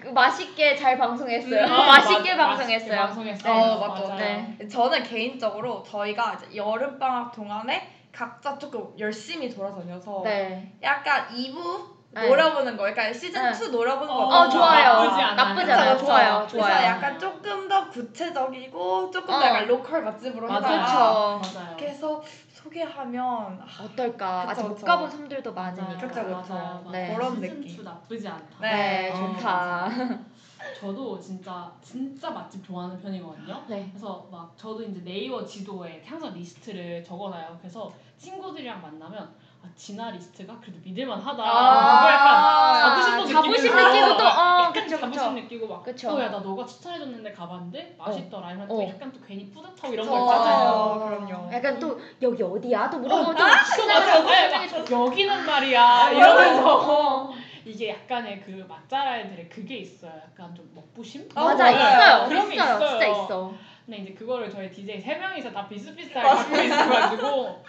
그 0.01 0.09
맛있게 0.09 0.75
잘 0.75 0.97
방송했어요. 0.97 1.65
음, 1.67 1.71
아, 1.71 1.87
맛있게 1.87 2.35
맞- 2.35 2.57
방송했어요. 2.57 2.97
방송했어요. 2.99 3.53
어, 3.53 3.89
맞죠. 3.89 4.15
네. 4.15 4.57
저는 4.73 5.03
개인적으로 5.03 5.83
저희가 5.83 6.39
이제 6.39 6.57
여름 6.57 6.99
방학 6.99 7.33
동안에 7.33 7.96
각자 8.17 8.57
조금 8.59 8.99
열심히 8.99 9.51
돌아다녀서 9.51 10.23
네. 10.25 10.75
약간 10.83 11.29
2부 11.29 11.97
네. 12.13 12.27
노려보는 12.27 12.79
거, 12.79 12.85
그러니까 12.85 13.13
시즌 13.13 13.43
네. 13.43 13.53
2 13.53 13.71
노려보는 13.71 14.07
거. 14.07 14.15
어, 14.15 14.27
어 14.27 14.49
좋아요. 14.49 15.05
나쁘지 15.05 15.23
않아요. 15.23 15.35
나쁘지 15.35 15.73
않아요. 15.73 15.93
그쵸. 15.93 16.07
좋아요. 16.07 16.47
그래서 16.51 16.67
좋아요. 16.67 16.87
약간 16.87 17.19
조금 17.19 17.69
더 17.69 17.91
구체적이고 17.91 19.11
조금 19.11 19.27
더 19.27 19.39
어. 19.39 19.45
약간 19.45 19.67
로컬 19.67 20.03
맛집으로. 20.03 20.49
맞아요. 20.49 21.43
그래서 21.79 22.23
소개하면 22.55 23.61
아, 23.61 23.85
어떨까? 23.85 24.47
그쵸, 24.47 24.51
아직 24.51 24.63
못 24.63 24.75
그쵸. 24.77 24.87
가본 24.87 25.11
섬들도 25.11 25.53
많으니까. 25.53 26.07
맞아요. 26.07 26.45
맞아요. 26.49 26.89
네. 26.91 27.15
그런 27.15 27.35
시즌 27.35 27.61
느낌. 27.61 27.81
2 27.81 27.83
나쁘지 27.83 28.29
않다. 28.29 28.61
네. 28.63 28.73
네, 28.73 29.11
어, 29.11 29.17
좋다. 29.17 29.89
저도 30.81 31.21
진짜 31.21 31.71
진짜 31.83 32.31
맛집 32.31 32.65
좋아하는 32.65 33.01
편이거든요. 33.01 33.65
네. 33.69 33.89
그래서 33.91 34.27
막 34.31 34.53
저도 34.57 34.83
이제 34.83 35.01
네이버 35.05 35.45
지도에 35.45 36.03
항상 36.07 36.33
리스트를 36.33 37.05
적어놔요. 37.05 37.59
그래서 37.61 37.93
친구들이랑 38.19 38.81
만나면 38.83 39.35
아, 39.63 39.69
진아 39.75 40.11
리스트가 40.11 40.59
그래도 40.61 40.79
믿을만 40.85 41.21
하다. 41.21 41.43
아, 41.43 41.99
그거 42.01 42.13
약간 42.13 42.81
자부심도 42.81 43.27
자부심 43.27 43.65
느끼면서 43.65 44.01
느끼고 44.01 44.17
또 44.17 44.25
어, 44.25 44.29
약간 44.29 44.73
그쵸 44.73 44.89
자부심 44.89 45.11
그쵸. 45.11 45.31
느끼고 45.33 45.69
막 45.69 45.83
그쵸. 45.83 46.11
어, 46.11 46.23
야, 46.23 46.31
나 46.31 46.39
너가 46.39 46.67
추천해줬는데 46.67 47.33
가봤는데 47.33 47.97
맛있더라. 47.99 48.51
이러면 48.51 48.69
또 48.69 48.81
어. 48.83 48.89
약간 48.89 49.13
또 49.13 49.21
괜히 49.27 49.51
뿌듯하고 49.51 49.93
이런. 49.93 50.07
거 50.09 50.21
있잖아요. 50.21 50.99
맞아요. 50.99 51.27
그럼요. 51.27 51.53
약간 51.53 51.79
또 51.79 52.01
여기 52.23 52.43
어디야? 52.43 52.91
또 52.91 52.99
물어보면 52.99 53.35
또또 53.35 53.45
맞아요. 53.45 53.65
친해져서 53.75 54.85
네. 54.85 54.93
여기는 54.95 55.47
말이야 55.47 56.11
이러면서 56.11 56.77
어. 56.77 57.35
이게 57.67 57.89
약간의 57.91 58.43
그 58.43 58.65
맛잘알들의 58.69 59.49
그게 59.49 59.79
있어요. 59.79 60.13
약간 60.25 60.55
좀 60.55 60.71
먹부심? 60.73 61.29
어, 61.35 61.45
맞아 61.47 61.65
맞아요. 61.65 61.77
있어요. 61.77 62.29
그런 62.29 62.49
게 62.49 62.55
있어요. 62.55 62.77
있어요. 62.77 62.89
진짜 62.89 63.07
있어. 63.09 63.53
근데 63.87 63.99
이제 64.03 64.13
그거를 64.15 64.51
저희 64.51 64.69
DJ 64.71 65.01
세 65.01 65.15
명이서 65.17 65.53
다 65.53 65.69
비슷비슷하게 65.69 66.29
갖고 66.29 66.57
있어가지고 66.57 67.65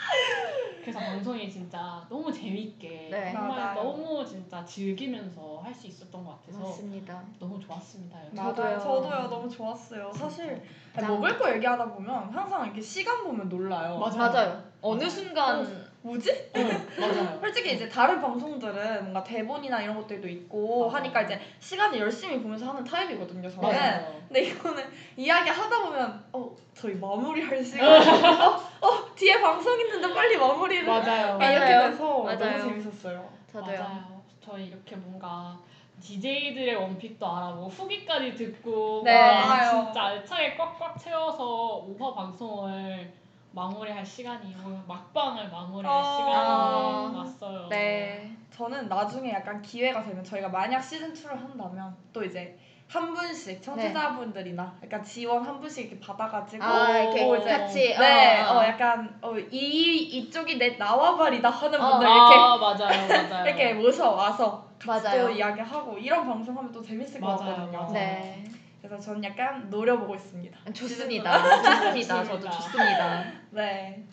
그래서 0.81 0.99
방송이 0.99 1.47
진짜 1.49 2.03
너무 2.09 2.33
재밌게 2.33 3.09
네. 3.11 3.31
정말 3.33 3.59
맞아요. 3.59 3.83
너무 3.83 4.25
진짜 4.25 4.65
즐기면서 4.65 5.61
할 5.63 5.75
수 5.75 5.85
있었던 5.85 6.23
것 6.25 6.39
같아서 6.41 6.57
맞습니다. 6.59 7.21
너무 7.39 7.59
좋았습니다. 7.59 8.17
저도요. 8.35 8.79
저도요. 8.79 9.27
너무 9.29 9.47
좋았어요. 9.47 10.11
사실 10.15 10.59
짠. 10.95 11.07
먹을 11.07 11.37
거 11.37 11.53
얘기하다 11.53 11.93
보면 11.93 12.29
항상 12.33 12.65
이렇게 12.65 12.81
시간 12.81 13.23
보면 13.23 13.47
놀라요. 13.47 13.99
맞아요. 13.99 14.17
맞아요. 14.17 14.63
어느 14.81 14.97
맞아요. 15.01 15.09
순간 15.09 15.86
뭐지? 16.07 16.49
응, 16.55 16.87
맞아요. 16.99 17.37
솔직히 17.41 17.73
이제 17.73 17.87
다른 17.89 18.21
방송들은 18.21 19.01
뭔가 19.03 19.23
대본이나 19.23 19.81
이런 19.81 19.95
것들도 19.97 20.27
있고 20.27 20.87
맞아요. 20.87 20.95
하니까 20.95 21.21
이제 21.23 21.39
시간을 21.59 21.99
열심히 21.99 22.41
보면서 22.41 22.69
하는 22.69 22.83
타입이거든요. 22.83 23.49
저는. 23.49 23.69
맞아요. 23.69 24.21
근데 24.27 24.41
이거는 24.43 24.83
이야기 25.17 25.49
하다 25.49 25.83
보면 25.83 26.25
어 26.31 26.55
저희 26.73 26.95
마무리할 26.95 27.63
시간. 27.63 27.89
어, 27.89 28.61
어 28.81 29.15
뒤에 29.15 29.39
방송 29.41 29.79
있는데 29.81 30.13
빨리 30.13 30.37
마무리를. 30.37 30.85
맞아요. 30.85 31.37
이렇게 31.37 31.59
맞아요. 31.59 31.91
돼서 31.91 32.23
맞아요. 32.23 32.37
너무 32.39 32.59
재밌었어요. 32.59 33.29
저도요. 33.51 33.77
맞아요. 33.79 34.21
저희 34.43 34.67
이렇게 34.67 34.95
뭔가 34.95 35.57
DJ들의 36.01 36.75
원픽도 36.75 37.25
알아보고 37.25 37.67
후기까지 37.69 38.35
듣고 38.35 39.01
네. 39.03 39.13
막 39.13 39.47
맞아요. 39.47 39.83
진짜 39.85 40.03
알차게 40.03 40.55
꽉꽉 40.55 40.97
채워서 40.99 41.85
5화 41.99 42.15
방송을 42.15 43.11
마무리할 43.57 44.05
시간이 44.05 44.55
오늘 44.63 44.79
막방을 44.87 45.49
마무리할 45.49 45.99
어. 45.99 46.03
시간이 46.03 47.17
왔어요. 47.17 47.67
네. 47.69 48.31
저는 48.51 48.87
나중에 48.87 49.31
약간 49.31 49.61
기회가 49.63 50.03
되면 50.03 50.23
저희가 50.23 50.49
만약 50.49 50.79
시즌 50.81 51.11
2를 51.11 51.29
한다면 51.31 51.95
또 52.13 52.23
이제 52.23 52.55
한 52.87 53.13
분씩 53.13 53.61
청취자분들이나 53.61 54.75
약간 54.83 55.03
지원 55.03 55.43
한 55.43 55.59
분씩 55.59 55.87
이렇게 55.87 55.99
받아가지고 55.99 56.63
아 56.63 56.99
이렇게 56.99 57.25
뭐 57.25 57.35
이제 57.37 57.49
같이 57.49 57.95
네, 57.97 58.41
어, 58.43 58.57
어, 58.59 58.63
약간 58.63 59.17
어, 59.21 59.35
이 59.37 60.03
이쪽이 60.03 60.57
내 60.57 60.69
나와버리다 60.77 61.49
하는 61.49 61.81
어, 61.81 61.89
분들 61.89 62.07
이렇게 62.07 62.35
아 62.35 62.57
맞아요, 62.57 63.07
맞아요. 63.07 63.45
이렇게 63.45 63.73
모셔 63.73 64.11
와서 64.11 64.67
같이 64.79 65.03
맞아요. 65.03 65.23
또 65.23 65.29
이야기하고 65.31 65.97
이런 65.97 66.25
방송하면 66.25 66.71
또 66.71 66.81
재밌을 66.81 67.19
것 67.19 67.27
맞아요, 67.27 67.55
같거든요. 67.55 67.77
맞아요. 67.79 67.93
네. 67.93 68.43
그래서 68.87 69.03
저는 69.03 69.23
약간 69.23 69.69
노려보고 69.69 70.15
있습니다. 70.15 70.57
좋습니다. 70.73 71.61
좋습니다. 71.61 72.23
저도 72.23 72.49
좋습니다. 72.49 73.23
네. 73.51 74.03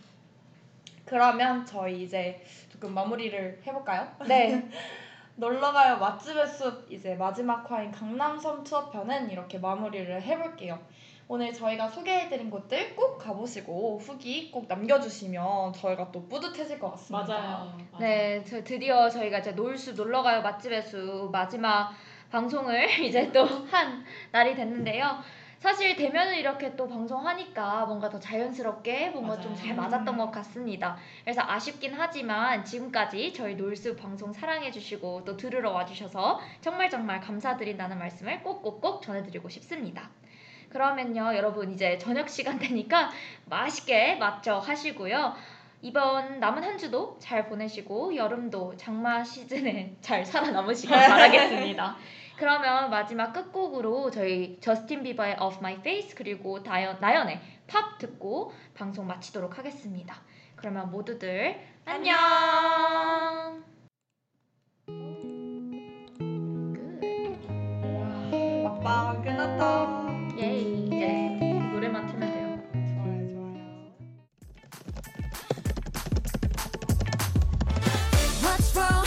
그러면 1.05 1.65
저희 1.65 2.03
이제 2.03 2.45
조금 2.71 2.93
마무리를 2.93 3.63
해볼까요? 3.67 4.09
네. 4.27 4.69
놀러가요 5.37 5.99
맛집의 5.99 6.47
숲 6.47 6.87
이제 6.91 7.15
마지막 7.17 7.69
화인 7.69 7.91
강남섬 7.91 8.65
투어편은 8.65 9.31
이렇게 9.31 9.59
마무리를 9.59 10.23
해볼게요. 10.23 10.79
오늘 11.27 11.53
저희가 11.53 11.89
소개해드린 11.89 12.51
곳들 12.51 12.95
꼭 12.95 13.19
가보시고 13.19 13.99
후기 13.99 14.51
꼭 14.51 14.67
남겨주시면 14.69 15.73
저희가 15.73 16.13
또 16.13 16.29
뿌듯해질 16.29 16.79
것 16.79 16.93
같습니다. 16.93 17.27
맞아요. 17.27 17.49
맞아요. 17.51 17.79
네, 17.99 18.45
저 18.45 18.63
드디어 18.63 19.09
저희가 19.09 19.39
이제 19.39 19.53
놀수 19.53 19.95
놀러가요 19.95 20.43
맛집의 20.43 20.83
수 20.83 21.31
마지막 21.33 21.93
방송을 22.31 22.89
이제 23.05 23.31
또 23.33 23.45
한 23.71 24.05
날이 24.31 24.55
됐는데요. 24.55 25.23
사실 25.59 25.97
대면을 25.97 26.37
이렇게 26.37 26.77
또 26.77 26.87
방송하니까 26.87 27.87
뭔가 27.87 28.11
더 28.11 28.21
자연스럽게 28.21 29.11
뭔가 29.11 29.41
좀 29.41 29.55
잘. 29.55 29.75
맞았던 29.75 30.19
것 30.19 30.31
같습니다. 30.31 30.99
그래서 31.25 31.41
아쉽긴 31.43 31.95
하지만 31.97 32.65
지금까지 32.65 33.33
저희 33.33 33.55
놀수 33.55 33.97
방송 33.97 34.33
사랑해주시고 34.33 35.25
또 35.25 35.37
들으러 35.39 35.71
와주셔서 35.71 36.41
정말 36.61 36.91
정말 36.91 37.21
감사드린다는 37.21 37.99
말씀을 37.99 38.43
꼭꼭꼭 38.43 39.01
전해드리고 39.03 39.49
싶습니다. 39.49 40.11
그러면요, 40.69 41.35
여러분 41.35 41.73
이제 41.73 41.97
저녁 41.99 42.29
시간 42.29 42.59
되니까 42.59 43.11
맛있게 43.47 44.17
맛저 44.17 44.59
하시고요. 44.59 45.35
이번 45.85 46.41
남은 46.41 46.65
한 46.65 46.79
주도 46.79 47.19
잘 47.21 47.47
보내시고 47.47 48.17
여름도 48.17 48.75
장마 48.79 49.23
시즌에 49.23 49.95
잘 50.01 50.25
살아남으시길 50.25 50.89
바라겠습니다. 50.97 51.97
그러면 52.39 52.89
마지막 52.89 53.35
끝곡으로 53.35 54.11
저희 54.11 54.59
저스틴 54.63 55.03
비버의 55.03 55.37
Off 55.39 55.59
My 55.59 55.75
Face 55.75 56.15
그리고 56.15 56.63
다연, 56.63 56.99
나연의 57.01 57.39
팝 57.67 57.99
듣고 57.99 58.55
방송 58.73 59.07
마치도록 59.07 59.59
하겠습니다. 59.59 60.17
그러면 60.57 60.91
모두들 60.91 61.61
안녕. 61.85 62.17
끝. 66.73 68.63
막방 68.65 69.23
끝났다. 69.23 70.05
from 78.75 79.04